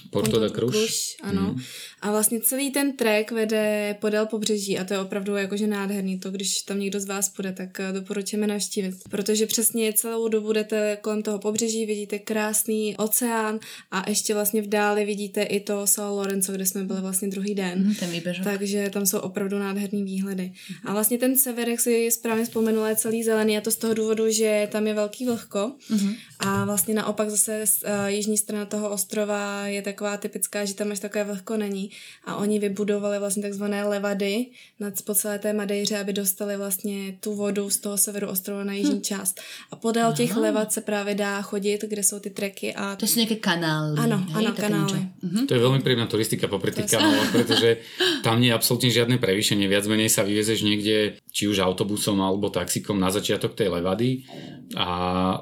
Porto 0.10 0.40
da 0.40 0.50
Cruz. 0.50 0.76
Cruz 0.76 1.16
ano. 1.22 1.42
Mm. 1.42 1.62
A 2.02 2.12
vlastně 2.12 2.42
celý 2.42 2.72
ten 2.72 2.98
trek 2.98 3.32
vede 3.32 3.96
podél 4.02 4.26
pobřeží 4.26 4.80
a 4.80 4.84
to 4.84 4.94
je 4.94 5.00
opravdu 5.00 5.36
jakože 5.36 5.68
nádherný. 5.68 6.20
To, 6.20 6.32
když 6.32 6.62
tam 6.62 6.80
někdo 6.80 7.00
z 7.00 7.06
vás 7.06 7.30
půjde, 7.30 7.52
tak 7.52 7.80
eh, 7.80 7.92
doporučujeme 7.94 8.48
navštívit. 8.48 8.96
Protože 9.10 9.46
přesně 9.46 9.94
celou 9.94 10.28
dobu 10.28 10.54
budete 10.54 10.98
kolem 11.02 11.24
toho 11.24 11.40
pobřeží, 11.40 11.86
vidíte 11.86 12.20
krásný 12.20 12.98
oceán 12.98 13.60
a 13.92 14.10
ještě 14.10 14.34
vlastně 14.34 14.62
v 14.62 14.68
dáli 14.68 15.06
vidíte 15.06 15.44
i 15.44 15.60
to 15.60 15.88
Sal 15.88 16.16
Lorenzo, 16.16 16.54
kde 16.54 16.66
jsme 16.66 16.84
byli 16.84 17.02
vlastně 17.02 17.28
druhý 17.28 17.56
den. 17.56 17.88
Mm, 17.88 17.96
ten 17.96 18.10
výběžok. 18.10 18.44
Takže 18.44 18.90
tam 18.90 19.06
jsou 19.06 19.20
opravdu 19.20 19.60
nádherný 19.60 20.04
výhledy. 20.04 20.44
Mm. 20.44 20.76
A 20.90 20.94
vlastně 20.94 21.18
ten 21.18 21.38
sever, 21.38 21.70
jak 21.70 21.80
si 21.80 22.12
správně 22.12 22.46
vzpomenula, 22.46 22.90
je 22.90 22.96
celý 22.96 23.24
zelený 23.24 23.58
a 23.58 23.62
to 23.62 23.72
z 23.72 23.76
toho 23.76 23.94
důvodu, 23.94 24.30
že 24.30 24.68
tam 24.72 24.88
je 24.88 24.94
velký 24.94 25.26
vlhko 25.26 25.72
mm. 25.90 26.14
a 26.40 26.66
vlastně 26.66 26.94
naopak 26.94 27.30
zase 27.30 27.64
uh, 27.64 28.06
jižní 28.06 28.38
strana 28.38 28.66
toho 28.66 28.90
ostrova 28.90 29.68
je 29.68 29.82
taková 29.94 30.18
typická, 30.18 30.66
že 30.66 30.74
tam 30.74 30.92
až 30.92 31.00
takové 31.00 31.24
vlhko 31.24 31.58
není 31.58 31.94
a 32.26 32.36
oni 32.36 32.60
vybudovali 32.60 33.20
vlastně 33.20 33.44
takzvané 33.46 33.86
levady 33.86 34.46
nad 34.80 34.94
po 35.06 35.14
celé 35.14 35.40
té 35.40 35.54
Madejře, 35.54 35.98
aby 36.02 36.14
dostali 36.14 36.58
vlastně 36.58 37.22
tu 37.22 37.36
vodu 37.38 37.70
z 37.70 37.78
toho 37.78 37.98
severu 37.98 38.28
ostrova 38.28 38.64
na 38.64 38.74
jižní 38.74 39.00
hm. 39.00 39.02
část. 39.02 39.42
A 39.72 39.76
podél 39.76 40.06
Aha. 40.10 40.16
těch 40.18 40.36
levad 40.36 40.74
se 40.74 40.82
právě 40.82 41.16
dá 41.16 41.42
chodit, 41.42 41.86
kde 41.88 42.04
jsou 42.04 42.20
ty 42.20 42.30
treky 42.30 42.74
a... 42.74 42.96
To 42.96 43.08
jsou 43.08 43.20
nějaké 43.20 43.36
kanály. 43.36 44.00
Ano, 44.00 44.18
hej, 44.34 44.48
ano, 44.48 44.56
kanály. 44.58 45.00
Uh-huh. 45.24 45.46
To 45.48 45.54
je 45.54 45.62
veľmi 45.62 45.82
príjemná 45.86 46.08
turistika 46.10 46.48
popri 46.50 46.72
tých 46.74 46.92
kanáloch, 46.92 47.32
pretože 47.32 47.84
tam 48.26 48.42
nie 48.42 48.52
je 48.52 48.58
absolútne 48.58 48.90
žiadne 48.90 49.16
prevýšenie. 49.22 49.70
Viac 49.70 49.86
menej 49.88 50.10
sa 50.10 50.26
vyvezeš 50.26 50.66
niekde, 50.66 51.22
či 51.34 51.50
už 51.50 51.66
autobusom 51.66 52.22
alebo 52.22 52.54
taxikom 52.54 53.02
na 53.02 53.10
začiatok 53.10 53.58
tej 53.58 53.74
levady. 53.74 54.30
A 54.78 54.90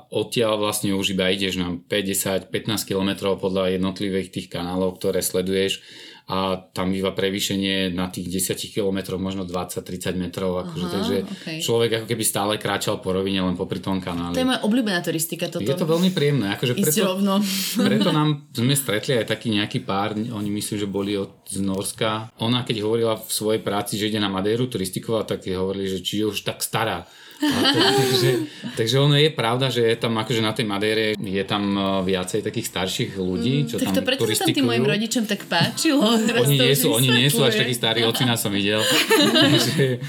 odtiaľ 0.08 0.56
vlastne 0.56 0.96
už 0.96 1.12
iba 1.12 1.28
ideš 1.28 1.60
na 1.60 1.76
50-15 1.76 2.48
km 2.88 3.36
podľa 3.36 3.76
jednotlivých 3.76 4.32
tých 4.32 4.48
kanálov, 4.48 4.98
ktoré 5.04 5.20
sleduješ 5.20 5.84
a 6.30 6.60
tam 6.72 6.94
býva 6.94 7.12
prevýšenie 7.12 7.92
na 7.92 8.08
tých 8.08 8.30
10 8.30 8.58
km, 8.72 9.18
možno 9.18 9.44
20-30 9.44 10.16
metrov. 10.16 10.64
Akože, 10.68 10.86
Aha, 10.86 10.94
takže 10.94 11.16
okay. 11.26 11.58
človek 11.60 11.92
ako 12.02 12.06
keby 12.08 12.24
stále 12.24 12.54
kráčal 12.62 13.02
po 13.02 13.12
rovine 13.12 13.42
len 13.42 13.58
popri 13.58 13.82
tom 13.82 13.98
kanáli. 13.98 14.38
To 14.38 14.42
je 14.42 14.50
moja 14.50 14.62
obľúbená 14.64 15.00
turistika. 15.02 15.50
Toto. 15.50 15.66
Je 15.66 15.74
to 15.74 15.90
veľmi 15.90 16.14
príjemné. 16.14 16.54
Akože 16.56 16.78
preto, 16.78 17.04
rovno. 17.04 17.42
preto 17.90 18.10
nám 18.14 18.48
sme 18.54 18.76
stretli 18.78 19.18
aj 19.18 19.26
taký 19.28 19.52
nejaký 19.52 19.82
pár, 19.82 20.14
oni 20.16 20.50
myslím, 20.54 20.78
že 20.78 20.88
boli 20.88 21.18
od, 21.18 21.46
z 21.50 21.60
Norska. 21.60 22.32
Ona 22.40 22.64
keď 22.64 22.86
hovorila 22.86 23.18
v 23.18 23.28
svojej 23.28 23.62
práci, 23.64 23.98
že 23.98 24.08
ide 24.08 24.22
na 24.22 24.30
Madeiru 24.30 24.70
turistikovať, 24.70 25.26
tak 25.38 25.40
hovorili, 25.52 25.90
že 25.90 26.00
či 26.00 26.22
je 26.22 26.30
už 26.30 26.46
tak 26.46 26.62
stará 26.64 27.04
takže, 27.42 28.30
takže 28.78 28.96
ono 29.02 29.18
je 29.18 29.30
pravda, 29.34 29.74
že 29.74 29.82
je 29.82 29.98
tam 29.98 30.14
akože 30.22 30.42
na 30.46 30.54
tej 30.54 30.66
Madére 30.70 31.06
je 31.18 31.44
tam 31.46 31.74
e, 31.74 31.82
viacej 32.06 32.46
takých 32.46 32.68
starších 32.70 33.12
ľudí, 33.18 33.66
čo 33.66 33.76
mm, 33.78 33.82
tam 33.82 33.86
Tak 33.90 33.98
to 33.98 34.02
prečo 34.06 34.26
sa 34.38 34.46
tým 34.46 34.70
mojim 34.70 34.86
rodičom 34.86 35.26
tak 35.26 35.50
páčilo? 35.50 36.06
oni 36.46 36.56
nie, 36.62 36.78
sú, 36.78 36.94
oni 36.94 37.10
nie 37.10 37.30
sú 37.34 37.42
až 37.42 37.66
takí 37.66 37.74
starí, 37.74 38.06
ocina 38.06 38.38
som 38.38 38.54
videl. 38.54 38.86
takže, 39.46 40.00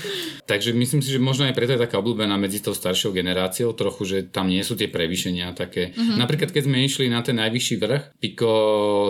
takže 0.45 0.71
myslím 0.77 1.01
si, 1.01 1.09
že 1.09 1.21
možno 1.21 1.49
aj 1.49 1.57
preto 1.57 1.73
je 1.73 1.81
taká 1.81 1.97
obľúbená 2.05 2.37
medzi 2.37 2.61
tou 2.61 2.77
staršou 2.77 3.16
generáciou 3.16 3.73
trochu, 3.73 4.03
že 4.05 4.18
tam 4.29 4.53
nie 4.53 4.61
sú 4.61 4.77
tie 4.77 4.92
prevýšenia 4.92 5.57
také. 5.57 5.97
Mm-hmm. 5.97 6.16
Napríklad 6.21 6.53
keď 6.53 6.62
sme 6.68 6.85
išli 6.85 7.09
na 7.09 7.25
ten 7.25 7.40
najvyšší 7.40 7.75
vrch, 7.81 8.03
Pico 8.21 8.53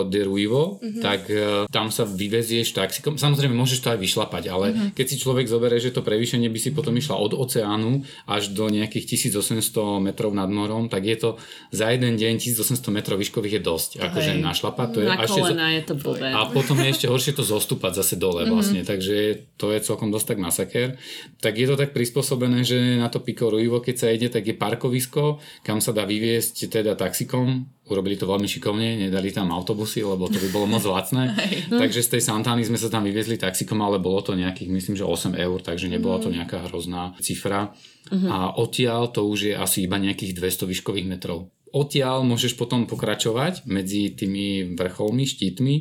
de 0.07 0.21
Ruivo, 0.23 0.79
mm-hmm. 0.79 1.03
tak 1.03 1.21
uh, 1.27 1.67
tam 1.67 1.91
sa 1.91 2.07
vyvezieš 2.07 2.71
taxikom. 2.71 3.19
Samozrejme 3.19 3.51
môžeš 3.51 3.79
to 3.83 3.91
aj 3.91 3.99
vyšlapať, 3.99 4.43
ale 4.47 4.65
mm-hmm. 4.71 4.89
keď 4.95 5.05
si 5.11 5.15
človek 5.19 5.45
zoberie, 5.51 5.83
že 5.83 5.91
to 5.91 6.05
prevýšenie 6.05 6.47
by 6.47 6.59
si 6.59 6.71
potom 6.71 6.95
išla 6.95 7.19
od 7.19 7.35
oceánu 7.35 8.05
až 8.25 8.53
do 8.53 8.69
nejakých 8.69 9.31
1800 9.31 10.03
metrov 10.03 10.31
nad 10.31 10.47
morom, 10.47 10.87
tak 10.87 11.05
je 11.05 11.17
to 11.19 11.29
za 11.73 11.91
jeden 11.91 12.15
deň 12.15 12.39
1800 12.39 12.79
metrov 12.93 13.17
výškových 13.19 13.59
je 13.59 13.61
dosť. 13.61 13.89
Akože 13.99 14.31
našlapať 14.39 14.87
to 14.93 14.97
je... 15.03 15.07
Na 15.07 15.17
kolena 15.23 15.67
je 15.75 15.81
to 15.83 15.93
blbé. 15.97 16.29
A 16.31 16.47
potom 16.49 16.77
je 16.79 16.89
ešte 16.93 17.07
horšie 17.09 17.33
to 17.35 17.43
zostúpať 17.43 17.99
zase 18.03 18.15
dole 18.17 18.43
mm-hmm. 18.43 18.53
vlastne, 18.53 18.81
takže 18.83 19.47
to 19.59 19.73
je 19.73 19.79
celkom 19.83 20.09
dosť 20.09 20.35
tak 20.35 20.39
masaker. 20.39 20.87
Tak 21.39 21.53
je 21.53 21.65
to 21.67 21.75
tak 21.75 21.91
prispôsobené, 21.91 22.63
že 22.65 22.97
na 22.99 23.07
to 23.07 23.21
Pico 23.21 23.49
Ruivo, 23.49 23.83
keď 23.83 23.95
sa 23.95 24.07
ide, 24.09 24.27
tak 24.31 24.47
je 24.47 24.55
parkovisko, 24.55 25.43
kam 25.61 25.83
sa 25.83 25.91
dá 25.91 26.07
vyviesť 26.07 26.69
teda 26.69 26.95
taxikom, 26.97 27.67
urobili 27.91 28.15
to 28.15 28.23
veľmi 28.23 28.47
šikovne, 28.47 29.07
nedali 29.07 29.35
tam 29.35 29.51
autobusy, 29.51 30.07
lebo 30.07 30.31
to 30.31 30.39
by 30.39 30.49
bolo 30.55 30.67
moc 30.71 30.83
lacné. 30.87 31.35
takže 31.81 31.99
z 31.99 32.17
tej 32.17 32.21
Santány 32.23 32.63
sme 32.63 32.79
sa 32.79 32.87
tam 32.87 33.03
vyviezli 33.03 33.35
taxikom, 33.35 33.79
ale 33.83 33.99
bolo 33.99 34.23
to 34.23 34.37
nejakých, 34.37 34.71
myslím, 34.71 34.95
že 34.95 35.03
8 35.03 35.35
eur, 35.35 35.59
takže 35.59 35.91
nebola 35.91 36.23
to 36.23 36.31
mhm. 36.31 36.35
nejaká 36.39 36.71
hrozná 36.71 37.15
cifra. 37.19 37.75
Uh-huh. 38.11 38.27
A 38.27 38.37
odtiaľ 38.59 39.11
to 39.15 39.23
už 39.23 39.39
je 39.51 39.53
asi 39.55 39.87
iba 39.87 39.95
nejakých 39.95 40.35
200 40.35 40.67
výškových 40.67 41.07
metrov. 41.07 41.51
Odtiaľ 41.73 42.21
môžeš 42.27 42.53
potom 42.53 42.85
pokračovať 42.85 43.65
medzi 43.65 44.13
tými 44.13 44.77
vrcholmi, 44.77 45.25
štítmi 45.25 45.75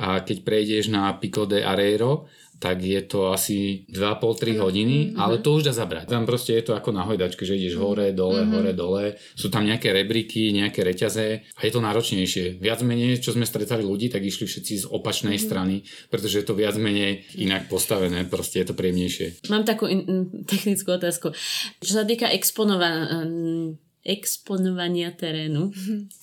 a 0.00 0.18
keď 0.26 0.42
prejdeš 0.42 0.90
na 0.90 1.14
Pico 1.14 1.46
de 1.46 1.62
Areiro, 1.62 2.26
tak 2.58 2.82
je 2.82 3.00
to 3.06 3.30
asi 3.30 3.86
2,5-3 3.90 4.58
hodiny, 4.58 4.96
mm-hmm. 5.10 5.18
ale 5.18 5.38
to 5.38 5.54
už 5.54 5.70
dá 5.70 5.72
zabrať. 5.72 6.10
Tam 6.10 6.26
proste 6.26 6.58
je 6.58 6.66
to 6.66 6.72
ako 6.74 6.90
na 6.90 7.06
hojdačke, 7.06 7.46
že 7.46 7.54
ideš 7.54 7.78
hore, 7.78 8.10
dole, 8.10 8.42
mm-hmm. 8.42 8.54
hore, 8.54 8.72
dole. 8.74 9.04
Sú 9.38 9.48
tam 9.48 9.62
nejaké 9.62 9.94
rebriky, 9.94 10.50
nejaké 10.50 10.82
reťaze 10.82 11.46
a 11.54 11.60
je 11.62 11.72
to 11.72 11.80
náročnejšie. 11.80 12.58
Viac 12.58 12.82
menej, 12.82 13.22
čo 13.22 13.32
sme 13.32 13.46
stretali 13.46 13.86
ľudí, 13.86 14.10
tak 14.10 14.26
išli 14.26 14.50
všetci 14.50 14.74
z 14.82 14.84
opačnej 14.90 15.38
mm-hmm. 15.38 15.48
strany, 15.48 15.86
pretože 16.10 16.42
je 16.42 16.46
to 16.46 16.58
viac 16.58 16.74
menej 16.74 17.24
inak 17.38 17.70
postavené, 17.70 18.26
proste 18.26 18.60
je 18.60 18.66
to 18.68 18.74
príjemnejšie. 18.74 19.46
Mám 19.48 19.62
takú 19.62 19.86
in- 19.86 20.44
technickú 20.44 20.98
otázku. 20.98 21.30
Čo 21.78 21.92
sa 22.02 22.04
týka 22.04 22.26
exponovaného 22.26 23.87
exponovania 24.08 25.12
terénu. 25.12 25.68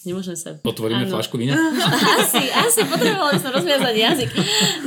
Nemôžem 0.01 0.33
sa... 0.33 0.57
Otvoríme 0.65 1.05
ano. 1.05 1.13
flašku 1.13 1.37
vína? 1.37 1.53
Asi, 2.25 2.49
asi, 2.49 2.81
potrebovali 2.89 3.37
sme 3.37 3.49
rozviazať 3.53 3.95
jazyk. 3.95 4.29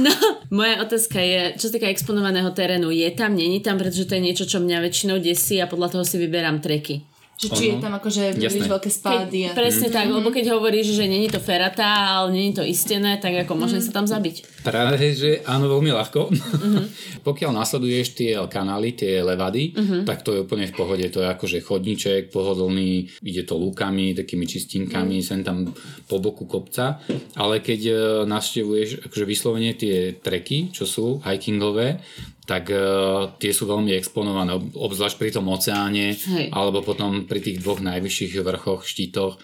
No, 0.02 0.10
moja 0.50 0.82
otázka 0.82 1.22
je, 1.22 1.54
čo 1.54 1.70
sa 1.70 1.78
týka 1.78 1.86
exponovaného 1.86 2.50
terénu, 2.50 2.90
je 2.90 3.06
tam, 3.14 3.38
není 3.38 3.62
tam, 3.62 3.78
pretože 3.78 4.10
to 4.10 4.18
je 4.18 4.22
niečo, 4.26 4.44
čo 4.44 4.58
mňa 4.58 4.82
väčšinou 4.82 5.22
desí 5.22 5.62
a 5.62 5.70
podľa 5.70 5.94
toho 5.94 6.04
si 6.04 6.18
vyberám 6.18 6.58
treky. 6.58 7.06
Že 7.38 7.48
či 7.54 7.64
je 7.70 7.76
tam 7.78 7.94
akože 7.94 8.34
vieš, 8.34 8.66
veľké 8.66 8.90
spády. 8.90 9.38
Keď, 9.46 9.50
a... 9.54 9.58
Presne 9.62 9.88
mm. 9.88 9.94
tak, 9.94 10.06
lebo 10.10 10.28
keď 10.34 10.58
hovoríš, 10.58 10.98
že 10.98 11.06
není 11.06 11.30
to 11.30 11.38
ferata, 11.38 12.18
ale 12.18 12.34
není 12.34 12.50
to 12.50 12.66
istené, 12.66 13.14
tak 13.22 13.46
ako 13.46 13.54
môžem 13.54 13.78
mm. 13.78 13.86
sa 13.86 13.92
tam 13.94 14.10
zabiť. 14.10 14.57
Práve, 14.62 15.14
že 15.14 15.40
áno, 15.46 15.70
veľmi 15.70 15.94
ľahko. 15.94 16.20
Uh-huh. 16.28 16.84
Pokiaľ 17.28 17.50
nasleduješ 17.54 18.18
tie 18.18 18.34
kanály, 18.50 18.98
tie 18.98 19.22
levady, 19.22 19.70
uh-huh. 19.74 20.02
tak 20.02 20.26
to 20.26 20.34
je 20.34 20.42
úplne 20.42 20.66
v 20.66 20.74
pohode. 20.74 21.06
To 21.06 21.22
je 21.22 21.28
akože 21.30 21.58
chodníček 21.62 22.34
pohodlný, 22.34 23.06
ide 23.22 23.42
to 23.46 23.54
lúkami, 23.54 24.18
takými 24.18 24.44
čistinkami, 24.50 25.22
uh-huh. 25.22 25.28
sem 25.28 25.40
tam 25.46 25.70
po 26.10 26.18
boku 26.18 26.50
kopca. 26.50 26.98
Ale 27.38 27.62
keď 27.62 27.80
uh, 27.88 27.96
navštevuješ 28.26 29.06
akože 29.06 29.24
vyslovene 29.24 29.72
tie 29.78 30.18
treky, 30.18 30.74
čo 30.74 30.84
sú 30.84 31.22
hikingové, 31.22 32.02
tak 32.48 32.72
uh, 32.72 33.36
tie 33.36 33.52
sú 33.52 33.68
veľmi 33.68 33.92
exponované, 33.94 34.56
obzvlášť 34.56 35.16
pri 35.20 35.30
tom 35.30 35.52
oceáne, 35.52 36.16
Hej. 36.16 36.48
alebo 36.50 36.80
potom 36.80 37.28
pri 37.28 37.44
tých 37.44 37.60
dvoch 37.60 37.84
najvyšších 37.84 38.40
vrchoch, 38.40 38.88
štítoch 38.88 39.36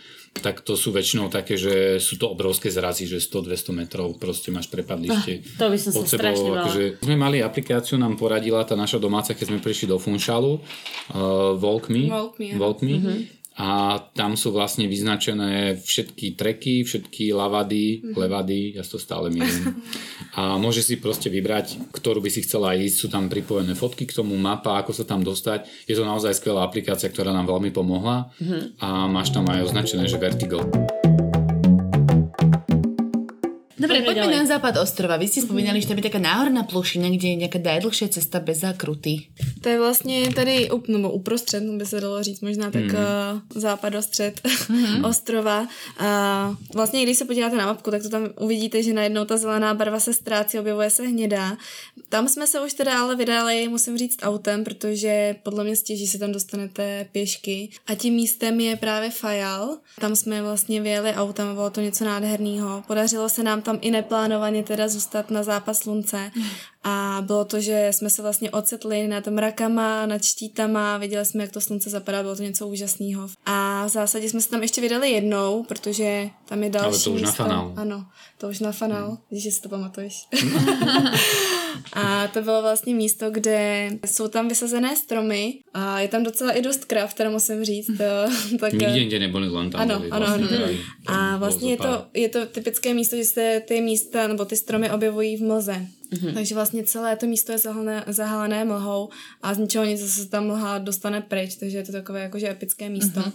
tak 0.43 0.67
to 0.67 0.75
sú 0.75 0.91
väčšinou 0.91 1.31
také, 1.31 1.55
že 1.55 2.03
sú 2.03 2.19
to 2.19 2.27
obrovské 2.29 2.69
zrazy, 2.69 3.07
že 3.07 3.23
100-200 3.23 3.71
metrov 3.71 4.19
proste 4.19 4.51
máš 4.51 4.67
prepadlište. 4.67 5.33
Ah, 5.41 5.59
to 5.61 5.65
by 5.71 5.79
som 5.79 5.91
sa 5.95 6.05
strašne 6.05 6.51
akože, 6.51 6.83
sme 7.01 7.17
mali 7.17 7.39
aplikáciu, 7.41 7.95
nám 7.97 8.19
poradila 8.19 8.67
tá 8.67 8.75
naša 8.75 8.99
domáca, 8.99 9.33
keď 9.33 9.55
sme 9.55 9.59
prišli 9.63 9.87
do 9.89 9.97
Funšalu, 9.97 10.59
uh, 10.59 11.55
Volkmi. 11.55 12.11
Volkmi, 12.11 12.49
Volkmi. 12.59 12.95
Mm-hmm 12.99 13.44
a 13.55 14.03
tam 14.19 14.35
sú 14.35 14.51
vlastne 14.51 14.91
vyznačené 14.91 15.79
všetky 15.79 16.35
treky, 16.35 16.83
všetky 16.83 17.31
lavady, 17.31 18.03
mm. 18.03 18.15
levady, 18.19 18.75
ja 18.75 18.83
to 18.83 18.99
stále 18.99 19.31
milím. 19.31 19.79
A 20.35 20.59
môže 20.59 20.83
si 20.83 20.99
proste 20.99 21.31
vybrať, 21.31 21.95
ktorú 21.95 22.19
by 22.19 22.31
si 22.35 22.43
chcela 22.43 22.75
ísť, 22.75 22.97
sú 22.99 23.07
tam 23.07 23.31
pripojené 23.31 23.79
fotky 23.79 24.11
k 24.11 24.17
tomu, 24.19 24.35
mapa, 24.35 24.83
ako 24.83 24.91
sa 24.91 25.07
tam 25.07 25.23
dostať. 25.23 25.87
Je 25.87 25.95
to 25.95 26.03
naozaj 26.03 26.35
skvelá 26.35 26.67
aplikácia, 26.67 27.07
ktorá 27.07 27.31
nám 27.31 27.47
veľmi 27.47 27.71
pomohla 27.71 28.35
mm. 28.43 28.83
a 28.83 29.07
máš 29.07 29.31
tam 29.31 29.47
aj 29.47 29.71
označené, 29.71 30.11
že 30.11 30.19
Vertigo. 30.19 30.67
Dobre, 33.95 34.11
poďme 34.11 34.27
ďalej. 34.27 34.43
na 34.43 34.51
západ 34.51 34.75
ostrova. 34.83 35.15
Vy 35.17 35.27
ste 35.31 35.47
spomínali, 35.47 35.79
že 35.79 35.87
tam 35.87 35.99
je 36.03 36.09
taká 36.11 36.19
náhorná 36.19 36.67
plošina, 36.67 37.07
kde 37.07 37.27
je 37.31 37.41
nejaká 37.47 37.63
najdlhšia 37.63 38.09
cesta 38.11 38.43
bez 38.43 38.67
zákruty. 38.67 39.31
To 39.63 39.69
je 39.69 39.79
vlastně 39.79 40.29
tady 40.35 40.69
no, 40.89 41.11
uprostřed, 41.11 41.63
by 41.63 41.87
se 41.87 42.01
dalo 42.01 42.23
říct, 42.23 42.41
možná 42.41 42.71
tak 42.71 42.83
mm. 42.83 42.95
uh, 42.95 43.61
západostřed 43.61 44.41
mm. 44.69 45.05
ostrova. 45.11 45.69
A 45.99 46.09
vlastně, 46.75 47.03
když 47.03 47.19
se 47.19 47.25
podíváte 47.25 47.57
na 47.57 47.67
mapku, 47.67 47.91
tak 47.91 48.03
to 48.03 48.09
tam 48.09 48.29
uvidíte, 48.41 48.83
že 48.83 48.93
najednou 48.93 49.25
ta 49.25 49.37
zelená 49.37 49.75
barva 49.75 50.01
se 50.01 50.15
ztrácí, 50.15 50.59
objevuje 50.59 50.91
se 50.91 51.03
hnědá. 51.03 51.57
Tam 52.09 52.29
jsme 52.29 52.47
se 52.47 52.61
už 52.61 52.73
teda 52.73 53.01
ale 53.01 53.17
vydali, 53.17 53.69
musím 53.69 53.99
říct, 53.99 54.19
autem, 54.23 54.65
protože 54.65 55.37
podle 55.43 55.65
mě 55.65 55.77
stěží 55.77 56.07
se 56.07 56.19
tam 56.19 56.33
dostanete 56.33 57.07
pěšky. 57.13 57.69
A 57.87 57.95
tím 57.95 58.15
místem 58.15 58.61
je 58.61 58.77
právě 58.77 59.11
Fajal. 59.11 59.79
Tam 60.01 60.17
jsme 60.17 60.43
vlastně 60.43 60.83
vyjeli 60.83 61.13
autem, 61.13 61.55
bylo 61.55 61.71
to 61.71 61.81
něco 61.81 62.05
nádherného. 62.05 62.85
Podařilo 62.87 63.29
se 63.29 63.43
nám 63.43 63.63
tam 63.63 63.79
i 63.85 63.91
neplánovaně 63.91 64.63
teda 64.63 64.89
zůstat 64.89 65.31
na 65.31 65.43
zápas 65.43 65.79
slunce 65.79 66.31
a 66.85 67.23
bylo 67.27 67.45
to, 67.45 67.61
že 67.61 67.89
jsme 67.91 68.11
se 68.11 68.23
vlastně 68.23 68.51
ocetli 68.51 69.09
nad 69.09 69.27
mrakama, 69.27 70.07
nad 70.07 70.25
štítama, 70.25 70.99
viděli 70.99 71.25
jsme, 71.25 71.43
jak 71.43 71.53
to 71.53 71.61
slunce 71.61 71.91
zapadá, 71.91 72.23
bylo 72.23 72.37
to 72.37 72.43
něco 72.43 72.69
úžasného. 72.69 73.29
A 73.47 73.87
v 73.87 73.89
zásadě 73.89 74.31
jsme 74.31 74.41
se 74.41 74.51
tam 74.51 74.63
ještě 74.63 74.81
vydali 74.81 75.11
jednou, 75.11 75.63
protože 75.63 76.31
tam 76.45 76.63
je 76.63 76.71
další 76.71 76.87
Ale 76.87 76.99
to 77.05 77.11
už 77.11 77.23
na 77.23 77.33
fanál. 77.33 77.73
Ano, 77.77 78.07
to 78.39 78.49
už 78.49 78.61
na 78.61 78.73
fanál, 78.73 79.07
hmm. 79.07 79.19
když 79.29 79.55
si 79.55 79.63
to 79.63 79.69
pamatuješ. 79.69 80.29
a 81.93 82.29
to 82.29 82.43
bylo 82.43 82.63
vlastně 82.63 82.95
místo, 82.95 83.31
kde 83.31 83.91
jsou 84.07 84.29
tam 84.29 84.49
vysazené 84.49 84.97
stromy 84.97 85.55
a 85.75 86.01
je 86.01 86.09
tam 86.09 86.23
docela 86.23 86.53
i 86.53 86.63
dost 86.63 86.85
krav, 86.85 87.15
teda 87.15 87.31
musím 87.31 87.65
říct. 87.65 87.91
tak... 88.61 88.73
Nikde 88.73 88.99
jinde 88.99 89.19
neboli, 89.19 89.49
len 89.49 89.71
tam 89.71 89.81
ano, 89.81 90.03
ano, 90.11 90.27
ano. 90.27 90.49
A 91.07 91.37
vlastně 91.37 91.71
je 91.71 91.77
to, 91.77 92.07
je 92.15 92.29
to 92.29 92.47
typické 92.47 92.95
místo, 92.95 93.17
že 93.17 93.25
se 93.25 93.63
ty 93.69 93.81
místa 93.81 94.29
nebo 94.29 94.45
ty 94.45 94.57
stromy 94.57 94.91
objevují 94.91 95.37
v 95.37 95.43
mlze. 95.43 95.87
Mm-hmm. 96.13 96.35
Takže 96.35 96.55
vlastně 96.55 96.85
celé 96.85 97.17
to 97.17 97.27
místo 97.27 97.53
je 97.53 97.59
zahalené, 97.59 98.05
zahalené 98.07 98.65
mlhou 98.65 99.09
a 99.43 99.55
z 99.55 99.59
ničeho 99.59 99.85
nic 99.85 100.01
se 100.01 100.29
tam 100.29 100.47
mlha 100.47 100.79
dostane 100.79 101.21
pryč, 101.21 101.57
takže 101.57 101.79
je 101.79 101.85
to 101.85 101.93
takové 101.93 102.21
jakože 102.23 102.51
epické 102.51 102.89
místo. 102.89 103.21
Mm-hmm. 103.21 103.33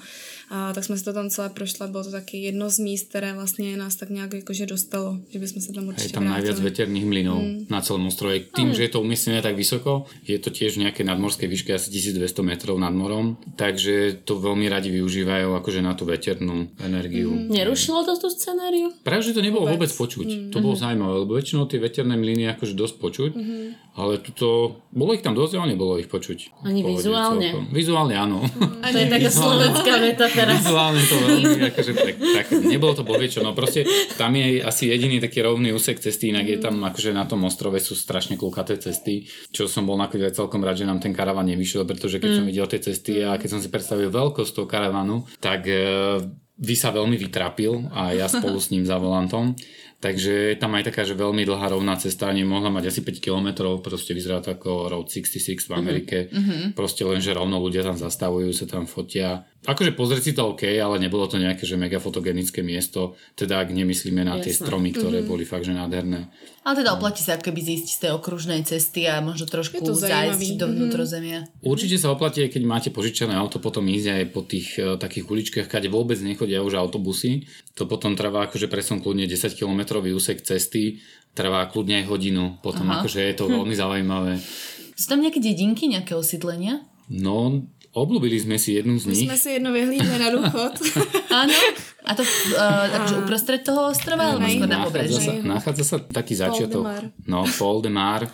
A 0.49 0.73
tak 0.73 0.83
jsme 0.83 0.97
se 0.97 1.03
to 1.03 1.13
tam 1.13 1.29
celé 1.29 1.49
prošli, 1.49 1.87
bylo 1.87 2.03
to 2.03 2.11
taky 2.11 2.37
jedno 2.37 2.69
z 2.69 2.79
míst, 2.79 3.09
které 3.09 3.33
vlastně 3.33 3.77
nás 3.77 3.95
tak 3.95 4.09
nějak 4.09 4.33
jakože 4.33 4.65
dostalo, 4.65 5.17
že 5.29 5.39
bychom 5.39 5.61
se 5.61 5.73
tam 5.73 5.87
určitě 5.87 6.09
Je 6.09 6.13
tam 6.13 6.23
vrátili. 6.23 6.41
najviac 6.41 6.59
veterných 6.59 7.05
mlynov 7.05 7.41
mm. 7.41 7.65
na 7.69 7.81
celom 7.81 8.07
ostrove. 8.07 8.39
Tým, 8.39 8.67
mm. 8.67 8.73
že 8.73 8.81
je 8.83 8.89
to 8.89 9.01
umiestnené 9.01 9.41
tak 9.41 9.55
vysoko, 9.55 10.05
je 10.27 10.39
to 10.39 10.49
tiež 10.49 10.81
nejaké 10.81 11.03
nadmorské 11.03 11.47
výšky 11.47 11.73
asi 11.73 11.91
1200 11.91 12.41
metrov 12.41 12.79
nad 12.79 12.93
morom, 12.93 13.37
takže 13.55 14.25
to 14.25 14.41
veľmi 14.41 14.69
radi 14.69 14.89
využívajú 14.89 15.53
akože 15.53 15.81
na 15.81 15.93
tú 15.93 16.09
veternú 16.09 16.69
energiu. 16.81 17.29
Mm. 17.29 17.53
Nerušilo 17.53 18.05
to 18.05 18.17
tú 18.17 18.29
scenériu? 18.33 18.91
Práve, 19.05 19.21
že 19.23 19.37
to 19.37 19.45
nebolo 19.45 19.69
vôbec, 19.69 19.89
vôbec 19.89 19.91
počuť. 19.93 20.27
Mm. 20.27 20.51
To 20.53 20.57
bolo 20.59 20.75
mm. 20.75 20.81
zaujímavé, 20.81 21.15
lebo 21.25 21.33
väčšinou 21.37 21.63
tie 21.69 21.79
veterné 21.79 22.15
mlyny 22.17 22.49
akože 22.59 22.75
dosť 22.75 22.95
počuť, 22.99 23.31
mm-hmm. 23.39 23.63
ale 23.95 24.19
tuto, 24.19 24.75
bolo 24.91 25.15
ich 25.15 25.23
tam 25.23 25.31
dosť, 25.31 25.55
ale 25.55 25.79
nebolo 25.79 25.95
ich 25.95 26.11
počuť. 26.11 26.59
Ani 26.67 26.83
vizuálne? 26.83 27.55
Celkom. 27.55 27.65
Vizuálne 27.71 28.15
áno. 28.19 28.43
Mm. 28.43 28.83
to 28.83 28.97
je 28.99 29.07
taká 29.15 29.29
slovenská 29.31 29.93
veta 30.03 30.27
teraz. 30.27 30.59
Vizuálne 30.59 30.99
to 30.99 31.15
veľmi, 31.15 31.71
akože 31.71 31.91
tak, 31.95 32.15
tak, 32.19 32.45
nebolo 32.67 32.91
to 32.91 33.07
bohviečo, 33.07 33.39
no 33.39 33.55
proste 33.55 33.87
tam 34.19 34.35
je 34.35 34.59
asi 34.59 34.91
jediný 34.91 35.23
taký 35.23 35.39
rovný 35.39 35.71
úsek 35.71 36.03
cesty, 36.03 36.35
inak 36.35 36.51
je 36.51 36.59
tam 36.59 36.83
akože 36.83 37.15
na 37.15 37.23
tom 37.23 37.47
ostrove 37.47 37.79
sú 37.79 37.95
strašne 37.95 38.35
klukaté 38.35 38.75
cesty, 38.75 39.23
čo 39.55 39.71
som 39.71 39.87
bol 39.87 39.95
nakoniec 39.95 40.35
celkom 40.35 40.59
rád, 40.59 40.83
že 40.83 40.89
nám 40.89 40.99
ten 40.99 41.15
karavan 41.15 41.47
nevyšiel, 41.47 41.87
pretože 41.87 42.19
keď 42.19 42.29
mm. 42.29 42.37
som 42.37 42.45
videl 42.45 42.67
tie 42.67 42.83
cesty 42.83 43.23
a 43.23 43.39
keď 43.39 43.49
som 43.55 43.59
si 43.63 43.71
predstavil 43.71 44.11
veľkosť 44.11 44.51
toho 44.51 44.67
karavanu, 44.67 45.23
tak 45.39 45.63
e, 45.63 46.27
vy 46.59 46.75
sa 46.75 46.91
veľmi 46.91 47.15
vytrapil 47.15 47.87
a 47.95 48.11
ja 48.11 48.27
spolu 48.27 48.59
s 48.59 48.69
ním 48.75 48.83
za 48.83 48.99
volantom. 48.99 49.55
Takže 49.99 50.55
tam 50.55 50.79
aj 50.79 50.87
taká, 50.87 51.03
že 51.03 51.11
veľmi 51.11 51.43
dlhá 51.43 51.75
rovná 51.75 51.99
cesta, 51.99 52.31
nemohla 52.31 52.71
mať 52.71 52.87
asi 52.87 53.03
5 53.03 53.19
km, 53.19 53.67
proste 53.83 54.15
vyzerá 54.15 54.39
to 54.39 54.55
ako 54.55 54.87
Road 54.87 55.11
66 55.11 55.67
v 55.67 55.73
Amerike. 55.75 56.17
Mm-hmm. 56.31 56.71
Proste 56.71 57.03
len, 57.03 57.19
že 57.19 57.35
rovno 57.35 57.59
ľudia 57.59 57.83
tam 57.83 57.99
zastavujú, 57.99 58.47
sa 58.55 58.63
tam 58.63 58.87
fotia 58.87 59.43
Akože 59.67 59.91
pozrieť 59.91 60.23
si 60.23 60.31
to 60.31 60.55
OK, 60.55 60.63
ale 60.79 61.03
nebolo 61.03 61.27
to 61.27 61.35
nejaké 61.35 61.67
že 61.67 61.75
mega 61.75 61.99
fotogenické 61.99 62.63
miesto, 62.63 63.19
teda 63.35 63.59
ak 63.59 63.75
nemyslíme 63.75 64.23
na 64.23 64.39
Jasne. 64.39 64.43
tie 64.47 64.53
stromy, 64.55 64.95
ktoré 64.95 65.19
mm-hmm. 65.19 65.31
boli 65.35 65.43
fakt 65.43 65.67
že 65.67 65.75
nádherné. 65.75 66.31
Ale 66.63 66.79
teda 66.79 66.95
oplatí 66.95 67.19
sa 67.19 67.35
keby 67.35 67.59
zísť 67.59 67.87
z 67.91 67.97
tej 68.07 68.11
okružnej 68.15 68.63
cesty 68.63 69.03
a 69.11 69.19
možno 69.19 69.51
trošku 69.51 69.83
zájsť 69.83 70.55
do 70.55 70.71
mhm. 70.71 70.73
vnútrozemia. 70.79 71.39
Mm-hmm. 71.43 71.67
Určite 71.67 71.99
sa 71.99 72.15
oplatí, 72.15 72.39
keď 72.47 72.63
máte 72.63 72.89
požičané 72.95 73.35
auto, 73.35 73.59
potom 73.59 73.83
ísť 73.83 74.07
aj 74.07 74.23
po 74.31 74.47
tých 74.47 74.79
uh, 74.79 74.95
takých 74.95 75.27
uličkách, 75.27 75.67
kde 75.67 75.91
vôbec 75.91 76.15
nechodia 76.23 76.63
už 76.63 76.79
autobusy. 76.79 77.43
To 77.75 77.83
potom 77.83 78.15
trvá 78.15 78.47
akože 78.47 78.71
presun 78.71 79.03
kľudne 79.03 79.27
10 79.27 79.59
km 79.59 79.99
úsek 79.99 80.39
cesty, 80.39 81.03
trvá 81.35 81.67
kľudne 81.67 81.99
aj 81.99 82.05
hodinu, 82.07 82.55
potom 82.63 82.87
Aha. 82.87 83.03
akože 83.03 83.27
je 83.27 83.35
to 83.35 83.51
hm. 83.51 83.51
veľmi 83.59 83.75
zaujímavé. 83.75 84.33
Sú 84.95 85.05
tam 85.11 85.19
nejaké 85.19 85.43
dedinky, 85.43 85.91
nejaké 85.91 86.15
osídlenia? 86.15 86.83
No, 87.09 87.65
Obľúbili 87.89 88.37
sme 88.37 88.61
si 88.61 88.77
jednu 88.77 89.01
z 89.01 89.09
nich. 89.09 89.25
My 89.25 89.33
sme 89.33 89.39
si 89.41 89.49
jednu 89.57 89.73
vyhlídli 89.73 90.17
na 90.21 90.29
dôchod. 90.29 90.77
Áno. 91.41 91.57
A 92.05 92.11
to 92.13 92.21
uh, 92.21 92.85
akože 93.01 93.15
uprostred 93.25 93.61
toho 93.65 93.89
ostrova, 93.89 94.37
alebo 94.37 94.45
skôr 94.45 94.69
na? 94.69 94.85
Nachádza 94.85 95.19
sa, 95.21 95.33
nachádza 95.41 95.83
sa 95.85 95.97
taký 95.97 96.33
začiatok. 96.37 96.85
No, 97.25 97.49
Paul 97.57 97.81
de 97.81 97.89
Mar. 97.89 98.29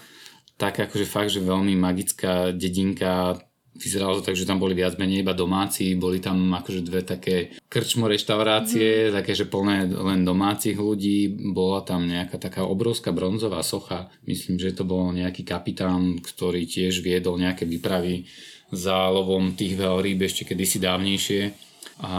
Tak 0.56 0.88
akože 0.88 1.08
fakt, 1.08 1.32
že 1.32 1.44
veľmi 1.44 1.76
magická 1.76 2.52
dedinka. 2.52 3.40
Vyzeralo 3.76 4.24
to 4.24 4.32
tak, 4.32 4.40
že 4.40 4.48
tam 4.48 4.56
boli 4.56 4.72
viac 4.72 4.96
menej 4.96 5.20
iba 5.20 5.36
domáci, 5.36 6.00
boli 6.00 6.24
tam 6.24 6.48
akože 6.56 6.80
dve 6.80 7.04
také 7.04 7.60
krčmo 7.68 8.08
reštaurácie, 8.08 9.12
mm. 9.12 9.20
také, 9.20 9.36
že 9.36 9.52
plné 9.52 9.92
len 9.92 10.24
domácich 10.24 10.80
ľudí, 10.80 11.52
bola 11.52 11.84
tam 11.84 12.08
nejaká 12.08 12.40
taká 12.40 12.64
obrovská 12.64 13.12
bronzová 13.12 13.60
socha, 13.68 14.08
myslím, 14.32 14.56
že 14.56 14.72
to 14.72 14.88
bol 14.88 15.12
nejaký 15.12 15.44
kapitán, 15.44 16.24
ktorý 16.24 16.64
tiež 16.64 17.04
viedol 17.04 17.36
nejaké 17.36 17.68
výpravy 17.68 18.24
za 18.72 19.10
lovom 19.10 19.54
tých 19.54 19.78
veľrýb 19.78 20.22
ešte 20.26 20.46
kedysi 20.48 20.82
dávnejšie. 20.82 21.42
A 22.02 22.14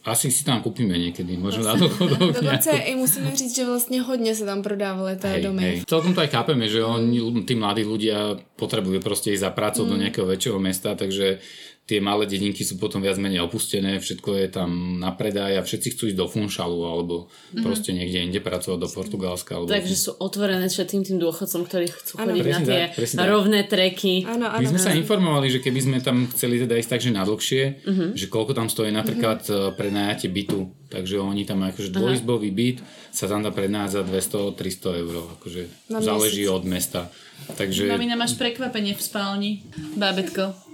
asi 0.00 0.32
si 0.32 0.48
tam 0.48 0.64
kúpime 0.64 0.96
niekedy, 0.96 1.36
možno 1.36 1.68
na 1.68 1.76
dochodok. 1.76 2.40
Dokonce 2.40 2.70
i 2.72 2.96
musíme 2.96 3.36
říct, 3.36 3.56
že 3.56 3.66
vlastně 3.66 4.02
hodně 4.02 4.34
se 4.34 4.44
tam 4.44 4.62
prodávali 4.62 5.16
tie 5.16 5.40
domy. 5.44 5.62
Hej. 5.62 5.76
Celkom 5.84 6.16
to 6.16 6.24
aj 6.24 6.32
chápeme, 6.32 6.64
že 6.68 6.80
oni, 6.80 7.20
tí 7.44 7.52
mladí 7.52 7.84
ľudia 7.84 8.40
potrebujú 8.56 9.04
proste 9.04 9.36
ísť 9.36 9.44
za 9.44 9.50
prácou 9.52 9.84
mm. 9.84 9.90
do 9.92 9.96
nejakého 10.00 10.26
väčšieho 10.26 10.56
mesta, 10.56 10.96
takže 10.96 11.44
tie 11.90 11.98
malé 11.98 12.30
dedinky 12.30 12.62
sú 12.62 12.78
potom 12.78 13.02
viac 13.02 13.18
menej 13.18 13.42
opustené, 13.42 13.98
všetko 13.98 14.30
je 14.38 14.46
tam 14.46 15.02
na 15.02 15.10
predaj 15.10 15.58
a 15.58 15.66
všetci 15.66 15.98
chcú 15.98 16.02
ísť 16.14 16.18
do 16.22 16.30
Funšalu 16.30 16.80
alebo 16.86 17.26
mm-hmm. 17.26 17.66
proste 17.66 17.90
niekde 17.90 18.22
inde 18.22 18.38
pracovať 18.38 18.78
do 18.78 18.86
Portugalska. 18.86 19.58
Alebo 19.58 19.74
Takže 19.74 19.96
sú 19.98 20.14
otvorené 20.22 20.70
všetkým 20.70 21.02
tým 21.02 21.18
dôchodcom, 21.18 21.66
ktorí 21.66 21.90
chcú 21.90 22.22
ano. 22.22 22.30
chodiť 22.30 22.44
presne 22.46 22.62
na 22.62 22.70
tie 22.70 22.82
tak, 22.94 23.26
rovné 23.26 23.60
treky. 23.66 24.22
Ano, 24.22 24.46
ano, 24.46 24.62
My 24.62 24.66
sme 24.70 24.78
ano. 24.78 24.86
sa 24.86 24.92
informovali, 24.94 25.50
že 25.50 25.58
keby 25.58 25.80
sme 25.82 25.98
tam 25.98 26.30
chceli 26.30 26.62
teda 26.62 26.78
ísť 26.78 26.90
tak, 26.94 27.02
že 27.02 27.10
na 27.10 27.26
dlhšie, 27.26 27.62
mm-hmm. 27.82 28.10
že 28.14 28.26
koľko 28.30 28.52
tam 28.54 28.70
stojí 28.70 28.94
napríklad 28.94 29.42
mm-hmm. 29.42 29.74
prenajatie 29.74 30.30
bytu. 30.30 30.70
Takže 30.90 31.18
oni 31.18 31.42
tam 31.42 31.66
akože 31.66 31.90
dvojizbový 31.90 32.50
byt 32.54 32.78
sa 33.10 33.26
tam 33.26 33.42
dá 33.42 33.50
prenajať 33.50 33.90
za 33.98 34.02
200-300 34.06 35.02
eur. 35.02 35.14
Akože 35.38 35.62
záleží 35.90 36.46
od 36.46 36.62
mesta. 36.62 37.10
Takže... 37.58 37.90
Mamina, 37.90 38.14
máš 38.14 38.38
prekvapenie 38.38 38.94
v 38.94 39.02
spálni, 39.02 39.52
bábetko. 39.98 40.69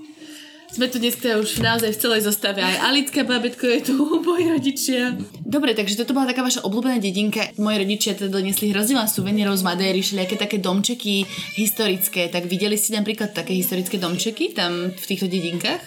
Sme 0.77 0.93
tu 0.93 1.01
dneska 1.01 1.41
už 1.41 1.65
naozaj 1.65 1.89
v 1.97 2.01
celej 2.05 2.29
zostave. 2.29 2.61
Aj 2.61 2.93
Alitka 2.93 3.25
babetko 3.25 3.65
je 3.65 3.81
tu, 3.81 3.97
moji 4.29 4.45
rodičia. 4.53 5.17
Dobre, 5.41 5.73
takže 5.73 5.97
toto 5.97 6.13
bola 6.13 6.29
taká 6.29 6.45
vaša 6.45 6.69
obľúbená 6.69 7.01
dedinka. 7.01 7.49
Moji 7.57 7.81
rodičia 7.81 8.13
teda 8.13 8.29
donesli 8.29 8.77
hrozne 8.77 9.01
veľa 9.01 9.09
suvenírov 9.09 9.57
z 9.57 9.65
Madéry, 9.65 10.05
všelijaké 10.05 10.37
také 10.37 10.61
domčeky 10.61 11.25
historické. 11.57 12.29
Tak 12.29 12.45
videli 12.45 12.77
ste 12.77 12.93
napríklad 12.93 13.33
také 13.33 13.57
historické 13.57 13.97
domčeky 13.97 14.53
tam 14.53 14.93
v 14.93 15.05
týchto 15.09 15.25
dedinkách? 15.33 15.81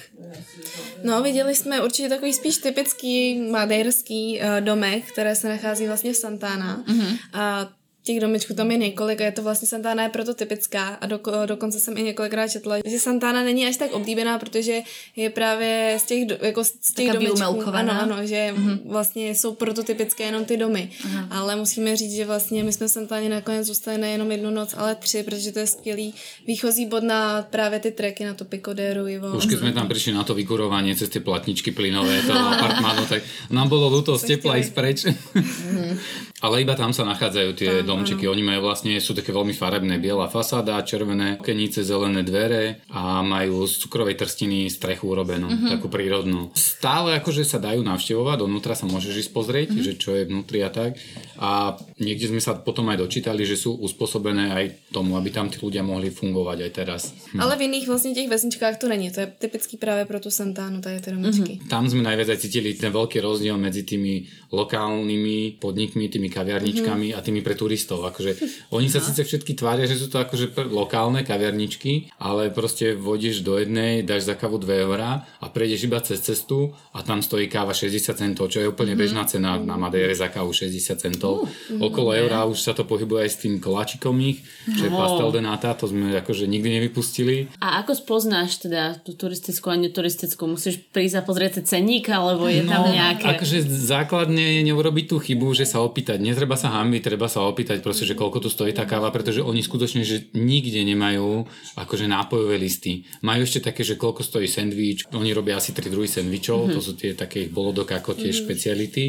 No, 1.06 1.21
viděli 1.21 1.56
jsme 1.56 1.86
určitě 1.86 2.10
takový 2.10 2.34
spíš 2.34 2.58
typický 2.58 3.41
madejrský 3.41 4.41
uh, 4.41 4.65
domek, 4.65 5.06
které 5.06 5.36
se 5.36 5.49
nachází 5.49 5.86
vlastně 5.86 6.13
v 6.13 6.17
Santana. 6.17 6.84
Mm-hmm. 6.88 7.17
A 7.34 7.69
těch 8.10 8.19
domečků 8.19 8.54
tam 8.54 8.72
je 8.72 8.78
několik 8.78 9.22
a 9.22 9.26
je 9.26 9.32
to 9.32 9.43
vlastně 9.43 9.67
Santana 9.67 10.04
je 10.04 10.10
proto 10.10 10.34
typická 10.34 10.98
a 11.02 11.06
do, 11.06 11.19
dokonce 11.45 11.80
jsem 11.80 11.98
i 11.98 12.04
několikrát 12.04 12.48
četla, 12.48 12.76
že 12.86 13.00
Santana 13.00 13.43
není 13.43 13.67
až 13.67 13.78
tak 13.78 13.93
oblíbená, 13.93 14.39
protože 14.39 14.82
je 15.15 15.30
právě 15.30 15.98
z 16.02 16.04
těch, 16.04 16.22
jako 16.41 16.63
z 16.63 16.93
těch 16.95 17.13
domečků, 17.13 17.69
ano, 17.69 17.93
ano, 18.02 18.17
že 18.26 18.54
mm-hmm. 18.54 18.80
vlastně 18.86 19.36
jsou 19.36 19.54
proto 19.54 19.84
typické 19.84 20.24
jenom 20.24 20.45
ty 20.45 20.58
domy, 20.58 20.89
Aha. 21.06 21.28
ale 21.30 21.56
musíme 21.56 21.95
říct, 21.95 22.13
že 22.13 22.26
vlastně 22.26 22.63
my 22.63 22.74
jsme 22.74 22.88
v 22.88 22.91
Santáně 22.91 23.30
nakonec 23.30 23.67
zůstali 23.67 23.98
nejenom 23.98 24.32
jednu 24.32 24.50
noc, 24.50 24.74
ale 24.78 24.95
tři, 24.95 25.24
protože 25.24 25.52
to 25.52 25.60
je 25.60 25.67
skvělý 25.67 26.13
výchozí 26.48 26.86
bod 26.86 27.04
na 27.04 27.41
právě 27.41 27.80
ty 27.80 27.91
treky, 27.91 28.26
na 28.26 28.34
to 28.34 28.45
Picodéru. 28.45 29.06
Už 29.38 29.45
keď 29.45 29.60
sme 29.62 29.72
tam 29.72 29.86
prišli 29.86 30.17
na 30.17 30.26
to 30.26 30.34
vykurovanie 30.34 30.98
cez 30.98 31.13
tie 31.13 31.22
platničky 31.22 31.72
plynové 31.72 32.26
toho 32.26 32.50
apartmánu, 32.58 33.06
tak 33.06 33.22
nám 33.54 33.69
bolo 33.69 33.91
ľúto 33.93 34.17
z 34.17 34.36
tepla 34.36 34.58
ísť 34.58 34.72
preč. 34.74 34.98
Mm-hmm. 35.06 35.91
ale 36.39 36.63
iba 36.63 36.76
tam 36.76 36.95
sa 36.95 37.04
nachádzajú 37.04 37.50
tie 37.56 37.72
domy 37.84 37.98
domčeky. 37.99 38.23
Ano. 38.25 38.33
Oni 38.39 38.43
majú 38.47 38.71
vlastne, 38.71 38.95
sú 39.03 39.12
také 39.12 39.35
veľmi 39.35 39.51
farebné, 39.51 39.99
biela 39.99 40.31
fasáda, 40.31 40.79
červené 40.88 41.35
okenice, 41.43 41.83
zelené 41.83 42.23
dvere 42.23 42.79
a 42.88 43.19
majú 43.19 43.67
z 43.67 43.83
cukrovej 43.83 44.15
trstiny 44.15 44.71
strechu 44.71 45.12
urobenú, 45.12 45.51
uh-huh. 45.51 45.75
takú 45.75 45.91
prírodnú. 45.91 46.55
Stále 46.55 47.19
akože 47.19 47.43
sa 47.43 47.59
dajú 47.59 47.83
navštevovať, 47.83 48.38
donútra 48.39 48.73
sa 48.73 48.88
môžeš 48.88 49.27
ísť 49.27 49.31
pozrieť, 49.35 49.67
uh-huh. 49.75 49.83
že 49.83 49.93
čo 49.99 50.15
je 50.15 50.23
vnútri 50.23 50.63
a 50.63 50.71
tak. 50.71 50.95
A 51.39 51.75
niekde 51.99 52.31
sme 52.31 52.39
sa 52.43 52.55
potom 52.55 52.88
aj 52.91 52.99
dočítali, 53.03 53.43
že 53.43 53.55
sú 53.55 53.75
uspôsobené 53.79 54.51
aj 54.53 54.65
tomu, 54.93 55.15
aby 55.15 55.31
tam 55.31 55.47
tí 55.47 55.57
ľudia 55.59 55.81
mohli 55.81 56.12
fungovať 56.12 56.57
aj 56.67 56.71
teraz. 56.75 57.01
Hm. 57.31 57.39
Ale 57.39 57.55
v 57.55 57.65
iných 57.71 57.85
vlastne 57.88 58.12
tých 58.12 58.29
vesničkách 58.29 58.75
to 58.77 58.91
není. 58.91 59.09
To 59.09 59.23
je 59.23 59.27
typický 59.31 59.79
práve 59.79 60.03
pro 60.03 60.19
tú 60.19 60.29
Santánu, 60.29 60.83
tady 60.83 60.99
tie 60.99 61.15
domečky. 61.15 61.53
Uh-huh. 61.59 61.71
Tam 61.71 61.88
sme 61.88 62.03
najviac 62.05 62.35
aj 62.35 62.39
cítili 62.43 62.75
ten 62.75 62.91
veľký 62.91 63.23
rozdiel 63.23 63.55
medzi 63.55 63.88
tými 63.88 64.27
lokálnymi 64.51 65.62
podnikmi, 65.63 66.12
tými 66.12 66.29
kaviarničkami 66.29 67.13
uh-huh. 67.13 67.17
a 67.17 67.25
tými 67.25 67.39
pre 67.39 67.55
turistov 67.55 67.79
turistov. 67.80 68.04
Akože, 68.04 68.36
oni 68.76 68.92
sa 68.92 69.00
síce 69.00 69.24
všetky 69.24 69.56
tvária, 69.56 69.88
že 69.88 69.96
sú 69.96 70.12
to 70.12 70.20
akože 70.20 70.52
lokálne 70.68 71.24
kaviarničky, 71.24 72.12
ale 72.20 72.52
proste 72.52 72.94
vodíš 72.94 73.42
do 73.42 73.56
jednej, 73.56 74.04
dáš 74.04 74.28
za 74.28 74.36
kávu 74.36 74.60
2 74.60 74.84
eurá 74.84 75.24
a 75.39 75.46
prejdeš 75.48 75.88
iba 75.88 76.04
cez 76.04 76.20
cestu 76.20 76.76
a 76.92 77.00
tam 77.02 77.24
stojí 77.24 77.48
káva 77.48 77.72
60 77.72 78.12
centov, 78.13 78.52
čo 78.52 78.60
je 78.60 78.68
úplne 78.68 78.94
mm-hmm. 78.94 79.02
bežná 79.02 79.24
cena 79.26 79.56
na 79.56 79.80
Madeire 79.80 80.12
za 80.12 80.28
kávu 80.28 80.52
60 80.52 81.00
centov. 81.00 81.48
Uh, 81.72 81.88
Okolo 81.88 82.12
mm, 82.12 82.20
eura 82.20 82.39
už 82.46 82.60
sa 82.60 82.76
to 82.76 82.84
pohybuje 82.84 83.26
aj 83.26 83.32
s 83.32 83.38
tým 83.39 83.63
koláčikom 83.63 84.15
ich, 84.20 84.44
čo 84.68 84.89
je 84.89 84.92
pastel 84.92 85.30
de 85.32 85.42
nata, 85.42 85.72
to 85.78 85.88
sme 85.88 86.12
akože 86.20 86.46
nikdy 86.50 86.82
nevypustili. 86.82 87.48
A 87.63 87.80
ako 87.82 87.96
spoznáš 87.96 88.60
teda 88.60 89.00
tú 89.00 89.15
turistickú 89.15 89.72
a 89.72 89.78
neturistickú? 89.80 90.50
Musíš 90.50 90.82
prísť 90.92 91.22
a 91.22 91.24
pozrieť 91.24 91.63
cenník, 91.63 92.10
alebo 92.10 92.50
je 92.50 92.65
no, 92.65 92.72
tam 92.74 92.82
nejaké... 92.89 93.26
Akože 93.38 93.63
základne 93.63 94.60
je 94.60 94.62
neurobiť 94.65 95.06
tú 95.06 95.18
chybu, 95.22 95.54
že 95.54 95.70
sa 95.70 95.86
opýtať. 95.86 96.18
Netreba 96.18 96.58
sa 96.58 96.74
hambiť, 96.74 97.02
treba 97.06 97.30
sa 97.30 97.46
opýtať 97.46 97.68
povedať 97.69 97.86
proste, 97.86 98.10
že 98.10 98.17
koľko 98.17 98.41
tu 98.41 98.49
stojí 98.49 98.73
tá 98.73 98.89
káva, 98.89 99.13
pretože 99.13 99.45
oni 99.45 99.62
skutočne, 99.62 100.01
že 100.01 100.34
nikde 100.34 100.82
nemajú 100.82 101.45
akože 101.77 102.10
nápojové 102.10 102.58
listy. 102.58 103.05
Majú 103.21 103.45
ešte 103.45 103.62
také, 103.62 103.86
že 103.86 103.93
koľko 103.93 104.25
stojí 104.25 104.49
sendvič, 104.49 105.13
oni 105.13 105.29
robia 105.38 105.62
asi 105.62 105.69
tri 105.69 105.86
druhy 105.86 106.10
sendvičov, 106.10 106.65
mm-hmm. 106.65 106.73
to 106.73 106.79
sú 106.82 106.97
tie 106.97 107.13
také 107.13 107.45
bolodok 107.45 107.93
ako 107.93 108.17
tie 108.17 108.34
mm-hmm. 108.34 108.41
špeciality. 108.41 109.05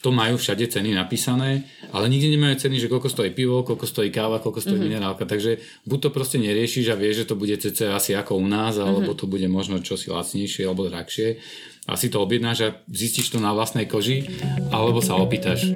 To 0.00 0.14
majú 0.14 0.38
všade 0.38 0.62
ceny 0.72 0.94
napísané, 0.94 1.66
ale 1.90 2.06
nikde 2.06 2.30
nemajú 2.32 2.54
ceny, 2.64 2.78
že 2.78 2.88
koľko 2.88 3.10
stojí 3.10 3.34
pivo, 3.34 3.66
koľko 3.66 3.82
stojí 3.82 4.08
káva, 4.14 4.40
koľko 4.40 4.62
stojí 4.62 4.78
mm-hmm. 4.80 4.88
minerálka. 4.88 5.28
Takže 5.28 5.84
buď 5.84 5.98
to 6.00 6.08
proste 6.14 6.38
neriešiš 6.40 6.88
a 6.88 6.96
vieš, 6.96 7.26
že 7.26 7.28
to 7.28 7.36
bude 7.36 7.52
cca 7.60 7.92
asi 7.98 8.16
ako 8.16 8.40
u 8.40 8.46
nás, 8.48 8.78
alebo 8.80 9.04
mm-hmm. 9.04 9.20
to 9.20 9.24
bude 9.28 9.46
možno 9.52 9.84
čosi 9.84 10.08
lacnejšie 10.08 10.64
alebo 10.64 10.88
drahšie. 10.88 11.44
Asi 11.84 12.08
to 12.08 12.24
objednáš 12.24 12.58
a 12.64 12.68
zistíš 12.88 13.36
to 13.36 13.42
na 13.42 13.52
vlastnej 13.52 13.84
koži, 13.84 14.28
alebo 14.70 15.02
sa 15.02 15.18
opýtaš. 15.18 15.74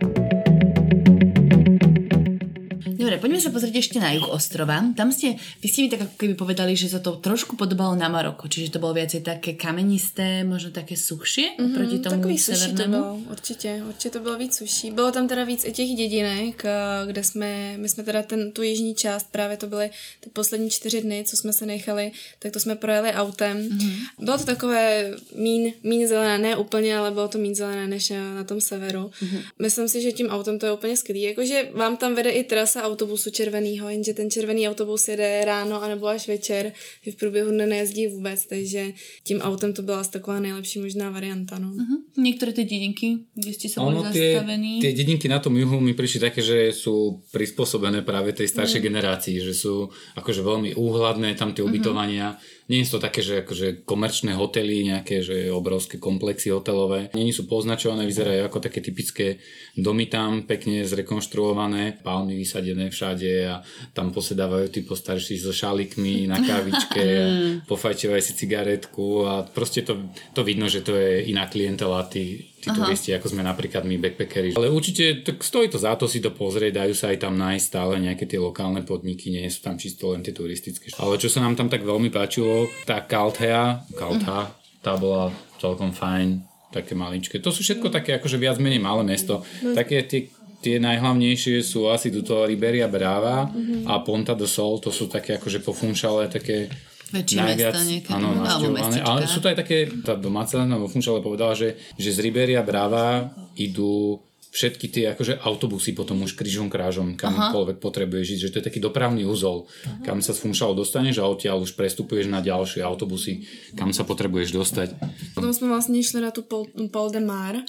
Sa 3.43 3.51
pozrieť 3.51 3.75
ešte 3.83 3.99
na 3.99 4.15
juh 4.15 4.31
ostrova. 4.31 4.79
Tam 4.95 5.11
ste, 5.11 5.35
vy 5.59 5.67
ste 5.67 5.83
mi 5.83 5.89
tak 5.91 6.07
ako 6.07 6.15
keby 6.15 6.35
povedali, 6.39 6.79
že 6.79 6.89
sa 6.89 7.03
to 7.03 7.19
trošku 7.19 7.59
podobalo 7.59 7.99
na 7.99 8.07
Maroko, 8.07 8.47
čiže 8.47 8.73
to 8.75 8.79
bolo 8.79 8.95
viacej 8.95 9.27
také 9.27 9.59
kamenisté, 9.59 10.47
možno 10.47 10.71
také 10.71 10.95
suchšie 10.95 11.59
mm-hmm, 11.59 11.75
proti 11.75 11.97
tomu 11.99 12.23
takový 12.23 12.39
severnému. 12.39 12.97
to 12.97 13.03
bylo, 13.03 13.21
určitě, 13.31 13.83
určitě 13.89 14.11
to 14.11 14.21
bylo 14.21 14.39
víc 14.39 14.57
suší. 14.57 14.91
Bylo 14.91 15.13
tam 15.13 15.29
teda 15.29 15.45
víc 15.45 15.65
i 15.65 15.73
těch 15.73 15.89
dědinek, 15.89 16.63
kde 17.07 17.25
jsme, 17.25 17.77
my 17.77 17.89
jsme 17.89 18.03
teda 18.05 18.23
ten, 18.23 18.53
tu 18.53 18.63
jižní 18.63 18.95
část, 18.95 19.27
právě 19.31 19.57
to 19.57 19.67
byly 19.67 19.91
ty 20.21 20.31
poslední 20.31 20.71
čtyři 20.71 21.01
dny, 21.03 21.25
co 21.27 21.37
jsme 21.37 21.53
se 21.53 21.67
nechali, 21.67 22.13
tak 22.39 22.53
to 22.53 22.61
jsme 22.61 22.77
projeli 22.77 23.13
autem. 23.13 23.59
Mm-hmm. 23.59 23.93
Bylo 24.19 24.39
to 24.39 24.45
takové 24.45 25.11
mín, 25.35 25.73
mín 25.83 26.09
zelené, 26.09 26.39
ne 26.39 26.57
úplně, 26.57 26.99
ale 26.99 27.11
bylo 27.11 27.29
to 27.29 27.39
mín 27.39 27.55
zelené 27.55 27.87
než 27.87 28.13
na 28.35 28.45
tom 28.45 28.61
severu. 28.61 29.11
Mm-hmm. 29.23 29.43
Myslím 29.59 29.89
si, 29.89 30.03
že 30.03 30.13
tím 30.13 30.29
autem 30.29 30.59
to 30.59 30.67
je 30.67 30.73
úplně 30.73 30.97
skvělé. 30.97 31.21
Jakože 31.21 31.69
vám 31.75 31.97
tam 31.97 32.15
vede 32.15 32.31
i 32.31 32.45
trasa 32.45 32.83
autobusu 32.83 33.31
červeného, 33.33 33.89
jenže 33.89 34.15
ten 34.15 34.31
červený 34.31 34.69
autobus 34.69 35.09
jede 35.09 35.45
ráno 35.45 35.83
anebo 35.83 36.07
až 36.07 36.29
večer, 36.29 36.73
že 37.03 37.13
v 37.13 37.17
průběhu 37.17 37.51
dne 37.51 37.67
nejezdí 37.67 38.07
vůbec, 38.07 38.47
takže 38.47 38.93
tím 39.25 39.41
autem 39.41 39.73
to 39.73 39.83
byla 39.83 40.01
asi 40.01 40.11
taková 40.11 40.41
nejlepší 40.41 40.79
možná 40.79 41.11
varianta. 41.11 41.59
No. 41.59 41.73
Uh-huh. 41.73 42.05
Niektoré 42.17 42.53
tie 42.53 42.69
dedinky, 42.69 43.25
kde 43.35 43.53
ste 43.57 43.69
sa 43.73 43.81
boli 43.81 44.05
zastavení? 44.05 44.85
Tie 44.85 44.93
dedinky 44.93 45.27
na 45.33 45.41
tom 45.41 45.57
juhu 45.57 45.81
mi 45.81 45.97
prišli 45.97 46.21
také, 46.21 46.45
že 46.45 46.77
sú 46.77 47.25
prispôsobené 47.33 48.05
práve 48.05 48.37
tej 48.37 48.53
staršej 48.53 48.85
uh-huh. 48.85 48.89
generácii, 48.93 49.37
že 49.41 49.57
sú 49.57 49.89
akože 50.15 50.45
veľmi 50.45 50.71
úhľadné 50.77 51.33
tam 51.35 51.57
tie 51.57 51.65
ubytovania. 51.65 52.37
Uh-huh 52.37 52.61
nie 52.71 52.87
sú 52.87 52.99
to 52.99 53.07
také, 53.11 53.25
že 53.25 53.43
akože 53.43 53.83
komerčné 53.83 54.39
hotely, 54.39 54.87
nejaké 54.87 55.25
že 55.25 55.51
obrovské 55.51 55.99
komplexy 55.99 56.55
hotelové. 56.55 57.11
Nie 57.17 57.35
sú 57.35 57.51
poznačované, 57.51 58.07
vyzerajú 58.07 58.47
ako 58.47 58.59
také 58.63 58.79
typické 58.79 59.43
domy 59.75 60.07
tam, 60.07 60.47
pekne 60.47 60.87
zrekonštruované, 60.87 62.05
palmy 62.07 62.39
vysadené 62.39 62.93
všade 62.93 63.33
a 63.51 63.65
tam 63.91 64.15
posedávajú 64.15 64.71
tí 64.71 64.81
postarší 64.87 65.41
so 65.43 65.51
šalikmi 65.51 66.31
na 66.31 66.39
kávičke 66.39 67.03
a 67.03 67.27
pofajčovajú 67.71 68.23
si 68.23 68.33
cigaretku 68.39 69.27
a 69.27 69.43
proste 69.43 69.83
to, 69.83 70.13
to 70.31 70.47
vidno, 70.47 70.71
že 70.71 70.87
to 70.87 70.95
je 70.95 71.27
iná 71.33 71.51
klientela, 71.51 72.07
tí, 72.07 72.52
tí 72.63 72.71
Aha. 72.71 72.79
turisti, 72.79 73.11
ako 73.11 73.27
sme 73.35 73.43
napríklad 73.43 73.83
my 73.83 73.99
backpackeri. 73.99 74.55
Ale 74.55 74.71
určite 74.71 75.27
tak 75.27 75.43
stojí 75.43 75.67
to 75.67 75.83
za 75.83 75.99
to 75.99 76.07
si 76.07 76.23
to 76.23 76.31
pozrieť, 76.31 76.87
dajú 76.87 76.95
sa 76.95 77.11
aj 77.11 77.19
tam 77.27 77.35
nájsť 77.35 77.65
stále 77.67 77.99
nejaké 77.99 78.31
tie 78.31 78.39
lokálne 78.39 78.87
podniky, 78.87 79.35
nie 79.35 79.51
sú 79.51 79.67
tam 79.67 79.75
čisto 79.75 80.15
len 80.15 80.23
tie 80.23 80.31
turistické. 80.31 80.95
Ale 81.03 81.19
čo 81.19 81.27
sa 81.27 81.43
nám 81.43 81.59
tam 81.59 81.67
tak 81.67 81.83
veľmi 81.83 82.15
páčilo, 82.15 82.71
tá 82.87 83.03
Kalthea, 83.03 83.83
Kaltha, 83.99 84.55
tá 84.79 84.95
bola 84.95 85.35
celkom 85.59 85.91
fajn, 85.91 86.47
také 86.71 86.95
maličké. 86.95 87.43
To 87.43 87.51
sú 87.51 87.67
všetko 87.67 87.91
také 87.91 88.15
akože 88.23 88.39
viac 88.39 88.63
menej 88.63 88.79
malé 88.79 89.03
mesto. 89.03 89.43
Také 89.75 90.07
tie 90.07 90.31
tie 90.63 90.79
najhlavnejšie 90.79 91.59
sú 91.61 91.91
asi 91.91 92.15
tuto 92.15 92.47
Riberia 92.47 92.87
Brava 92.87 93.51
mm-hmm. 93.51 93.91
a 93.91 93.99
Ponta 94.07 94.39
do 94.39 94.47
Sol, 94.47 94.79
to 94.79 94.95
sú 94.95 95.11
také 95.11 95.37
akože 95.37 95.59
pofunšalé, 95.59 96.31
také 96.31 96.71
Väčšie 97.13 97.39
najviac, 97.39 97.75
mesta 97.77 97.85
niekedy. 97.85 98.15
Áno, 98.17 98.29
navštevované. 98.41 98.97
Ale 99.05 99.21
sú 99.29 99.39
to 99.45 99.53
aj 99.53 99.57
také, 99.61 99.93
tá 100.01 100.17
domáca 100.17 100.57
vo 100.65 100.89
Funšale 100.89 101.21
povedala, 101.21 101.53
že, 101.53 101.77
že 102.01 102.11
z 102.11 102.19
Riberia 102.25 102.65
Brava 102.65 103.29
idú 103.55 104.25
všetky 104.53 104.87
tie 104.93 105.05
akože 105.17 105.41
autobusy 105.41 105.97
potom 105.97 106.21
už 106.29 106.37
krížom 106.37 106.69
krážom, 106.69 107.17
kamkoľvek 107.17 107.81
potrebuješ 107.81 108.37
ísť, 108.37 108.43
že 108.45 108.51
to 108.53 108.59
je 108.61 108.69
taký 108.69 108.81
dopravný 108.85 109.25
úzol, 109.25 109.65
Aha. 109.65 110.05
kam 110.05 110.21
sa 110.21 110.37
z 110.37 110.45
Funšalu 110.45 110.77
dostaneš 110.77 111.25
a 111.25 111.29
odtiaľ 111.29 111.65
už 111.65 111.73
prestupuješ 111.73 112.29
na 112.29 112.45
ďalšie 112.45 112.85
autobusy, 112.85 113.49
kam 113.73 113.97
sa 113.97 114.05
potrebuješ 114.05 114.53
dostať. 114.53 114.89
Potom 115.33 115.57
sme 115.57 115.73
vlastne 115.73 115.97
išli 115.97 116.21
na 116.21 116.29
tú 116.29 116.45
Pol, 116.45 116.69
Pol 116.69 117.09
de 117.09 117.25
Mar, 117.25 117.65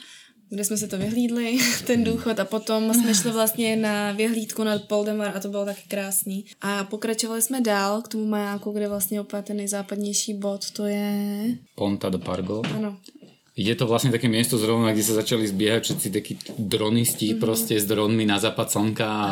kde 0.54 0.63
jsme 0.63 0.78
se 0.78 0.88
to 0.88 0.98
vyhlídli, 0.98 1.58
ten 1.88 2.04
důchod 2.04 2.39
a 2.39 2.46
potom 2.46 2.94
jsme 2.94 3.13
šli 3.13 3.32
vlastně 3.32 3.76
na 3.76 4.12
vyhlídku 4.12 4.63
nad 4.63 4.84
Poldemar 4.84 5.32
a 5.36 5.39
to 5.39 5.50
bylo 5.50 5.66
taky 5.66 5.82
krásný. 5.88 6.46
A 6.62 6.84
pokračovali 6.84 7.42
jsme 7.42 7.62
dál 7.62 8.02
k 8.02 8.08
tomu 8.08 8.26
majáku, 8.26 8.72
kde 8.72 8.88
vlastně 8.88 9.22
opět 9.22 9.46
ten 9.46 9.58
nejzápadnější 9.58 10.34
bod, 10.34 10.72
to 10.72 10.86
je... 10.86 11.46
Ponta 11.76 12.10
do 12.10 12.20
Pargo. 12.20 12.62
Ano. 12.76 12.98
Je 13.54 13.70
to 13.78 13.86
vlastne 13.86 14.10
také 14.10 14.26
miesto 14.26 14.58
zrovna, 14.58 14.98
kde 14.98 15.06
sa 15.06 15.22
začali 15.22 15.46
zbiehať 15.46 15.82
všetci 15.86 16.08
takí 16.10 16.34
dronisti 16.58 17.38
mm-hmm. 17.38 17.42
proste 17.42 17.78
s 17.78 17.86
dronmi 17.86 18.26
na 18.26 18.42
západ 18.42 18.66
slnka 18.66 19.06
a 19.06 19.26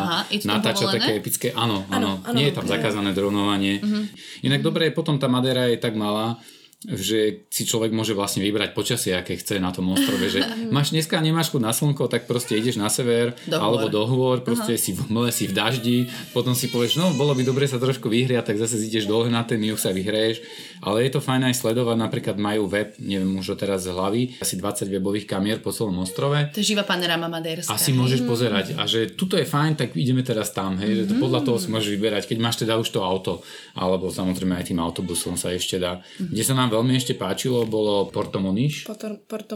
natáča 0.46 0.94
také 0.94 1.18
epické. 1.18 1.50
Áno, 1.58 1.90
áno, 1.90 2.22
áno, 2.22 2.38
nie 2.38 2.46
je 2.46 2.54
tam 2.54 2.70
zakázané 2.70 3.18
dronovanie. 3.18 3.82
Mm-hmm. 3.82 4.04
Inak 4.46 4.62
dobre, 4.62 4.94
potom 4.94 5.18
tá 5.18 5.26
Madera 5.26 5.66
je 5.74 5.82
tak 5.82 5.98
malá, 5.98 6.38
že 6.82 7.46
si 7.54 7.62
človek 7.62 7.94
môže 7.94 8.18
vlastne 8.18 8.42
vybrať 8.42 8.74
počasie, 8.74 9.14
aké 9.14 9.38
chce 9.38 9.62
na 9.62 9.70
tom 9.70 9.94
ostrove, 9.94 10.26
že 10.26 10.42
máš 10.76 10.90
dneska 10.90 11.22
nemáš 11.22 11.54
chuť 11.54 11.62
na 11.62 11.70
slnko, 11.70 12.10
tak 12.10 12.26
proste 12.26 12.58
ideš 12.58 12.82
na 12.82 12.90
sever 12.90 13.38
Dohovor. 13.46 13.62
alebo 13.62 13.86
dohovor, 13.94 14.38
proste 14.42 14.74
Aha. 14.74 14.82
si 14.82 14.98
v 14.98 15.06
mle, 15.14 15.30
si 15.30 15.46
v 15.46 15.54
daždi, 15.54 16.10
potom 16.34 16.58
si 16.58 16.74
povieš, 16.74 16.98
no 16.98 17.14
bolo 17.14 17.38
by 17.38 17.46
dobre 17.46 17.70
sa 17.70 17.78
trošku 17.78 18.10
vyhriať, 18.10 18.50
tak 18.50 18.58
zase 18.58 18.82
ideš 18.82 19.06
dole 19.06 19.30
na 19.30 19.46
ten 19.46 19.62
juh 19.62 19.78
sa 19.78 19.94
vyhreješ, 19.94 20.42
ale 20.82 21.06
je 21.06 21.14
to 21.14 21.22
fajn 21.22 21.54
aj 21.54 21.62
sledovať, 21.62 21.98
napríklad 22.02 22.36
majú 22.42 22.66
web, 22.66 22.98
neviem 22.98 23.30
už 23.38 23.54
ho 23.54 23.56
teraz 23.62 23.86
z 23.86 23.94
hlavy, 23.94 24.42
asi 24.42 24.58
20 24.58 24.90
webových 24.90 25.30
kamier 25.30 25.62
po 25.62 25.70
celom 25.70 26.02
ostrove. 26.02 26.34
To 26.50 26.58
je 26.58 26.74
živá 26.74 26.82
panoráma 26.82 27.30
Madejrská. 27.30 27.78
Asi 27.78 27.94
môžeš 27.94 28.26
pozerať 28.26 28.74
a 28.74 28.90
že 28.90 29.14
tuto 29.14 29.38
je 29.38 29.46
fajn, 29.46 29.78
tak 29.78 29.94
ideme 29.94 30.26
teraz 30.26 30.50
tam, 30.50 30.82
hej, 30.82 31.06
že 31.06 31.14
to 31.14 31.22
podľa 31.22 31.46
toho 31.46 31.62
si 31.62 31.70
môžeš 31.70 31.94
vyberať, 31.94 32.26
keď 32.26 32.38
máš 32.42 32.58
teda 32.58 32.82
už 32.82 32.90
to 32.90 33.06
auto, 33.06 33.46
alebo 33.78 34.10
samozrejme 34.10 34.58
aj 34.58 34.74
tým 34.74 34.82
autobusom 34.82 35.38
sa 35.38 35.54
ešte 35.54 35.78
dá. 35.78 36.02
Kde 36.18 36.42
sa 36.42 36.58
nám 36.58 36.71
veľmi 36.72 36.96
ešte 36.96 37.14
páčilo, 37.14 37.68
bolo 37.68 38.08
Porto 38.08 38.40
Moniš. 38.40 38.88
Porto. 39.28 39.56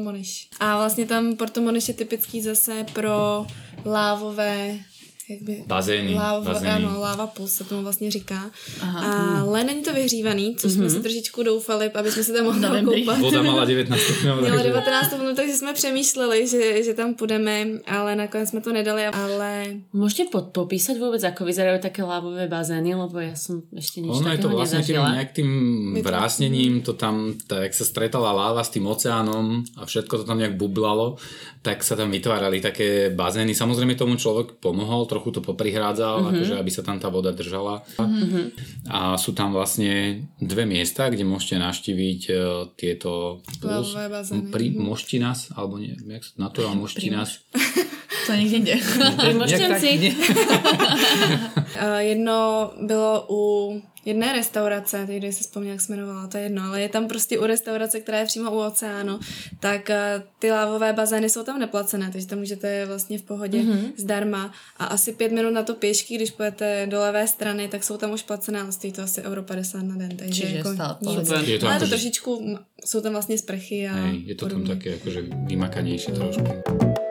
A 0.59 0.77
vlastně 0.77 1.05
tam 1.05 1.35
Porto 1.35 1.61
Moniš 1.61 1.87
je 1.87 1.93
typický 1.93 2.41
zase 2.41 2.85
pro 2.93 3.45
lávové 3.85 4.79
jak 5.29 5.41
by, 5.41 5.63
Bazény, 5.67 6.13
Láva, 6.13 6.53
bazény. 6.53 6.85
Ano, 6.85 6.99
láva 6.99 7.27
puls 7.27 7.53
se 7.53 7.63
tomu 7.63 7.81
vlastně 7.81 8.11
říká. 8.11 8.51
Aha. 8.81 9.41
Ale 9.41 9.63
není 9.63 9.81
to 9.83 9.93
vyhřívaný, 9.93 10.55
což 10.55 10.71
jsme 10.71 10.89
si 10.89 10.99
trošičku 11.01 11.43
doufali, 11.43 11.91
aby 11.91 12.11
jsme 12.11 12.23
se 12.23 12.33
tam 12.33 12.45
mohli 12.45 12.61
Novembri. 12.61 13.01
koupat. 13.01 13.19
Voda 13.19 13.41
mala 13.41 13.65
19 13.65 13.99
stupňov. 13.99 14.39
Měla 14.39 14.55
takže- 14.57 14.69
19 14.69 15.07
stupňů, 15.07 15.35
takže 15.35 15.53
jsme 15.53 15.73
přemýšleli, 15.73 16.47
že, 16.47 16.83
že 16.83 16.93
tam 16.93 17.13
půjdeme, 17.13 17.65
ale 17.87 18.15
nakonec 18.15 18.49
jsme 18.49 18.61
to 18.61 18.73
nedali, 18.73 19.05
ale 19.05 19.65
Môžete 19.95 20.27
pod, 20.29 20.51
popísať 20.53 20.99
vôbec, 21.01 21.23
ako 21.23 21.47
vyzerajú 21.47 21.79
také 21.81 22.03
lávové 22.03 22.45
bazény, 22.51 22.93
lebo 22.93 23.17
ja 23.17 23.33
som 23.33 23.63
ešte 23.73 24.03
nič 24.03 24.11
Ono 24.21 24.29
je 24.29 24.37
to 24.37 24.49
vlastne 24.51 24.83
tým 24.83 25.01
nejak 25.01 25.31
tým 25.33 25.49
vrásnením, 26.05 26.81
to 26.85 26.93
tam, 26.93 27.33
tak 27.47 27.73
sa 27.73 27.85
stretala 27.87 28.31
láva 28.35 28.61
s 28.61 28.69
tým 28.69 28.85
oceánom 28.85 29.63
a 29.79 29.87
všetko 29.87 30.21
to 30.21 30.23
tam 30.27 30.37
nejak 30.37 30.59
bublalo, 30.59 31.17
tak 31.65 31.81
sa 31.81 31.95
tam 31.97 32.11
vytvárali 32.11 32.61
také 32.61 33.09
bazény. 33.09 33.55
Samozrejme 33.57 33.97
tomu 33.97 34.15
človek 34.19 34.61
pomohol, 34.61 35.09
trochu 35.15 35.31
to 35.31 35.39
poprihrádzal, 35.39 36.19
mm-hmm. 36.19 36.31
akože 36.35 36.53
aby 36.59 36.71
sa 36.75 36.83
tam 36.83 36.99
tá 36.99 37.07
voda 37.07 37.31
držala. 37.31 37.87
Mm-hmm. 37.95 38.45
A 38.91 39.15
sú 39.15 39.31
tam 39.31 39.55
vlastne 39.55 40.27
dve 40.43 40.67
miesta, 40.67 41.07
kde 41.07 41.23
môžete 41.23 41.55
navštíviť 41.63 42.21
uh, 42.27 42.67
tieto 42.75 43.39
Lávové 43.63 44.11
bazény. 44.11 44.51
pri 44.51 44.75
Moštinas, 44.75 45.55
alebo 45.55 45.79
nie, 45.79 45.95
jak 45.95 46.27
sa 46.27 46.35
na 46.35 46.51
to 46.51 46.67
Moštinas. 46.83 47.47
To 48.25 48.33
niekde 48.33 48.57
ide. 48.57 48.75
Pri 49.21 49.33
Mošťanci. 49.37 49.89
Uh, 51.77 52.01
jedno 52.11 52.71
bylo 52.81 53.25
u 53.29 53.41
jedné 54.05 54.33
restaurace, 54.33 55.03
teď 55.07 55.23
se 55.33 55.43
vzpomněla, 55.43 55.71
jak 55.73 55.81
se 55.81 55.93
jmenovala, 55.93 56.27
to 56.27 56.37
je 56.37 56.43
jedno, 56.43 56.63
ale 56.63 56.81
je 56.81 56.89
tam 56.89 57.07
prostě 57.07 57.39
u 57.39 57.45
restaurace, 57.45 57.99
která 57.99 58.19
je 58.19 58.25
přímo 58.25 58.51
u 58.51 58.59
oceánu, 58.59 59.19
tak 59.59 59.89
uh, 59.89 60.23
ty 60.39 60.51
lávové 60.51 60.93
bazény 60.93 61.29
jsou 61.29 61.43
tam 61.43 61.59
neplacené, 61.59 62.09
takže 62.11 62.27
tam 62.27 62.39
můžete 62.39 62.85
vlastně 62.85 63.17
v 63.19 63.21
pohodě 63.21 63.57
Mhm. 63.63 63.71
mm-hmm. 63.73 63.91
zdarma 63.97 64.51
a 64.77 64.85
asi 64.85 65.11
pět 65.13 65.31
minut 65.31 65.51
na 65.51 65.63
to 65.63 65.73
pěšky, 65.73 66.15
když 66.15 66.31
půjdete 66.31 66.87
do 66.91 66.99
levé 66.99 67.27
strany, 67.27 67.67
tak 67.67 67.83
jsou 67.83 67.97
tam 67.97 68.11
už 68.11 68.23
placené, 68.23 68.61
ale 68.61 68.71
stojí 68.71 68.93
to 68.93 69.01
asi 69.01 69.21
euro 69.21 69.43
50 69.43 69.81
na 69.83 69.95
den, 69.95 70.17
takže 70.17 70.41
Čiže 70.41 70.57
jako 70.57 70.73
stále 70.73 70.97
nic. 71.01 71.31
Je 71.47 71.59
to 71.59 71.67
ale 71.67 71.79
to 71.79 71.87
trošičku, 71.87 72.57
jsou 72.85 73.01
tam 73.01 73.11
vlastně 73.11 73.37
sprchy 73.37 73.87
a 73.87 73.93
Hej, 73.93 74.23
je 74.25 74.35
to 74.35 74.45
tam 74.45 74.59
podobně. 74.61 74.75
také 74.75 74.95
akože 74.95 75.21
vymakanejšie 75.47 76.13
trošku. 76.15 77.04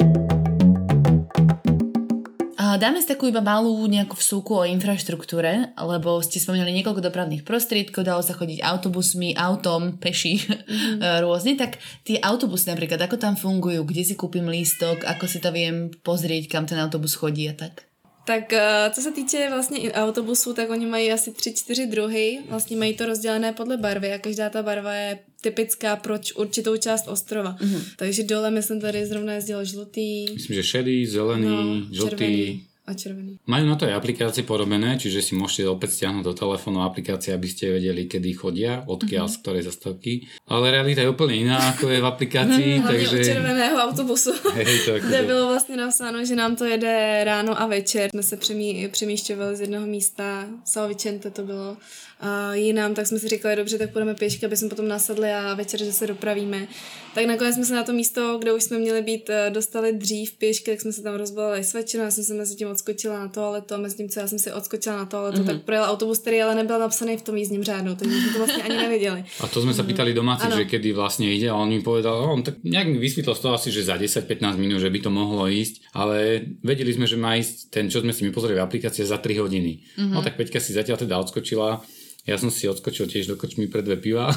Dáme 2.75 2.99
si 2.99 3.09
takú 3.09 3.31
iba 3.31 3.41
malú 3.41 3.79
nejakú 3.87 4.19
vsúku 4.19 4.59
o 4.59 4.69
infraštruktúre, 4.69 5.73
lebo 5.79 6.19
ste 6.21 6.43
spomínali 6.43 6.75
niekoľko 6.77 7.07
dopravných 7.07 7.47
prostriedkov, 7.47 8.03
dalo 8.03 8.21
sa 8.21 8.35
chodiť 8.35 8.61
autobusmi, 8.61 9.39
autom, 9.39 9.97
peši, 9.97 10.35
mm-hmm. 10.43 11.01
rôzne, 11.25 11.55
tak 11.55 11.79
tie 12.03 12.19
autobusy 12.19 12.69
napríklad, 12.75 12.99
ako 13.07 13.17
tam 13.17 13.35
fungujú, 13.39 13.87
kde 13.87 14.03
si 14.03 14.15
kúpim 14.19 14.45
lístok, 14.51 15.07
ako 15.07 15.25
si 15.31 15.39
to 15.39 15.55
viem 15.55 15.95
pozrieť, 16.03 16.51
kam 16.51 16.67
ten 16.67 16.81
autobus 16.83 17.15
chodí 17.15 17.47
a 17.47 17.55
tak. 17.55 17.94
Tak 18.27 18.53
eh, 18.53 18.91
co 18.95 19.01
se 19.01 19.13
týče 19.13 19.49
vlastně 19.51 19.93
autobusů, 19.93 20.53
tak 20.55 20.71
oni 20.71 20.87
mají 20.87 21.13
asi 21.13 21.33
tři, 21.33 21.55
čtyři 21.55 21.87
druhy. 21.87 22.39
Vlastně 22.49 22.77
mají 22.77 22.95
to 22.95 23.07
rozdělené 23.07 23.53
podle 23.53 23.77
barvy 23.77 24.13
a 24.13 24.19
každá 24.19 24.51
ta 24.51 24.63
barva 24.63 24.95
je 24.95 25.19
typická 25.41 25.97
pro 25.97 26.15
určitou 26.37 26.77
část 26.77 27.09
ostrova. 27.09 27.57
Mm-hmm. 27.61 27.81
Takže 27.97 28.23
dole 28.23 28.51
myslím 28.51 28.81
tady 28.81 29.07
zrovna 29.07 29.33
jezdil 29.33 29.65
žlutý, 29.65 30.27
Myslím, 30.35 30.57
že 30.57 30.63
šedý, 30.63 31.07
zelený, 31.07 31.47
no, 31.47 31.87
žltý. 31.93 32.09
červený 32.09 32.67
a 32.87 32.93
červený. 32.95 33.41
Majú 33.49 33.65
na 33.65 33.77
to 33.81 33.89
aj 33.89 33.97
aplikácie 33.97 34.45
porobené, 34.45 35.01
čiže 35.01 35.25
si 35.25 35.33
môžete 35.33 35.65
opäť 35.73 35.97
stiahnuť 35.97 36.25
do 36.25 36.35
telefónu 36.37 36.85
aplikácie, 36.85 37.33
aby 37.33 37.49
ste 37.49 37.73
vedeli, 37.73 38.05
kedy 38.05 38.31
chodia, 38.37 38.85
odkiaľ, 38.85 39.25
z 39.33 39.37
ktorej 39.41 39.63
zastavky. 39.65 40.29
Ale 40.45 40.69
realita 40.69 41.01
je 41.01 41.09
úplne 41.09 41.49
iná, 41.49 41.73
ako 41.73 41.89
je 41.89 42.01
v 42.01 42.07
aplikácii, 42.07 42.71
Hlavně 42.85 42.99
takže... 43.09 43.21
u 43.21 43.25
červeného 43.25 43.77
autobusu. 43.79 44.33
Hej, 44.53 44.79
to 44.85 44.99
Kde 45.09 45.23
bylo 45.23 45.49
vlastně 45.49 45.77
napsáno, 45.77 46.25
že 46.25 46.37
nám 46.37 46.57
to 46.57 46.65
jede 46.65 47.21
ráno 47.25 47.61
a 47.61 47.67
večer. 47.67 48.11
Jsme 48.11 48.23
se 48.23 48.37
přemí, 48.37 48.89
přemíšťovali 48.89 49.57
z 49.57 49.61
jednoho 49.61 49.87
místa, 49.87 50.47
Salvičente 50.65 51.31
to 51.31 51.43
bylo, 51.43 51.77
a 52.25 52.55
jinam, 52.55 52.95
tak 52.95 53.07
jsme 53.07 53.19
si 53.19 53.29
říkali, 53.29 53.57
dobře, 53.57 53.79
tak 53.79 53.91
půjdeme 53.91 54.15
pěšky, 54.15 54.47
aby 54.47 54.57
jsme 54.57 54.69
potom 54.69 54.89
nasedli 54.89 55.33
a 55.33 55.55
večer, 55.55 55.85
že 55.85 55.93
se 55.93 56.07
dopravíme. 56.07 56.69
Tak 57.15 57.27
nakonec 57.27 57.55
jsme 57.55 57.65
se 57.65 57.75
na 57.75 57.83
to 57.83 57.93
místo, 57.93 58.39
kde 58.39 58.53
už 58.53 58.63
jsme 58.63 58.79
měli 58.79 59.03
být, 59.03 59.31
eh, 59.31 59.51
dostali 59.51 59.93
dřív 59.93 60.33
pěšky, 60.39 60.71
tak 60.71 60.81
jsme 60.81 60.93
se 60.93 61.03
tam 61.03 61.15
rozbalili 61.15 61.65
svačinu, 61.65 62.03
já 62.03 62.11
jsem 62.11 62.25
se 62.25 62.35
mezi 62.35 62.57
tím 62.57 62.69
odskočila 62.69 63.19
na 63.19 63.29
toaletu 63.29 63.75
a 63.75 63.77
mezi 63.77 63.97
tím, 63.97 64.09
co 64.09 64.21
já 64.21 64.27
jsem 64.29 64.39
si 64.39 64.53
odskočila 64.53 64.97
na 64.97 65.05
toaletu, 65.07 65.39
mm-hmm. 65.39 65.47
tak 65.47 65.63
projel 65.63 65.85
autobus, 65.85 66.19
který 66.19 66.43
ale 66.43 66.55
nebyl 66.55 66.79
napsaný 66.79 67.17
v 67.17 67.23
tom 67.23 67.37
jízdním 67.37 67.65
řádu, 67.65 67.95
takže 67.95 68.17
jsme 68.17 68.33
to 68.33 68.39
vlastně 68.39 68.63
ani 68.63 68.77
nevěděli. 68.77 69.25
A 69.41 69.49
to 69.49 69.61
sme 69.61 69.77
sa 69.77 69.85
pýtali 69.85 70.17
domácich, 70.17 70.57
že 70.57 70.65
kedy 70.65 70.97
vlastne 70.97 71.29
ide 71.29 71.53
a 71.53 71.59
on 71.59 71.69
mi 71.69 71.85
povedal, 71.85 72.17
no, 72.17 72.33
on 72.33 72.43
tak 72.43 72.65
nejak 72.65 72.97
z 72.97 73.41
toho 73.41 73.55
asi, 73.55 73.69
že 73.69 73.85
za 73.85 74.01
10-15 74.01 74.57
minút, 74.57 74.81
že 74.81 74.89
by 74.89 74.99
to 75.05 75.11
mohlo 75.13 75.45
ísť, 75.45 75.93
ale 75.93 76.41
vedeli 76.65 76.97
sme, 76.97 77.05
že 77.05 77.21
má 77.21 77.37
ísť 77.37 77.69
ten, 77.69 77.93
čo 77.93 78.01
sme 78.01 78.17
si 78.17 78.25
my 78.25 78.33
pozreli 78.33 78.57
v 78.57 78.65
aplikácii 78.65 79.05
za 79.05 79.21
3 79.21 79.43
hodiny. 79.43 79.85
Mm-hmm. 79.85 80.15
No 80.15 80.25
tak 80.25 80.41
Peťka 80.41 80.63
si 80.63 80.73
zatiaľ 80.73 80.97
teda 80.97 81.21
odskočila, 81.21 81.85
ja 82.25 82.41
som 82.41 82.49
si 82.49 82.65
odskočil 82.65 83.09
tiež 83.09 83.29
do 83.29 83.37
kočmy 83.37 83.69
pre 83.69 83.85
dve 83.85 84.01
piva. 84.01 84.33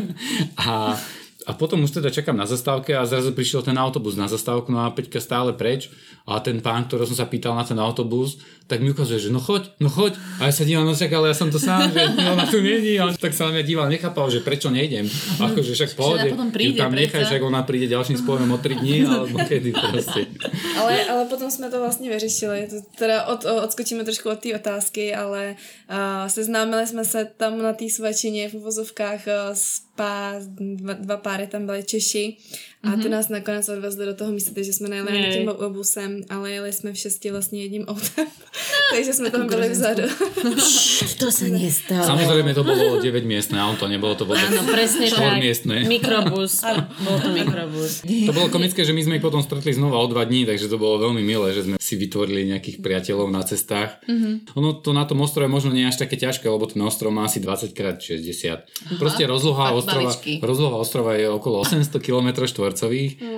A 0.70 0.94
a 1.44 1.52
potom 1.52 1.84
už 1.84 2.00
teda 2.00 2.08
čakám 2.08 2.36
na 2.36 2.48
zastávke 2.48 2.96
a 2.96 3.04
zrazu 3.04 3.36
prišiel 3.36 3.60
ten 3.60 3.76
autobus 3.76 4.16
na 4.16 4.24
zastávku, 4.24 4.72
no 4.72 4.80
a 4.80 4.90
Peťka 4.90 5.20
stále 5.20 5.52
preč 5.52 5.92
a 6.24 6.40
ten 6.40 6.64
pán, 6.64 6.88
ktorého 6.88 7.04
som 7.04 7.20
sa 7.20 7.28
pýtal 7.28 7.52
na 7.52 7.68
ten 7.68 7.76
autobus, 7.76 8.40
tak 8.64 8.80
mi 8.80 8.96
ukazuje, 8.96 9.28
že 9.28 9.28
no 9.28 9.44
choď, 9.44 9.76
no 9.76 9.92
choď. 9.92 10.16
A 10.40 10.48
ja 10.48 10.52
sa 10.56 10.64
dívam, 10.64 10.88
no 10.88 10.96
však, 10.96 11.12
ale 11.12 11.28
ja 11.28 11.36
som 11.36 11.52
to 11.52 11.60
sám, 11.60 11.92
že 11.92 12.00
ona 12.32 12.48
tu 12.48 12.64
není. 12.64 12.96
A 12.96 13.12
tak 13.12 13.36
sa 13.36 13.52
na 13.52 13.60
mňa 13.60 13.64
díval, 13.68 13.92
nechápal, 13.92 14.32
že 14.32 14.40
prečo 14.40 14.72
nejdem. 14.72 15.04
Akože 15.36 15.76
však 15.76 16.00
pohode, 16.00 16.32
potom 16.32 16.48
ju 16.48 16.56
príde, 16.56 16.80
tam 16.80 16.96
nechaj, 16.96 17.28
však 17.28 17.42
ona 17.44 17.60
príde 17.68 17.92
ďalším 17.92 18.16
spojom 18.24 18.48
o 18.48 18.58
3 18.58 18.80
dní, 18.80 19.04
alebo 19.04 19.36
kedy 19.44 19.76
proste. 19.76 20.24
Ale, 20.80 21.04
ale 21.12 21.22
potom 21.28 21.52
jsme 21.52 21.68
to 21.68 21.76
vlastně 21.80 22.08
vyřešili. 22.08 22.68
Teda 22.96 23.28
od, 23.28 23.44
odskočíme 23.44 24.04
trošku 24.04 24.32
od 24.32 24.40
té 24.40 24.56
otázky, 24.56 25.14
ale 25.14 25.60
uh, 25.90 26.28
seznámili 26.28 26.86
jsme 26.86 27.04
se 27.04 27.28
tam 27.36 27.60
na 27.60 27.72
té 27.72 27.84
svačině 27.92 28.48
v 28.48 28.54
uvozovkách 28.54 29.20
uh, 29.28 29.52
s 29.52 29.83
pá, 29.96 30.34
dva, 30.58 30.94
dva 30.94 31.16
páry 31.16 31.46
tam 31.46 31.66
byly 31.66 31.82
Češi 31.82 32.36
a 32.84 32.90
Mhm. 32.90 33.02
ty 33.02 33.08
nás 33.08 33.28
nakonec 33.28 33.68
odvezli 33.68 34.06
do 34.06 34.14
toho 34.14 34.32
místa, 34.32 34.50
takže 34.54 34.72
jsme 34.72 34.88
nejeli 34.88 35.08
ani 35.08 35.18
Jej. 35.18 35.32
tím 35.32 35.50
busem, 35.72 36.22
ale 36.30 36.50
jeli 36.50 36.72
jsme 36.72 36.92
v 36.92 36.98
šesti 36.98 37.30
vlastně 37.30 37.62
jedním 37.62 37.84
autem. 37.84 38.26
takže 38.94 39.12
jsme 39.12 39.30
tam 39.30 39.46
byli 39.48 39.68
vzadu. 39.68 40.02
To 41.14 41.30
sa 41.30 41.46
nestalo. 41.48 42.04
Samozrejme 42.04 42.52
to 42.52 42.62
bolo 42.62 43.00
9 43.00 43.24
miestne 43.24 43.56
auto, 43.56 43.88
nebolo 43.88 44.12
to 44.14 44.26
vôbec 44.26 44.44
Áno, 44.44 44.66
presne 44.68 45.08
tak. 45.08 45.16
štvormiestne. 45.16 45.76
Mikrobus. 45.88 46.60
Bol 47.00 47.16
to 47.18 47.30
mikrobus. 47.32 48.02
To 48.04 48.32
bolo 48.34 48.48
komické, 48.48 48.84
že 48.84 48.92
my 48.92 49.00
sme 49.00 49.14
ich 49.16 49.24
potom 49.24 49.40
stretli 49.40 49.72
znova 49.72 49.96
o 49.98 50.06
dva 50.06 50.24
dní, 50.24 50.44
takže 50.44 50.68
to 50.68 50.76
bolo 50.76 51.00
veľmi 51.00 51.22
milé, 51.22 51.54
že 51.54 51.64
sme 51.64 51.76
si 51.78 51.94
vytvorili 51.96 52.50
nejakých 52.50 52.82
priateľov 52.82 53.30
na 53.30 53.42
cestách. 53.42 53.98
Mhm. 54.04 54.12
Mm-hmm. 54.14 54.56
Ono 54.56 54.70
to 54.76 54.90
na 54.92 55.04
tom 55.04 55.20
ostrove 55.20 55.46
možno 55.46 55.70
nie 55.70 55.82
je 55.86 55.90
až 55.90 55.98
také 56.00 56.16
ťažké, 56.16 56.46
lebo 56.46 56.66
ten 56.66 56.82
ostrov 56.82 57.10
má 57.10 57.24
asi 57.24 57.40
20x60. 57.40 58.98
Proste 58.98 59.24
rozloha 59.24 59.72
ostrova, 59.72 60.12
rozloha 60.42 60.76
ostrova 60.76 61.14
je 61.14 61.26
okolo 61.26 61.62
800 61.62 61.98
km 61.98 62.44
štvorcových 62.44 62.73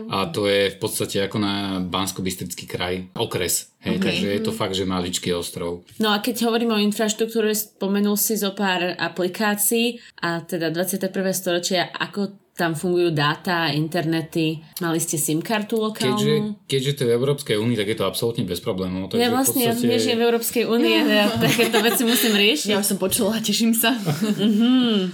a 0.08 0.26
to 0.32 0.48
je 0.48 0.72
v 0.72 0.78
podstate 0.80 1.20
ako 1.22 1.36
na 1.38 1.78
bansko 1.84 2.24
kraj, 2.64 3.12
okres. 3.14 3.76
Hej, 3.84 3.96
Ok. 3.96 4.02
Takže 4.02 4.26
je 4.32 4.40
to 4.42 4.52
fakt, 4.52 4.74
že 4.74 4.88
maličký 4.88 5.30
ostrov. 5.36 5.86
No 6.02 6.10
a 6.10 6.18
keď 6.18 6.50
hovoríme 6.50 6.74
o 6.74 6.80
infraštruktúre, 6.82 7.54
spomenul 7.54 8.18
si 8.18 8.34
zo 8.34 8.56
pár 8.56 8.96
aplikácií 8.98 10.02
a 10.24 10.42
teda 10.42 10.74
21. 10.74 11.12
storočia, 11.30 11.92
ako 11.94 12.45
tam 12.56 12.72
fungujú 12.72 13.12
dáta, 13.12 13.68
internety, 13.68 14.64
mali 14.80 14.96
ste 14.96 15.20
SIM 15.20 15.44
kartu 15.44 15.76
lokálnu. 15.76 16.16
Keďže, 16.16 16.34
keďže 16.64 16.92
to 16.96 17.00
je 17.04 17.08
v 17.12 17.16
Európskej 17.20 17.56
únii, 17.60 17.76
tak 17.76 17.92
je 17.92 17.96
to 18.00 18.08
absolútne 18.08 18.48
bez 18.48 18.64
problémov. 18.64 19.12
Takže 19.12 19.20
ja 19.20 19.28
vlastne, 19.28 19.60
v 19.60 19.76
podstate... 19.76 19.84
ja 19.84 19.92
nežijem 19.92 20.18
v 20.18 20.24
Európskej 20.24 20.64
únie, 20.64 20.96
ja 21.04 21.28
takéto 21.52 21.78
veci 21.84 22.02
musím 22.08 22.32
riešiť. 22.32 22.68
Ja 22.72 22.80
už 22.80 22.96
som 22.96 22.98
počula, 22.98 23.36
teším 23.44 23.76
sa. 23.76 23.92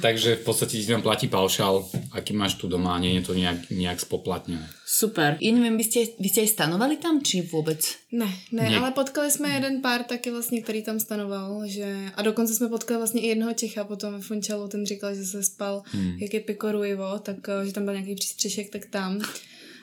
Takže 0.07 0.39
v 0.39 0.43
podstate 0.47 0.79
ti 0.79 0.87
tam 0.87 1.03
platí 1.03 1.27
paušál, 1.27 1.83
aký 2.15 2.31
máš 2.31 2.63
tu 2.63 2.71
doma, 2.71 2.95
nie 3.03 3.19
je 3.19 3.23
to 3.27 3.33
nejak, 3.35 3.75
nejak 3.75 3.99
spoplatnené. 3.99 4.63
Super. 4.87 5.35
Ja 5.43 5.51
neviem, 5.51 5.75
vy 5.75 5.85
ste, 5.89 6.15
vy 6.23 6.29
ste 6.31 6.47
aj 6.47 6.63
stanovali 6.63 7.03
tam, 7.03 7.27
či 7.27 7.43
vôbec? 7.43 8.02
Ne, 8.13 8.35
ne, 8.53 8.71
Ne. 8.71 8.79
ale 8.79 8.91
potkali 8.91 9.31
jsme 9.31 9.49
jeden 9.49 9.81
pár 9.83 10.03
taky 10.03 10.31
vlastně, 10.31 10.63
který 10.63 10.83
tam 10.83 11.01
stanoval, 11.01 11.63
že 11.67 11.97
a 12.15 12.23
dokonce 12.23 12.55
jsme 12.55 12.69
potkali 12.69 12.99
vlastně 12.99 13.21
i 13.21 13.27
jednoho 13.27 13.53
Čecha 13.55 13.85
potom 13.85 14.13
ve 14.15 14.21
Funčalu, 14.21 14.69
ten 14.69 14.87
říkal, 14.87 15.15
že 15.15 15.25
se 15.25 15.43
spal, 15.43 15.83
hmm. 15.87 16.19
jak 16.19 16.35
je 16.35 16.41
Pikoruivo, 16.41 17.19
tak 17.19 17.37
eh, 17.49 17.67
že 17.67 17.73
tam 17.73 17.85
byl 17.85 17.95
nějaký 17.95 18.15
přístřešek, 18.15 18.71
tak 18.71 18.87
tam. 18.87 19.21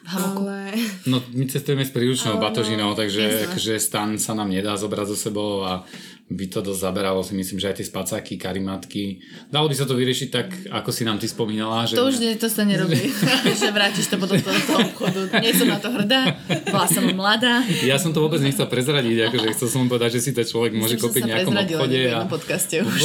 Ale 0.08 0.60
No, 1.06 1.22
my 1.34 1.46
cestujeme 1.50 1.84
s 1.84 1.92
príručnou 1.92 2.38
Áno, 2.38 2.44
batožinou, 2.44 2.94
takže 2.94 3.50
akože 3.50 3.82
stan 3.82 4.16
sa 4.22 4.38
nám 4.38 4.50
nedá 4.54 4.78
zobrať 4.78 5.14
so 5.14 5.18
sebou 5.18 5.66
a 5.66 5.84
by 6.30 6.46
to 6.46 6.62
dosť 6.62 6.82
zaberalo 6.86 7.26
si 7.26 7.34
myslím, 7.34 7.58
že 7.58 7.74
aj 7.74 7.76
tie 7.82 7.88
spacáky, 7.90 8.38
karimatky. 8.38 9.18
Dalo 9.50 9.66
by 9.66 9.74
sa 9.74 9.90
to 9.90 9.98
vyriešiť 9.98 10.30
tak, 10.30 10.48
ako 10.70 10.94
si 10.94 11.02
nám 11.02 11.18
ty 11.18 11.26
spomínala, 11.26 11.90
že... 11.90 11.98
To 11.98 12.06
už 12.06 12.22
nie, 12.22 12.38
to 12.38 12.46
sa 12.46 12.70
nerobí. 12.70 13.02
že 13.60 13.74
vrátiš 13.74 14.14
to 14.14 14.22
potom 14.22 14.38
do 14.38 14.46
toho 14.46 14.80
obchodu. 14.94 15.42
Nie 15.42 15.58
som 15.58 15.66
na 15.66 15.82
to 15.82 15.90
hrdá, 15.90 16.38
bola 16.70 16.86
som 16.86 17.02
mladá. 17.18 17.66
Ja 17.82 17.98
som 17.98 18.14
to 18.14 18.22
vôbec 18.22 18.46
nechcel 18.46 18.70
prezradiť, 18.70 19.34
akože 19.34 19.48
chcel 19.58 19.68
som 19.74 19.90
povedať, 19.90 20.22
že 20.22 20.30
si 20.30 20.32
to 20.38 20.46
človek 20.46 20.78
môže 20.78 21.02
Myslím, 21.02 21.02
že 21.02 21.06
kúpiť 21.10 21.22
v 21.26 21.30
nejakom 21.34 21.56
obchode 21.58 22.00
a, 22.14 22.20
podcaste 22.30 22.76
už. 22.86 23.02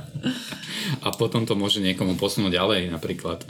a 1.06 1.08
potom 1.14 1.46
to 1.46 1.54
môže 1.54 1.78
niekomu 1.78 2.18
posunúť 2.18 2.58
ďalej 2.58 2.90
napríklad. 2.90 3.46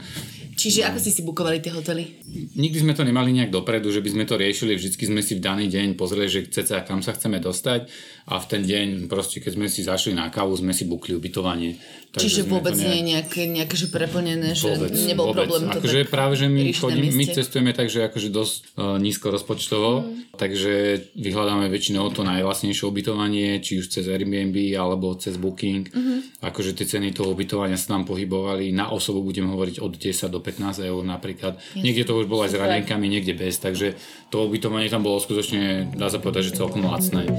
Čiže 0.53 0.85
ako 0.85 0.99
ste 1.01 1.13
si 1.13 1.23
bukovali 1.25 1.65
tie 1.65 1.73
hotely? 1.73 2.23
Nikdy 2.57 2.85
sme 2.85 2.93
to 2.93 3.09
nemali 3.09 3.33
nejak 3.33 3.49
dopredu, 3.49 3.89
že 3.89 4.05
by 4.05 4.11
sme 4.13 4.25
to 4.29 4.37
riešili, 4.37 4.77
vždycky 4.77 5.09
sme 5.09 5.25
si 5.25 5.41
v 5.41 5.45
daný 5.45 5.67
deň 5.73 5.97
pozreli, 5.97 6.29
že 6.29 6.45
cca 6.49 6.85
kam 6.85 7.01
sa 7.01 7.17
chceme 7.17 7.41
dostať 7.41 7.89
a 8.27 8.39
v 8.39 8.47
ten 8.47 8.62
deň 8.62 9.11
proste, 9.11 9.43
keď 9.43 9.53
sme 9.59 9.66
si 9.66 9.83
zašli 9.83 10.14
na 10.14 10.31
kávu, 10.31 10.55
sme 10.55 10.70
si 10.70 10.87
bukli 10.87 11.18
ubytovanie. 11.18 11.75
Takže 12.12 12.29
Čiže 12.29 12.43
vôbec 12.45 12.77
to 12.77 12.85
nie 12.85 13.01
je 13.01 13.05
nejaké, 13.16 13.43
nejaké 13.49 13.73
že 13.73 13.89
preplnené, 13.89 14.53
že 14.53 14.68
Vôbec, 14.68 14.93
nebol 14.93 15.33
vôbec. 15.33 15.49
problém 15.49 15.64
to 15.73 15.81
akože 15.81 16.01
práve, 16.12 16.35
že 16.37 16.45
my, 16.45 16.62
chodím, 16.77 17.09
my 17.09 17.25
cestujeme 17.25 17.73
tak, 17.73 17.89
že 17.89 18.05
akože 18.05 18.29
dosť 18.29 18.55
uh, 18.77 19.01
nízko 19.01 19.33
rozpočtovo, 19.33 19.91
mm. 20.05 20.37
takže 20.37 20.73
vyhľadáme 21.16 21.73
väčšinou 21.73 22.12
to 22.12 22.20
najvlastnejšie 22.20 22.85
ubytovanie, 22.85 23.64
či 23.64 23.81
už 23.81 23.89
cez 23.89 24.05
Airbnb 24.12 24.53
alebo 24.77 25.16
cez 25.16 25.41
Booking. 25.41 25.89
Mhm. 25.89 25.97
Mm-hmm. 25.97 26.20
Akože 26.45 26.77
tie 26.77 26.85
ceny 26.85 27.16
toho 27.16 27.33
ubytovania 27.33 27.81
sa 27.81 27.97
tam 27.97 28.05
pohybovali, 28.05 28.75
na 28.77 28.93
osobu 28.93 29.25
budem 29.25 29.49
hovoriť 29.49 29.81
od 29.81 29.97
10 29.97 30.29
do 30.29 30.43
15 30.43 30.85
eur 30.85 31.03
napríklad. 31.07 31.57
Niekde 31.79 32.05
to 32.05 32.18
už 32.20 32.29
bolo 32.29 32.45
aj 32.45 32.53
s 32.53 32.61
radenkami, 32.61 33.09
niekde 33.09 33.33
bez, 33.33 33.57
takže 33.62 33.97
to 34.29 34.45
ubytovanie 34.45 34.93
tam 34.93 35.01
bolo 35.01 35.23
skutočne, 35.23 35.95
dá 35.97 36.12
sa 36.12 36.20
povedať, 36.20 36.53
že 36.53 36.59
celkom 36.61 36.85
lacné. 36.85 37.31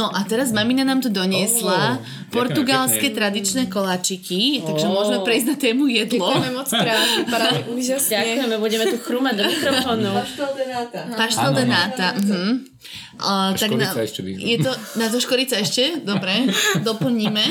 No 0.00 0.08
a 0.08 0.24
teraz 0.24 0.48
mamina 0.56 0.80
nám 0.80 1.04
tu 1.04 1.12
doniesla 1.12 2.00
Ó, 2.00 2.32
portugalské 2.32 3.12
tradičné 3.12 3.68
koláčiky, 3.68 4.64
takže 4.64 4.88
Ó. 4.88 4.96
môžeme 4.96 5.20
prejsť 5.20 5.46
na 5.52 5.56
tému 5.60 5.84
jedlo. 5.92 6.24
děkujeme 6.24 6.50
moc 6.56 6.68
úžasně. 7.76 8.16
Ďakujeme, 8.16 8.56
budeme 8.58 8.84
tu 8.88 8.96
chrumať 8.96 9.34
do 9.36 9.44
mikrofónu. 9.44 10.08
Paštel 11.16 11.52
de 11.52 11.64
nata. 11.64 12.06
Mhm. 12.16 12.64
A, 13.20 13.52
tak 13.52 13.76
na, 13.76 13.92
škorica 13.92 14.00
ešte 14.00 14.20
je 14.24 14.56
to, 14.64 14.72
na 14.96 15.06
to 15.12 15.20
škorica 15.20 15.60
ešte? 15.60 16.00
Dobre, 16.00 16.48
doplníme. 16.88 17.44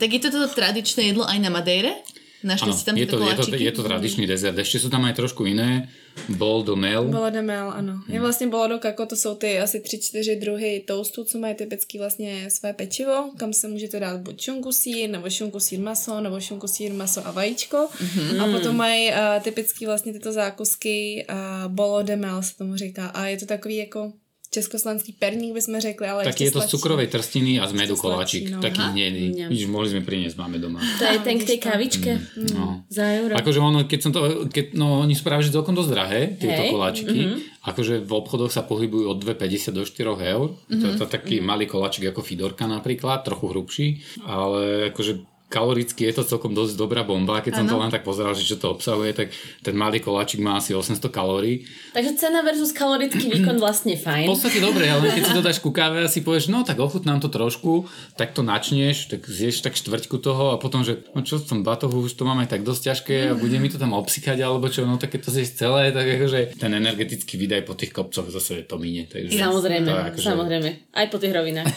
Tak 0.00 0.08
je 0.08 0.20
to 0.24 0.32
toto 0.32 0.48
tradičné 0.56 1.12
jedlo 1.12 1.28
aj 1.28 1.36
na 1.36 1.52
Madeire? 1.52 2.00
Našli 2.40 2.72
Áno, 2.72 2.76
ste 2.76 2.84
tam 2.88 2.96
je 2.96 3.04
to, 3.04 3.20
je, 3.20 3.36
to, 3.36 3.56
je 3.60 3.72
to 3.76 3.82
tradičný 3.84 4.24
dezert. 4.24 4.56
Ešte 4.56 4.80
sú 4.80 4.88
tam 4.88 5.04
aj 5.04 5.20
trošku 5.20 5.44
iné. 5.44 5.92
Bol 6.28 6.62
do 6.62 6.76
mel. 6.76 7.04
Bolo 7.04 7.30
de 7.30 7.42
mel, 7.42 7.70
ano. 7.70 8.02
Je 8.08 8.20
vlastně 8.20 8.46
bolo 8.46 8.68
do 8.68 8.78
kako, 8.78 9.06
to 9.06 9.16
jsou 9.16 9.34
ty 9.34 9.58
asi 9.58 9.80
tři, 9.80 9.98
čtyři 9.98 10.36
druhy 10.36 10.84
toastů, 10.86 11.24
co 11.24 11.38
mají 11.38 11.54
typicky 11.54 11.98
vlastně 11.98 12.50
své 12.50 12.72
pečivo, 12.72 13.30
kam 13.36 13.52
se 13.52 13.68
můžete 13.68 14.00
dát 14.00 14.20
buď 14.20 14.40
šunku 14.40 14.72
sír, 14.72 15.10
nebo 15.10 15.30
šunku 15.30 15.60
sír 15.60 15.80
maso, 15.80 16.20
nebo 16.20 16.40
šunku 16.40 16.68
sír 16.68 16.92
maso 16.92 17.26
a 17.26 17.30
vajíčko. 17.30 17.76
Mm-hmm. 17.76 18.42
A 18.42 18.58
potom 18.58 18.76
mají 18.76 19.10
uh, 19.10 19.16
typicky 19.42 19.86
vlastně 19.86 20.12
tyto 20.12 20.32
zákusky, 20.32 21.26
uh, 21.30 21.72
bolo 21.72 22.02
de 22.02 22.16
mel 22.16 22.42
se 22.42 22.56
tomu 22.56 22.76
říká. 22.76 23.06
A 23.06 23.26
je 23.26 23.36
to 23.36 23.46
takový 23.46 23.76
jako 23.76 24.12
československý 24.54 25.12
perník, 25.18 25.50
bychom 25.52 25.80
řekli, 25.80 26.06
ale 26.06 26.20
Taký 26.24 26.44
je 26.46 26.54
to 26.54 26.60
z 26.62 26.70
cukrovej 26.70 27.06
trstiny 27.10 27.58
a 27.58 27.66
z 27.66 27.72
medu 27.74 27.98
koláčik. 27.98 28.54
no. 28.54 28.62
Taký 28.62 28.80
hnedý. 28.94 29.50
Vidíš, 29.50 29.66
mohli 29.66 29.90
sme 29.90 30.06
priniesť, 30.06 30.38
máme 30.38 30.62
doma. 30.62 30.78
To 30.78 31.04
je 31.04 31.18
ten 31.18 31.36
k 31.36 31.44
tej 31.44 31.58
kavičke 31.58 32.10
No. 32.54 32.86
za 32.86 33.02
euro. 33.18 33.34
Akože 33.34 33.58
ono, 33.58 33.82
keď 33.84 33.98
som 33.98 34.12
to, 34.14 34.20
keď, 34.46 34.78
no 34.78 35.02
oni 35.02 35.12
sú 35.12 35.26
práve 35.26 35.42
že 35.42 35.50
celkom 35.50 35.74
dosť 35.74 35.90
drahé, 35.90 36.20
tieto 36.38 36.62
Hej. 36.62 36.70
koláčiky. 36.70 37.20
Mhm. 37.26 37.36
Akože 37.64 37.94
v 38.04 38.12
obchodoch 38.12 38.52
sa 38.52 38.62
pohybujú 38.62 39.08
od 39.08 39.18
2,50 39.18 39.72
do 39.72 39.82
4 39.82 40.20
eur. 40.20 40.52
Mhm. 40.70 40.80
To 40.80 40.84
je 40.86 40.94
to 41.00 41.06
taký 41.08 41.40
malý 41.42 41.66
koláčik 41.66 42.06
ako 42.06 42.22
Fidorka 42.22 42.68
napríklad, 42.68 43.24
trochu 43.24 43.50
hrubší, 43.50 43.86
ale 44.22 44.92
akože 44.94 45.33
kaloricky 45.54 46.10
je 46.10 46.18
to 46.18 46.26
celkom 46.26 46.50
dosť 46.50 46.74
dobrá 46.74 47.06
bomba. 47.06 47.38
Keď 47.38 47.52
som 47.54 47.66
to 47.66 47.78
len 47.78 47.86
tak 47.88 48.02
pozeral, 48.02 48.34
že 48.34 48.42
čo 48.42 48.58
to 48.58 48.74
obsahuje, 48.74 49.14
tak 49.14 49.30
ten 49.62 49.78
malý 49.78 50.02
koláčik 50.02 50.42
má 50.42 50.58
asi 50.58 50.74
800 50.74 50.98
kalórií. 51.08 51.62
Takže 51.94 52.18
cena 52.18 52.42
versus 52.42 52.74
kalorický 52.74 53.30
výkon 53.30 53.62
vlastne 53.62 53.94
V 53.94 54.02
fajn. 54.02 54.26
podstate 54.26 54.58
dobre, 54.58 54.90
ale 54.90 55.14
keď 55.14 55.22
si 55.22 55.32
to 55.32 55.40
dáš 55.40 55.62
ku 55.62 55.70
káve 55.70 56.02
a 56.02 56.10
si 56.10 56.26
povieš, 56.26 56.50
no 56.50 56.66
tak 56.66 56.82
ochutnám 56.82 57.22
to 57.22 57.30
trošku, 57.30 57.86
tak 58.18 58.34
to 58.34 58.42
načneš, 58.42 59.06
tak 59.06 59.22
zješ 59.22 59.62
tak 59.62 59.78
štvrťku 59.78 60.18
toho 60.18 60.50
a 60.50 60.58
potom, 60.58 60.82
že 60.82 61.06
no 61.14 61.22
čo 61.22 61.38
v 61.38 61.46
tom 61.46 61.60
batohu 61.62 62.02
už 62.02 62.18
to 62.18 62.26
mám 62.26 62.42
aj 62.42 62.50
tak 62.50 62.66
dosť 62.66 62.82
ťažké 62.82 63.16
a 63.30 63.38
bude 63.38 63.54
mi 63.60 63.70
to 63.70 63.78
tam 63.78 63.94
obsikať 63.94 64.42
alebo 64.42 64.66
čo, 64.66 64.82
no 64.82 64.98
tak 64.98 65.14
keď 65.14 65.20
to 65.22 65.30
zješ 65.30 65.54
celé, 65.54 65.94
tak 65.94 66.08
akože 66.08 66.58
ten 66.58 66.72
energetický 66.74 67.38
výdaj 67.38 67.62
po 67.62 67.76
tých 67.76 67.92
kopcoch 67.92 68.26
zase 68.26 68.66
to 68.66 68.74
minie. 68.74 69.06
Takže 69.06 69.38
Samozrejme, 69.38 69.86
to 69.86 69.94
akože- 69.94 70.26
samozrejme. 70.26 70.70
Aj 70.90 71.06
po 71.06 71.20
tých 71.20 71.30
rovinách. 71.30 71.68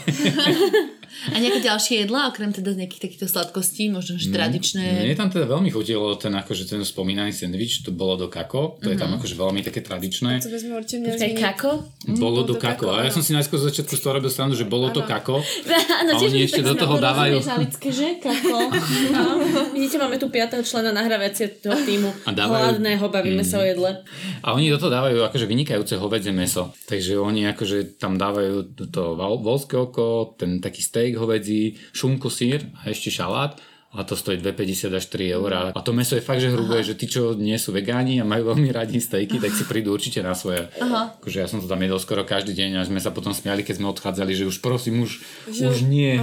A 1.33 1.39
nejaké 1.39 1.59
ďalšie 1.61 2.05
jedlá, 2.05 2.29
okrem 2.29 2.51
teda 2.51 2.75
nejakých 2.75 3.01
takýchto 3.01 3.27
sladkostí, 3.27 3.66
možno 3.89 4.15
že 4.15 4.29
tradičné? 4.29 5.03
Mne 5.03 5.15
tam 5.15 5.29
teda 5.29 5.45
veľmi 5.45 5.69
chutilo 5.69 6.15
ten, 6.15 6.31
akože 6.31 6.63
ten 6.65 6.81
spomínaný 6.81 7.31
sendvič, 7.31 7.81
to 7.81 7.91
bolo 7.91 8.17
do 8.17 8.27
kako, 8.27 8.77
to 8.77 8.89
je 8.89 8.97
tam 8.97 9.13
akože 9.13 9.33
veľmi 9.33 9.61
také 9.61 9.81
tradičné. 9.81 10.39
Co 10.39 10.49
bychom 10.49 10.71
určitě 10.71 10.97
měli 10.99 11.13
Počkaj, 11.13 11.29
zmínit. 11.29 11.45
kako? 11.45 11.69
Bolo 12.17 12.37
do 12.37 12.47
do 12.47 12.55
kako. 12.55 12.85
kako, 12.85 12.87
A 12.89 12.97
ja 12.99 13.09
áno. 13.09 13.15
som 13.15 13.21
si 13.21 13.31
najskôr 13.33 13.57
z 13.57 13.65
začiatku 13.67 13.93
z 13.93 14.01
toho 14.01 14.13
robil 14.13 14.29
stranu, 14.29 14.53
že 14.53 14.63
bolo 14.63 14.89
to 14.89 15.01
kako. 15.01 15.43
Áno, 16.01 16.11
A 16.11 16.19
tiež 16.19 16.31
oni 16.31 16.43
ešte 16.43 16.61
do 16.61 16.73
toho 16.73 16.95
dávajú- 16.95 17.39
rozumieš, 17.39 17.57
Alické, 17.57 17.89
že? 17.91 18.07
Kako? 18.17 18.57
No. 19.17 19.23
Vidíte, 19.69 19.97
máme 19.97 20.15
tu 20.15 20.29
piatého 20.29 20.61
člena 20.61 20.91
nahrávacie 20.91 21.47
toho 21.57 21.75
týmu. 21.79 22.13
A 22.25 22.31
dávajú- 22.31 22.63
Hladného, 22.77 23.05
bavíme 23.07 23.41
sa 23.41 23.59
o 23.59 23.65
jedle. 23.65 24.03
A 24.39 24.53
oni 24.53 24.69
do 24.69 24.77
toho 24.77 24.89
dávajú 24.89 25.23
akože 25.23 25.45
vynikajúce 25.45 25.97
hovedzie 25.97 26.31
meso. 26.31 26.69
Takže 26.85 27.17
oni 27.17 27.47
akože 27.47 27.97
tam 27.97 28.15
dávajú 28.15 28.55
to 28.87 29.01
volské 29.37 29.75
oko, 29.75 30.05
ten 30.35 30.59
taký 30.59 30.79
steak 30.79 31.17
hovedzí, 31.17 31.75
šunku, 31.91 32.29
sír 32.29 32.61
a 32.77 32.87
ešte 32.87 33.09
šalát. 33.09 33.56
A 33.97 34.03
to 34.05 34.13
stojí 34.13 34.37
2,50 34.37 34.93
až 34.93 35.05
3 35.05 35.33
eur. 35.33 35.53
A 35.73 35.81
to 35.81 35.89
meso 35.93 36.13
je 36.15 36.21
fakt, 36.21 36.37
že 36.37 36.53
hrubé, 36.53 36.85
že 36.85 36.93
tí, 36.93 37.09
čo 37.09 37.33
nie 37.33 37.57
sú 37.57 37.73
vegáni 37.73 38.21
a 38.21 38.25
majú 38.29 38.53
veľmi 38.53 38.69
radi 38.69 39.01
stejky, 39.01 39.41
tak 39.41 39.49
si 39.57 39.65
prídu 39.65 39.89
určite 39.89 40.21
na 40.21 40.37
svoje. 40.37 40.69
Aha. 40.77 41.17
Akože 41.17 41.41
ja 41.41 41.47
som 41.49 41.57
to 41.57 41.65
tam 41.65 41.81
jedol 41.81 41.97
skoro 41.97 42.21
každý 42.21 42.53
deň 42.53 42.77
a 42.77 42.85
sme 42.85 43.01
sa 43.01 43.09
potom 43.09 43.33
smiali, 43.33 43.65
keď 43.65 43.81
sme 43.81 43.89
odchádzali, 43.89 44.37
že 44.37 44.45
už 44.45 44.61
prosím, 44.61 45.01
už, 45.01 45.17
Že- 45.49 45.69
už 45.73 45.79
nie. 45.89 46.13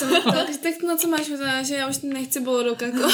Jsem 0.00 0.08
tak, 0.24 0.48
tak 0.62 0.82
na 0.82 0.96
co 0.96 1.08
máš 1.08 1.26
že 1.62 1.74
já 1.74 1.88
už 1.88 1.98
nechci 2.02 2.40
bolo 2.40 2.62
do 2.62 2.74
kako. 2.74 3.10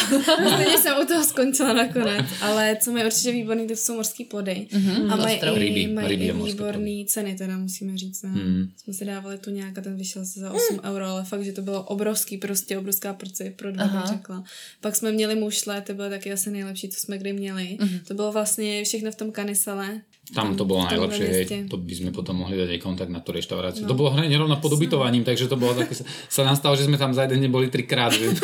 Stejně 0.55 0.79
jsem 0.79 0.95
u 1.03 1.07
toho 1.07 1.25
skončila 1.25 1.73
nakonec. 1.73 2.27
Ale 2.41 2.77
co 2.81 2.93
mají 2.93 3.05
určitě 3.05 3.33
výborný, 3.33 3.67
to 3.67 3.77
jsou 3.77 3.95
morský 3.95 4.25
plody. 4.25 4.67
Mm-hmm. 4.73 5.13
A 5.13 5.17
mají 5.17 5.37
i, 5.37 5.59
ryby 5.59 6.25
i 6.25 6.33
výborný 6.33 7.07
ceny, 7.07 7.35
teda 7.35 7.57
musíme 7.59 7.99
říct. 7.99 8.23
Ne? 8.23 8.29
Mm. 8.29 8.69
Jsme 8.77 8.93
si 8.93 9.05
dávali 9.05 9.39
tu 9.39 9.51
nějak 9.51 9.79
a 9.79 9.81
ten 9.81 9.97
vyšel 9.97 10.25
se 10.25 10.41
za 10.41 10.53
8 10.53 10.81
euro, 10.85 11.05
ale 11.05 11.25
fakt, 11.25 11.43
že 11.45 11.53
to 11.53 11.63
bylo 11.63 11.83
obrovský, 11.83 12.37
prostě 12.39 12.79
obrovská 12.79 13.13
porce 13.13 13.45
pro 13.57 13.73
dva, 13.73 13.85
bych 13.97 14.11
řekla. 14.11 14.45
Pak 14.81 14.97
jsme 14.97 15.13
měli 15.13 15.35
mušle, 15.35 15.81
to 15.81 15.95
bylo 15.95 16.11
taky 16.11 16.33
asi 16.33 16.51
nejlepší, 16.51 16.89
co 16.89 17.01
jsme 17.01 17.19
kdy 17.19 17.33
měli. 17.33 17.79
Mm-hmm. 17.81 18.01
To 18.09 18.15
bylo 18.15 18.33
vlastně 18.33 18.85
všechno 18.85 19.11
v 19.11 19.15
tom 19.15 19.33
kanisale. 19.33 20.01
Tam 20.35 20.59
to 20.59 20.67
bolo 20.67 20.83
najlepšie, 20.91 21.27
hej, 21.31 21.71
to 21.71 21.79
by 21.79 21.95
sme 21.95 22.11
potom 22.11 22.43
mohli 22.43 22.59
dať 22.59 22.75
aj 22.75 22.81
kontakt 22.83 23.15
na 23.15 23.23
tú 23.23 23.31
reštauráciu. 23.31 23.87
No. 23.87 23.95
To 23.95 23.99
bolo 24.03 24.11
hneď 24.19 24.35
rovno 24.35 24.59
pod 24.59 24.75
ubytovaním, 24.75 25.23
takže 25.23 25.47
to 25.47 25.55
bolo 25.55 25.79
také, 25.79 25.95
sa, 25.95 26.03
sa 26.27 26.43
nám 26.43 26.59
stalo, 26.59 26.75
že 26.75 26.91
sme 26.91 26.99
tam 26.99 27.15
za 27.15 27.31
jeden 27.31 27.47
deň 27.47 27.51
boli 27.55 27.71
trikrát. 27.71 28.11
Že, 28.11 28.35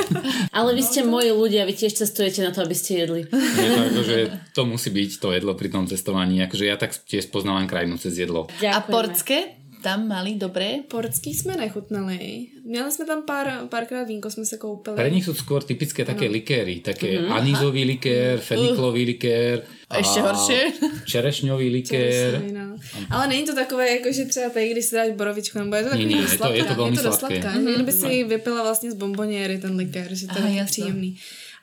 Ale 0.54 0.78
vy 0.78 0.82
ste 0.86 1.02
moji 1.02 1.34
ľudia, 1.34 1.66
vy 1.66 1.74
tiež 1.74 1.98
cestujete 1.98 2.38
na 2.46 2.54
to, 2.54 2.62
aby 2.62 2.78
ste 2.78 3.02
jedli. 3.02 3.26
je 3.26 3.68
to, 3.74 3.80
akože, 3.98 4.16
to 4.54 4.62
musí 4.62 4.94
byť 4.94 5.10
to 5.18 5.34
jedlo 5.34 5.58
pri 5.58 5.74
tom 5.74 5.90
cestovaní. 5.90 6.38
Akože 6.46 6.70
ja 6.70 6.78
tak 6.78 6.94
tiež 6.94 7.34
poznávam 7.34 7.66
krajinu 7.66 7.98
cez 7.98 8.14
jedlo. 8.14 8.46
A 8.46 8.62
Ďakujeme. 8.62 8.86
portské? 8.86 9.38
Tam 9.82 10.08
mali 10.08 10.34
dobré? 10.38 10.86
Portský 10.88 11.34
jsme 11.34 11.56
nechutnali. 11.56 12.46
Měli 12.64 12.92
jsme 12.92 13.04
tam 13.04 13.22
pár, 13.22 13.66
párkrát 13.68 14.04
vínko, 14.04 14.30
jsme 14.30 14.46
se 14.46 14.56
koupili. 14.56 14.96
Pre 14.96 15.10
nich 15.10 15.26
sú 15.26 15.34
skôr 15.34 15.66
typické 15.66 16.06
také 16.06 16.30
likéry, 16.30 16.78
také 16.80 17.18
mm-hmm. 17.18 17.32
anízový 17.34 17.82
likér, 17.84 18.38
feniklový 18.38 19.02
likér, 19.04 19.66
A 19.90 19.98
ešte 19.98 20.22
horšie? 20.22 20.60
čerešňový 21.04 21.66
likér. 21.82 22.38
No. 22.54 22.78
Ale 23.10 23.28
není 23.28 23.42
to 23.44 23.54
takové, 23.54 23.90
jako 23.98 24.12
že 24.12 24.24
třeba 24.24 24.48
tady, 24.50 24.70
když 24.70 24.84
si 24.84 24.94
dáš 24.94 25.10
borovičku, 25.18 25.58
nebo 25.58 25.74
je 25.76 25.82
to 25.82 25.88
takový 25.90 26.06
Nie, 26.06 26.16
nie, 26.16 26.22
dost 26.22 26.32
je 26.32 26.38
to- 26.38 26.52
je 26.52 26.64
to 26.64 26.74
sladká. 26.74 26.82
veľmi 26.82 26.96
je 26.96 27.02
to 27.02 27.12
sladké. 27.12 27.40
sladká. 27.42 27.50
Mm-hmm. 27.58 27.74
Kdyby 27.74 27.92
si 27.92 28.24
vypila 28.24 28.62
vlastně 28.62 28.88
z 28.90 28.94
bomboniery 28.94 29.58
ten 29.58 29.76
likér, 29.76 30.08
že 30.14 30.26
to 30.26 30.38
Aha, 30.38 30.48
je 30.48 30.64
příjemný. 30.64 31.18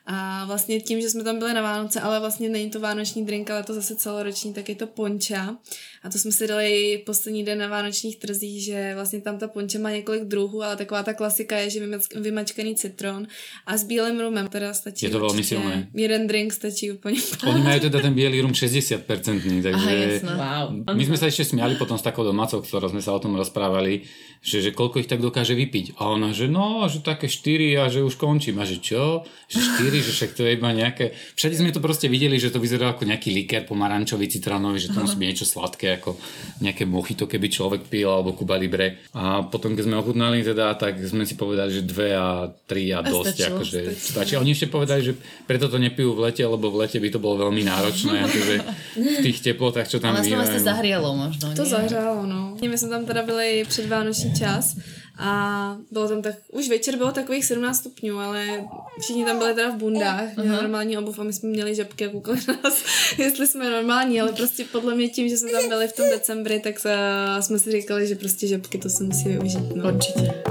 A 0.06 0.44
vlastně 0.44 0.80
tím, 0.80 1.00
že 1.00 1.10
jsme 1.10 1.24
tam 1.24 1.38
byli 1.38 1.54
na 1.54 1.62
Vánoce, 1.62 2.00
ale 2.00 2.20
vlastně 2.20 2.48
není 2.48 2.70
to 2.70 2.80
vánoční 2.80 3.24
drink, 3.26 3.50
ale 3.50 3.62
to 3.62 3.74
zase 3.74 3.96
celoroční, 3.96 4.52
tak 4.54 4.68
je 4.68 4.74
to 4.74 4.86
ponča. 4.86 5.56
A 6.02 6.10
to 6.10 6.18
jsme 6.18 6.32
si 6.32 6.46
dali 6.46 7.02
poslední 7.06 7.44
den 7.44 7.58
na 7.58 7.68
vánočních 7.68 8.16
trzích, 8.16 8.64
že 8.64 8.92
vlastně 8.94 9.20
tam 9.20 9.38
ta 9.38 9.48
ponča 9.48 9.78
má 9.78 9.90
několik 9.90 10.24
druhů, 10.24 10.62
ale 10.62 10.76
taková 10.76 11.02
ta 11.02 11.14
klasika 11.14 11.56
je, 11.56 11.70
že 11.70 11.80
vymačkaný 12.20 12.74
citron 12.74 13.26
a 13.66 13.76
s 13.76 13.84
bílým 13.84 14.20
rumem 14.20 14.48
teda 14.48 14.74
stačí. 14.74 15.06
Je 15.06 15.10
to 15.10 15.20
velmi 15.20 15.44
silné. 15.44 15.88
Jeden 15.94 16.26
drink 16.26 16.52
stačí 16.52 16.90
úplně. 16.90 17.20
Oni 17.46 17.62
majú 17.62 17.80
teda 17.80 18.00
ten 18.00 18.14
bielý 18.14 18.40
rum 18.40 18.52
60%, 18.52 19.62
takže 19.62 20.20
Aha. 20.24 20.68
Wow. 20.68 20.96
my 20.96 21.04
sme 21.04 21.16
sa 21.16 21.26
ešte 21.26 21.44
smiali 21.44 21.76
potom 21.76 21.98
s 21.98 22.02
takou 22.02 22.24
domácou, 22.24 22.62
ktorou 22.62 22.88
sme 22.88 23.02
sa 23.02 23.12
o 23.12 23.20
tom 23.20 23.36
rozprávali, 23.36 24.04
že, 24.40 24.64
že 24.64 24.70
koľko 24.72 25.04
ich 25.04 25.08
tak 25.08 25.20
dokáže 25.20 25.52
vypiť. 25.52 26.00
A 26.00 26.08
ona, 26.08 26.32
že 26.32 26.48
no, 26.48 26.88
že 26.88 27.04
také 27.04 27.28
4 27.28 27.84
a 27.84 27.92
že 27.92 28.00
už 28.00 28.16
končím. 28.16 28.56
A 28.60 28.64
že 28.64 28.80
čo? 28.80 29.28
Že 29.52 29.58
4, 29.84 30.06
že 30.06 30.10
však 30.16 30.30
to 30.32 30.40
je 30.46 30.50
iba 30.56 30.70
nejaké... 30.72 31.12
Všade 31.36 31.60
sme 31.60 31.74
to 31.74 31.84
proste 31.84 32.08
videli, 32.08 32.40
že 32.40 32.48
to 32.48 32.62
vyzerá 32.62 32.96
ako 32.96 33.04
nejaký 33.04 33.32
likér 33.36 33.68
pomarančový, 33.68 34.30
citronový, 34.32 34.80
že 34.80 34.92
to 34.94 35.04
musí 35.04 35.16
byť 35.20 35.28
niečo 35.28 35.46
sladké, 35.48 35.89
ako 35.92 36.14
nejaké 36.60 36.84
mochito, 36.84 37.24
keby 37.24 37.48
človek 37.48 37.80
pil, 37.86 38.06
alebo 38.06 38.32
Cuba 38.32 38.54
Libre. 38.54 39.02
A 39.10 39.42
potom, 39.42 39.72
keď 39.72 39.84
sme 39.84 39.96
ochutnali 39.96 40.40
teda, 40.40 40.74
tak 40.74 41.00
sme 41.00 41.24
si 41.24 41.34
povedali, 41.34 41.72
že 41.72 41.82
2 41.82 41.94
a 42.12 42.28
3 42.46 42.96
a 42.96 42.98
dosť. 43.00 43.32
stačilo, 43.32 43.56
akože 43.56 43.80
stačí. 43.90 44.34
Oni 44.36 44.50
ešte 44.50 44.68
povedali, 44.68 45.00
že 45.02 45.12
preto 45.44 45.66
to 45.66 45.76
nepijú 45.76 46.12
v 46.12 46.28
lete, 46.28 46.42
lebo 46.42 46.68
v 46.68 46.84
lete 46.84 46.96
by 46.96 47.08
to 47.08 47.18
bolo 47.18 47.40
veľmi 47.40 47.62
náročné, 47.62 48.16
akože 48.26 48.54
v 48.94 49.18
tých 49.22 49.38
teplotách, 49.42 49.88
čo 49.88 49.98
tam 49.98 50.14
Ale 50.14 50.20
vás 50.20 50.28
to 50.28 50.36
vlastne 50.36 50.60
bývajú. 50.60 50.70
zahrialo 50.70 51.08
možno, 51.16 51.46
To 51.50 51.64
nie? 51.64 51.70
zahřálo, 51.70 52.22
no. 52.26 52.56
My 52.60 52.78
jsme 52.78 52.88
tam 52.88 53.04
teda 53.04 53.22
byli 53.22 53.64
před 53.68 53.86
vánoční 53.88 54.34
čas 54.34 54.76
a 55.20 55.76
bylo 55.90 56.08
tam 56.08 56.22
tak, 56.22 56.34
už 56.52 56.68
večer 56.68 56.96
bylo 56.96 57.12
takových 57.12 57.44
17 57.44 57.76
stupňů, 57.76 58.18
ale 58.18 58.64
všichni 59.00 59.24
tam 59.24 59.38
byli 59.38 59.54
teda 59.54 59.70
v 59.70 59.76
bundách, 59.76 60.36
měli 60.36 60.56
normální 60.56 60.98
obuv 60.98 61.18
a 61.18 61.22
my 61.22 61.32
jsme 61.32 61.48
měli 61.48 61.74
žabky 61.74 62.06
a 62.06 62.08
koukali 62.08 62.38
na 62.48 62.58
nás, 62.64 62.84
jestli 63.18 63.46
jsme 63.46 63.70
normální, 63.70 64.20
ale 64.20 64.32
prostě 64.32 64.64
podle 64.64 64.94
mě 64.94 65.08
tím, 65.08 65.28
že 65.28 65.36
jsme 65.36 65.50
tam 65.50 65.68
byli 65.68 65.88
v 65.88 65.92
tom 65.92 66.10
decembri, 66.10 66.60
tak 66.60 66.78
se, 66.78 66.94
jsme 67.40 67.58
si 67.58 67.72
říkali, 67.72 68.06
že 68.06 68.14
prostě 68.14 68.46
žabky 68.46 68.78
to 68.78 68.90
se 68.90 69.04
musí 69.04 69.28
využít, 69.28 69.74
no. 69.74 69.92
Určite. 69.92 70.42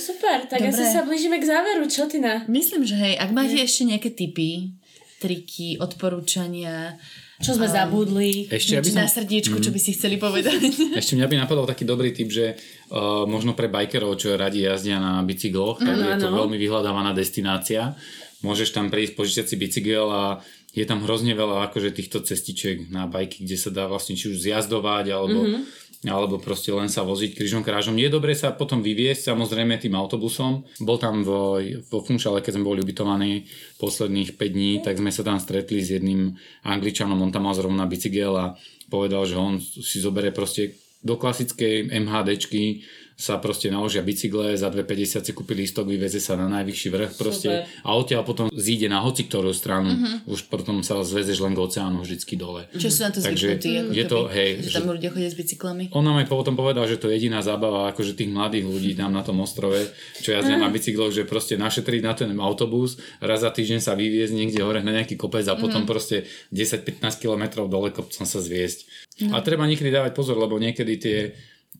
Super, 0.00 0.40
tak 0.50 0.60
Dobre. 0.60 0.68
asi 0.68 0.84
sa 0.92 1.02
blížime 1.02 1.38
k 1.38 1.44
záveru, 1.48 1.88
čo 1.88 2.06
ty 2.06 2.20
na? 2.20 2.44
Myslím, 2.48 2.86
že 2.86 2.94
hej, 2.94 3.18
ak 3.18 3.30
máte 3.32 3.56
ešte 3.56 3.88
nejaké 3.88 4.10
tipy, 4.12 4.76
triky, 5.20 5.80
odporúčania, 5.80 7.00
Čo 7.40 7.56
sme 7.56 7.72
zabudli? 7.72 8.44
Ešte, 8.52 8.76
niečo 8.76 8.92
som, 8.92 9.00
na 9.00 9.08
srdiečku, 9.08 9.56
čo 9.64 9.72
by 9.72 9.80
si 9.80 9.96
chceli 9.96 10.20
povedať. 10.20 10.60
ešte 11.00 11.16
mňa 11.16 11.26
by 11.26 11.36
napadol 11.40 11.64
taký 11.64 11.88
dobrý 11.88 12.12
tip, 12.12 12.28
že 12.28 12.60
uh, 12.92 13.24
možno 13.24 13.56
pre 13.56 13.72
bajkerov, 13.72 14.20
čo 14.20 14.36
radi 14.36 14.68
jazdia 14.68 15.00
na 15.00 15.24
bicykloch, 15.24 15.80
tak 15.80 15.96
je 15.96 16.16
to 16.20 16.28
áno. 16.28 16.44
veľmi 16.44 16.60
vyhľadávaná 16.60 17.16
destinácia. 17.16 17.96
Môžeš 18.44 18.76
tam 18.76 18.92
prísť, 18.92 19.16
požičať 19.16 19.46
si 19.52 19.56
bicykel 19.56 20.04
a 20.12 20.44
je 20.76 20.84
tam 20.84 21.02
hrozne 21.02 21.32
veľa 21.32 21.72
akože 21.72 21.96
týchto 21.96 22.22
cestičiek 22.22 22.92
na 22.92 23.08
bajky, 23.08 23.42
kde 23.42 23.56
sa 23.58 23.72
dá 23.72 23.88
vlastne 23.88 24.14
či 24.14 24.30
už 24.30 24.38
zjazdovať, 24.38 25.10
alebo, 25.10 25.64
alebo 26.08 26.40
proste 26.40 26.72
len 26.72 26.88
sa 26.88 27.04
voziť 27.04 27.36
križom 27.36 27.60
krážom. 27.60 28.00
Je 28.00 28.08
dobre 28.08 28.32
sa 28.32 28.56
potom 28.56 28.80
vyviesť 28.80 29.36
samozrejme 29.36 29.76
tým 29.76 29.92
autobusom. 29.92 30.64
Bol 30.80 30.96
tam 30.96 31.20
vo, 31.20 31.60
vo 31.60 31.98
Funchale, 32.00 32.40
keď 32.40 32.56
sme 32.56 32.64
boli 32.64 32.80
ubytovaní 32.80 33.44
posledných 33.76 34.40
5 34.40 34.56
dní, 34.56 34.72
tak 34.80 34.96
sme 34.96 35.12
sa 35.12 35.20
tam 35.20 35.36
stretli 35.36 35.84
s 35.84 35.92
jedným 35.92 36.32
angličanom, 36.64 37.20
on 37.20 37.28
tam 37.28 37.44
mal 37.44 37.52
zrovna 37.52 37.84
bicykel 37.84 38.32
a 38.32 38.56
povedal, 38.88 39.28
že 39.28 39.36
on 39.36 39.60
si 39.60 40.00
zobere 40.00 40.32
proste 40.32 40.80
do 41.00 41.16
klasickej 41.16 41.92
MHDčky 41.92 42.84
sa 43.20 43.36
proste 43.36 43.68
naložia 43.68 44.00
bicykle, 44.00 44.56
za 44.56 44.72
2,50 44.72 45.28
si 45.28 45.32
kúpi 45.36 45.52
lístok, 45.52 45.84
vyveze 45.84 46.24
sa 46.24 46.40
na 46.40 46.48
najvyšší 46.48 46.88
vrch 46.88 47.12
proste 47.20 47.68
Super. 47.68 47.84
a 47.84 47.88
odtiaľ 47.92 48.22
potom 48.24 48.46
zíde 48.48 48.88
na 48.88 49.04
hoci 49.04 49.28
ktorú 49.28 49.52
stranu, 49.52 49.92
už 50.24 50.48
potom 50.48 50.80
sa 50.80 51.04
zvezeš 51.04 51.44
len 51.44 51.52
k 51.52 51.60
oceánu 51.60 52.00
vždycky 52.00 52.40
dole. 52.40 52.64
Čo 52.72 52.88
sú 52.88 53.04
na 53.04 53.12
to 53.12 53.20
Takže 53.20 53.60
zvyknutí? 53.60 53.92
je 53.92 54.04
to, 54.08 54.18
hej, 54.32 54.48
že 54.64 54.80
tam 54.80 54.88
ľudia 54.88 55.12
chodia 55.12 55.28
s 55.28 55.36
bicyklami. 55.36 55.92
On 55.92 56.00
nám 56.00 56.24
aj 56.24 56.32
potom 56.32 56.56
povedal, 56.56 56.88
že 56.88 56.96
to 56.96 57.12
je 57.12 57.20
jediná 57.20 57.44
zábava 57.44 57.92
akože 57.92 58.16
tých 58.16 58.32
mladých 58.32 58.64
ľudí 58.64 58.96
tam 58.96 59.12
na 59.12 59.20
tom 59.20 59.36
ostrove, 59.44 59.76
čo 60.24 60.32
jazdia 60.32 60.56
na 60.56 60.72
bicykloch, 60.72 61.12
že 61.12 61.28
proste 61.28 61.60
našetriť 61.60 62.00
na 62.00 62.16
ten 62.16 62.32
autobus, 62.40 62.96
raz 63.20 63.44
za 63.44 63.52
týždeň 63.52 63.84
sa 63.84 63.92
vyviezť 63.92 64.32
niekde 64.32 64.64
hore 64.64 64.80
na 64.80 64.96
nejaký 64.96 65.20
kopec 65.20 65.44
a 65.44 65.60
potom 65.60 65.84
proste 65.84 66.24
10-15 66.56 67.20
km 67.20 67.68
dole 67.68 67.92
kopcom 67.92 68.24
sa 68.24 68.40
zviesť. 68.40 68.88
A 69.28 69.44
treba 69.44 69.68
niekedy 69.68 69.92
dávať 69.92 70.16
pozor, 70.16 70.40
lebo 70.40 70.56
niekedy 70.56 70.94
tie 70.96 71.18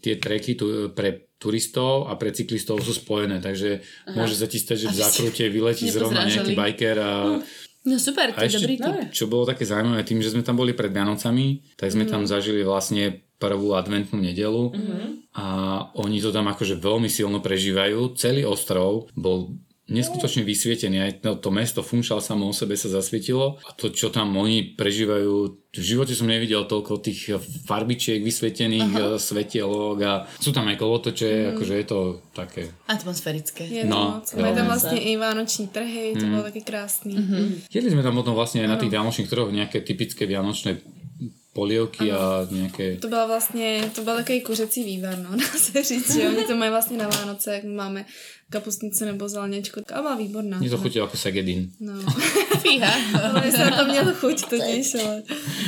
tie 0.01 0.16
treky 0.16 0.53
tu, 0.55 0.66
pre 0.90 1.11
turistov 1.36 2.05
a 2.07 2.16
pre 2.16 2.30
cyklistov 2.30 2.80
sú 2.80 2.92
spojené, 2.92 3.38
takže 3.38 3.80
môže 4.11 4.34
sa 4.34 4.44
ti 4.44 4.57
stať, 4.57 4.76
že 4.78 4.88
v 4.88 4.96
zákrute 4.98 5.44
vyletí 5.46 5.86
zrovna 5.86 6.24
nejaký 6.24 6.53
biker 6.53 6.96
a 6.98 7.12
No 7.80 7.96
super, 7.96 8.28
to 8.28 8.44
je 8.44 8.61
dobrý 8.61 8.76
tip. 8.76 9.09
čo 9.09 9.24
bolo 9.24 9.46
také 9.46 9.64
zaujímavé, 9.64 10.05
tým, 10.05 10.20
že 10.20 10.28
sme 10.30 10.44
tam 10.44 10.53
boli 10.55 10.76
pred 10.76 10.90
Vianocami, 10.90 11.64
tak 11.74 11.88
sme 11.88 12.05
Mhm. 12.05 12.11
tam 12.11 12.22
zažili 12.24 12.61
vlastne 12.61 13.09
prvú 13.36 13.72
adventnú 13.72 14.20
nedelu 14.20 14.68
a 15.32 15.44
oni 15.94 16.20
to 16.20 16.28
tam 16.28 16.44
akože 16.46 16.76
veľmi 16.76 17.09
silno 17.09 17.40
prežívajú. 17.40 18.12
Celý 18.14 18.44
ostrov 18.44 19.09
bol 19.14 19.57
neskutočne 19.91 20.47
vysvietený. 20.47 20.97
Aj 21.03 21.12
to, 21.18 21.36
to 21.36 21.51
mesto 21.51 21.82
Funchal 21.82 22.22
samo 22.22 22.47
o 22.49 22.55
sebe 22.55 22.78
sa 22.78 22.86
zasvietilo. 22.86 23.59
A 23.66 23.74
to, 23.74 23.91
čo 23.91 24.14
tam 24.14 24.38
oni 24.38 24.78
prežívajú, 24.78 25.34
v 25.70 25.84
živote 25.84 26.14
som 26.14 26.30
nevidel 26.30 26.66
toľko 26.66 27.03
tých 27.03 27.34
farbičiek 27.66 28.22
vysvietených, 28.22 28.91
uh 28.97 29.09
svetielok 29.20 29.99
a 30.07 30.12
sú 30.38 30.55
tam 30.55 30.70
aj 30.70 30.76
kolotoče, 30.78 31.55
akože 31.55 31.74
je 31.82 31.86
to 31.86 31.99
také. 32.34 32.70
Atmosférické. 32.86 33.66
Je 33.66 33.84
No, 33.84 34.22
to 34.30 34.36
tam 34.36 34.57
jo. 34.57 34.64
vlastně 34.64 34.99
i 35.01 35.16
vánoční 35.16 35.68
trhy, 35.68 36.14
to 36.20 36.26
bylo 36.26 36.43
taky 36.43 36.61
krásný. 36.61 37.16
Jedli 37.74 37.91
sme 37.91 38.03
tam 38.03 38.14
potom 38.14 38.34
vlastne 38.34 38.62
aj 38.62 38.68
na 38.68 38.76
tých 38.78 38.91
vianočných 38.91 39.30
trhoch 39.30 39.51
nejaké 39.51 39.82
typické 39.82 40.26
vianočné 40.26 40.78
polievky 41.53 42.12
a 42.12 42.47
nejaké... 42.51 42.97
To 42.97 43.09
byla 43.09 43.26
vlastně, 43.26 43.91
to 43.95 44.03
byl 44.03 44.16
takový 44.16 44.41
kuřecí 44.41 44.84
vývar, 44.84 45.18
no, 45.18 45.30
dá 45.36 45.59
se 45.59 45.82
říct, 45.82 46.14
že 46.14 46.28
oni 46.28 46.45
to 46.45 46.57
mají 46.57 46.70
vlastně 46.70 46.99
na 46.99 47.09
Vánoce, 47.09 47.55
jak 47.55 47.64
my 47.64 47.74
máme 47.74 48.05
kapustnice 48.51 49.07
nebo 49.07 49.28
zelenečku. 49.28 49.80
A 49.94 50.03
byla 50.03 50.16
výborná. 50.16 50.59
Mne 50.59 50.70
to 50.70 50.78
chutilo 50.78 51.07
ako 51.07 51.16
sagedín. 51.16 51.70
No, 51.80 51.94
Fíha. 52.62 52.92
ale 53.30 53.53
jsem 53.53 53.72
to 53.72 53.84
měla 53.86 54.12
chuť 54.12 54.36
totiž, 54.51 54.86
ale... 54.94 55.22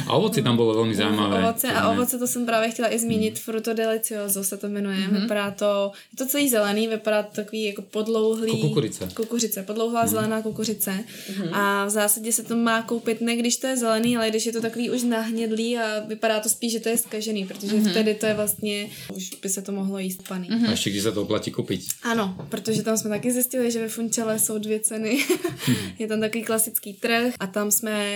A 0.07 0.11
ovoci 0.19 0.43
tam 0.43 0.59
bolo 0.59 0.75
veľmi 0.83 0.95
zaujímavé. 0.99 1.39
Ovoce, 1.39 1.69
a 1.71 1.89
ovoce 1.95 2.19
to 2.19 2.27
jsem 2.27 2.47
právě 2.47 2.71
chtěla 2.71 2.93
i 2.95 2.99
zmínit, 2.99 3.39
Fruto 3.39 3.75
Delicioso 3.75 4.45
se 4.45 4.57
to 4.57 4.69
jmenuje, 4.69 4.99
vypadá 5.09 5.51
to, 5.51 5.93
je 6.13 6.17
to 6.19 6.27
celý 6.27 6.49
zelený, 6.49 6.89
vypadá 6.89 7.23
to 7.23 7.35
takový 7.35 7.65
jako 7.65 7.83
podlouhlý. 7.83 8.53
Jako 8.53 8.69
kukuřice. 8.69 9.09
Kukuřice, 9.15 9.63
podlouhlá 9.63 10.07
zelená 10.07 10.43
kukuřice. 10.43 11.05
A 11.53 11.87
v 11.87 11.91
zásadě 11.91 12.33
se 12.33 12.43
to 12.43 12.57
má 12.57 12.83
koupit 12.83 13.21
ne 13.21 13.37
když 13.37 13.57
to 13.57 13.67
je 13.67 13.77
zelený, 13.77 14.17
ale 14.17 14.31
když 14.31 14.47
je 14.47 14.53
to 14.53 14.61
takový 14.61 14.91
už 14.91 15.03
nahnědlý 15.03 15.79
a 15.79 16.01
vypadá 16.09 16.41
to 16.41 16.49
spíš, 16.49 16.73
že 16.73 16.81
to 16.81 16.89
je 16.89 16.99
skažený, 16.99 17.47
protože 17.47 17.81
vtedy 17.81 18.15
to 18.15 18.27
je 18.27 18.35
vlastně, 18.35 18.89
už 19.15 19.31
by 19.43 19.49
se 19.49 19.63
to 19.63 19.73
mohlo 19.73 19.99
jíst 19.99 20.29
paný. 20.29 20.49
A 20.69 20.73
ešte 20.73 20.91
kde 20.91 21.03
sa 21.05 21.13
to 21.13 21.23
oplatí 21.29 21.53
kúpiť. 21.53 22.03
Ano, 22.03 22.35
protože 22.49 22.72
tam 22.83 22.97
jsme 22.97 23.11
taky 23.11 23.33
zjistili, 23.33 23.71
že 23.71 23.81
ve 23.81 23.89
Funčele 23.89 24.39
jsou 24.39 24.59
dvě 24.59 24.81
ceny. 24.81 25.25
je 25.99 26.07
tam 26.09 26.21
takový 26.21 26.45
klasický 26.45 26.93
trh 26.93 27.35
a 27.41 27.47
tam 27.47 27.71
jsme 27.71 28.07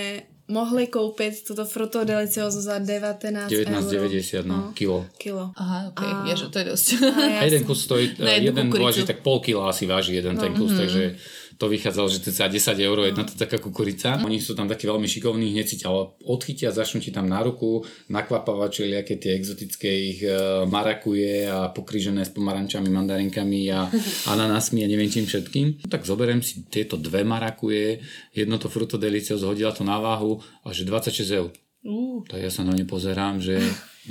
mohli 0.47 0.87
koupit 0.87 1.43
toto 1.47 1.65
fruto 1.65 2.03
delicioso 2.03 2.61
za 2.61 2.77
19 2.79 3.51
19,90 3.51 4.37
euro. 4.37 4.47
no, 4.47 4.71
kilo. 4.73 5.05
Kilo. 5.17 5.51
Aha, 5.55 5.87
ok, 5.91 5.99
A- 5.99 6.23
vieš, 6.23 6.39
to 6.49 6.59
je 6.59 6.65
dosť. 6.65 6.87
A 7.03 7.21
A 7.21 7.29
já 7.29 7.43
jeden 7.43 7.63
kus 7.63 7.83
stojí, 7.83 8.11
jeden 8.19 8.65
kukuricu. 8.65 8.83
váži 8.83 9.03
tak 9.05 9.19
pol 9.19 9.39
kila 9.39 9.69
asi 9.69 9.85
váži 9.85 10.15
jeden 10.15 10.37
ten 10.37 10.53
kus, 10.55 10.71
takže 10.77 11.15
to 11.57 11.65
vychádzalo, 11.65 12.07
že 12.09 12.21
to 12.21 12.29
za 12.29 12.45
10 12.45 12.77
eur 12.77 12.97
jedna 13.09 13.25
to 13.25 13.33
taká 13.33 13.57
kukurica. 13.57 14.21
Oni 14.21 14.37
sú 14.37 14.53
tam 14.53 14.69
takí 14.69 14.85
veľmi 14.85 15.09
šikovní, 15.09 15.57
hneď 15.57 15.65
si 15.65 15.77
ťa 15.81 15.89
odchytia, 16.29 16.69
začnú 16.69 17.01
ti 17.01 17.09
tam 17.09 17.25
na 17.25 17.41
ruku, 17.41 17.81
nakvapávať 18.13 18.69
všelijaké 18.71 19.17
tie 19.17 19.33
exotické 19.33 19.89
ich 19.89 20.21
e, 20.21 20.29
marakuje 20.69 21.49
a 21.49 21.73
pokryžené 21.73 22.29
s 22.29 22.31
pomarančami, 22.31 22.93
mandarinkami 22.93 23.73
a 23.73 23.89
ananásmi 24.33 24.85
a 24.85 24.87
neviem 24.87 25.09
čím 25.09 25.25
všetkým. 25.25 25.89
Tak 25.89 26.05
zoberiem 26.05 26.45
si 26.45 26.61
tieto 26.69 26.95
dve 26.95 27.25
marakuje, 27.25 28.05
jedno 28.37 28.61
to 28.61 28.69
fruto 28.69 29.01
delicioso, 29.01 29.49
hodila 29.49 29.73
to 29.73 29.81
na 29.81 29.97
váhu 29.97 30.37
a 30.61 30.69
že 30.69 30.85
26 30.85 31.39
eur. 31.41 31.51
Uh, 31.81 32.21
Tak 32.29 32.37
ja 32.37 32.53
sa 32.53 32.61
na 32.61 32.77
ne 32.77 32.85
pozerám, 32.85 33.41
že 33.41 33.57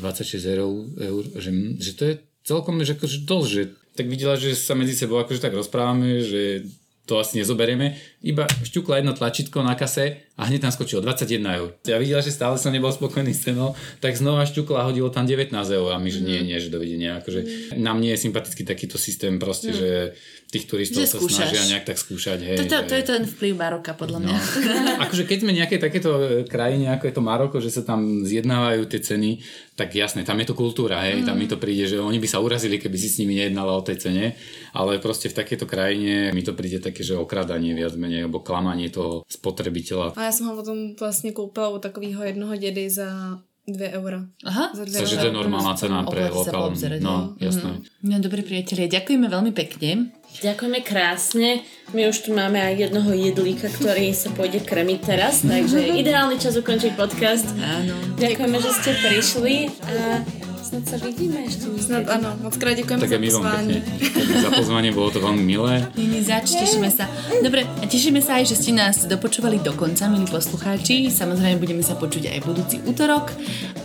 26 0.03 0.43
eur, 0.51 0.63
eur 0.99 1.23
že, 1.39 1.51
že 1.79 1.93
to 1.95 2.03
je 2.11 2.15
celkom 2.47 2.79
že 2.83 2.95
akože 2.95 3.19
dosť, 3.27 3.49
že 3.51 3.63
tak 3.97 4.07
videla, 4.13 4.37
že 4.37 4.53
sa 4.55 4.77
medzi 4.77 4.93
sebou 4.93 5.19
akože 5.19 5.41
tak 5.41 5.57
rozprávame, 5.57 6.21
že 6.21 6.69
to 7.07 7.19
asi 7.19 7.39
nezoberieme. 7.39 7.97
Iba 8.27 8.51
šťukla 8.51 8.99
jedno 8.99 9.15
tlačítko 9.15 9.63
na 9.63 9.79
kase 9.79 10.27
a 10.35 10.51
hneď 10.51 10.67
tam 10.67 10.73
skočilo 10.75 10.99
21 10.99 11.47
eur. 11.47 11.69
Ja 11.87 11.97
videla, 11.97 12.19
že 12.21 12.35
stále 12.35 12.59
som 12.59 12.75
nebol 12.75 12.91
spokojný 12.91 13.31
s 13.31 13.47
cenou, 13.47 13.73
tak 14.03 14.19
znova 14.19 14.43
šťukla 14.45 14.83
hodilo 14.83 15.09
tam 15.09 15.25
19 15.25 15.55
eur 15.55 15.95
a 15.95 16.03
my, 16.03 16.11
že 16.11 16.21
nie, 16.21 16.43
nie, 16.43 16.59
že 16.59 16.69
dovidenia. 16.69 17.23
Akože 17.23 17.73
nám 17.79 18.03
nie 18.03 18.11
je 18.13 18.27
sympatický 18.27 18.67
takýto 18.67 18.99
systém 18.99 19.39
proste, 19.39 19.71
že 19.71 19.91
tých 20.47 20.71
turistov 20.71 21.03
Že 21.03 21.11
sa 21.11 21.19
skúšaš. 21.19 21.37
snažia 21.51 21.63
nejak 21.75 21.85
tak 21.87 21.99
skúšať. 21.99 22.39
Hej, 22.39 22.57
To, 22.63 22.65
to, 22.71 22.77
to 22.87 22.95
je 22.95 23.05
ten 23.05 23.23
vplyv 23.27 23.53
Maroka, 23.59 23.93
podľa 23.99 24.19
mňa. 24.23 24.37
akože 25.05 25.27
keď 25.27 25.39
sme 25.43 25.53
nejaké 25.53 25.77
takéto 25.83 26.11
e, 26.15 26.23
krajine, 26.47 26.95
ako 26.95 27.05
je 27.11 27.15
to 27.19 27.23
Maroko, 27.23 27.57
že 27.59 27.75
sa 27.75 27.83
tam 27.83 28.23
zjednávajú 28.23 28.87
tie 28.87 29.03
ceny, 29.03 29.43
tak 29.75 29.93
jasné, 29.93 30.23
tam 30.23 30.39
je 30.39 30.47
to 30.47 30.55
kultúra, 30.55 31.03
hej, 31.03 31.27
tam 31.27 31.37
mi 31.37 31.51
to 31.51 31.59
príde, 31.59 31.91
že 31.91 31.99
oni 31.99 32.17
by 32.17 32.29
sa 32.31 32.39
urazili, 32.39 32.79
keby 32.79 32.95
si 32.97 33.11
s 33.11 33.19
nimi 33.21 33.37
nejednala 33.37 33.75
o 33.75 33.83
tej 33.83 33.99
cene, 33.99 34.39
ale 34.73 35.03
proste 35.03 35.29
v 35.29 35.37
takejto 35.37 35.67
krajine 35.67 36.31
mi 36.33 36.41
to 36.41 36.55
príde 36.55 36.79
také, 36.79 37.03
že 37.03 37.19
okradanie 37.19 37.75
viac 37.75 37.93
menej, 37.99 38.16
alebo 38.25 38.41
klamanie 38.41 38.89
toho 38.89 39.25
spotrebiteľa. 39.29 40.13
A 40.17 40.23
já 40.23 40.33
jsem 40.33 40.47
ho 40.47 40.57
potom 40.57 40.95
vlastně 41.01 41.33
koupila 41.33 41.69
u 41.69 41.79
takového 41.79 42.25
jednoho 42.25 42.57
dědy 42.57 42.91
za 42.91 43.39
2 43.69 43.89
eura. 43.99 44.23
Aha. 44.45 44.71
Za 44.75 44.99
Takže 44.99 45.17
to 45.17 45.27
je 45.27 45.33
normálna 45.33 45.75
cena 45.75 46.07
pre 46.07 46.31
poobzerať, 46.31 47.03
No, 47.03 47.35
hej. 47.35 47.51
jasné. 47.51 47.83
No 48.07 48.23
dobre 48.23 48.47
priatelia, 48.47 48.87
ďakujeme 48.87 49.27
veľmi 49.27 49.51
pekne. 49.51 50.15
Ďakujeme 50.39 50.87
krásne. 50.87 51.67
My 51.91 52.07
už 52.07 52.19
tu 52.23 52.31
máme 52.31 52.63
aj 52.63 52.79
jednoho 52.79 53.11
jedlíka, 53.11 53.67
ktorý 53.67 54.15
sa 54.15 54.31
pôjde 54.31 54.63
kremiť 54.63 55.01
teraz, 55.03 55.43
takže 55.43 55.83
ideálny 56.03 56.39
čas 56.39 56.55
ukončiť 56.55 56.95
podcast. 56.95 57.51
Áno. 57.59 57.99
Ďakujeme, 58.23 58.57
že 58.63 58.71
ste 58.71 58.91
prišli 59.03 59.55
a 59.83 60.23
snad 60.67 60.83
sa 60.91 60.97
vidíme 60.99 61.47
ešte. 61.47 61.71
Snad 61.79 62.11
ano, 62.11 62.35
moc 62.43 62.57
krát 62.59 62.75
děkujeme 62.75 63.01
Tak 63.01 63.11
za 63.11 63.19
my 63.19 63.29
pekne 63.31 64.43
za 64.43 64.51
pozvanie, 64.51 64.91
bolo 64.91 65.15
to 65.15 65.23
veľmi 65.23 65.43
milé. 65.47 65.87
Zač, 66.27 66.59
tešíme 66.59 66.91
sa. 66.91 67.07
Dobre, 67.39 67.63
a 67.63 67.85
tešíme 67.87 68.19
sa 68.19 68.43
aj, 68.43 68.51
že 68.51 68.57
ste 68.59 68.73
nás 68.75 69.07
dopočúvali 69.07 69.63
do 69.63 69.71
konca, 69.79 70.11
milí 70.11 70.27
poslucháči. 70.27 71.07
Samozrejme, 71.15 71.63
budeme 71.63 71.87
sa 71.87 71.95
počuť 71.95 72.35
aj 72.35 72.39
budúci 72.43 72.77
útorok 72.83 73.31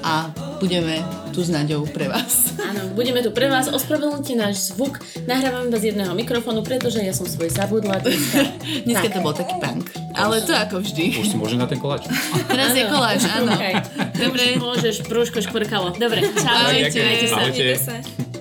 a 0.02 0.34
budeme 0.62 1.01
tu 1.34 1.41
s 1.41 1.49
Naďou 1.49 1.89
pre 1.89 2.05
vás. 2.05 2.53
Áno, 2.62 2.93
budeme 2.93 3.26
tu 3.26 3.34
pre 3.34 3.49
vás. 3.49 3.66
Ospravedlňte 3.66 4.38
náš 4.38 4.70
zvuk. 4.70 5.01
Nahrávame 5.26 5.74
bez 5.74 5.82
jedného 5.82 6.14
mikrofónu, 6.14 6.62
pretože 6.62 7.01
ja 7.01 7.18
som 7.18 7.26
svoj 7.26 7.49
zabudla 7.49 7.97
dneska. 7.97 8.45
Dneska 8.86 9.09
to 9.09 9.20
bol 9.26 9.34
taký 9.34 9.57
punk. 9.57 9.89
Ale 10.14 10.45
to 10.45 10.53
ako 10.53 10.86
vždy. 10.86 11.18
Už 11.18 11.34
si 11.34 11.36
môže 11.36 11.57
na 11.57 11.66
ten 11.66 11.82
koláč. 11.82 12.05
Teraz 12.53 12.78
je 12.78 12.86
koláč, 12.86 13.26
áno. 13.26 13.57
Okay. 13.57 13.74
Dobre, 14.22 14.43
Môžeš, 14.62 15.01
brúško 15.09 15.41
škvrkalo. 15.41 15.97
Dobre, 15.97 16.30
čau. 16.38 16.70
Ahojte. 16.70 16.99
Majte 17.01 17.26
sa. 17.26 17.38
Ahojte. 17.41 18.41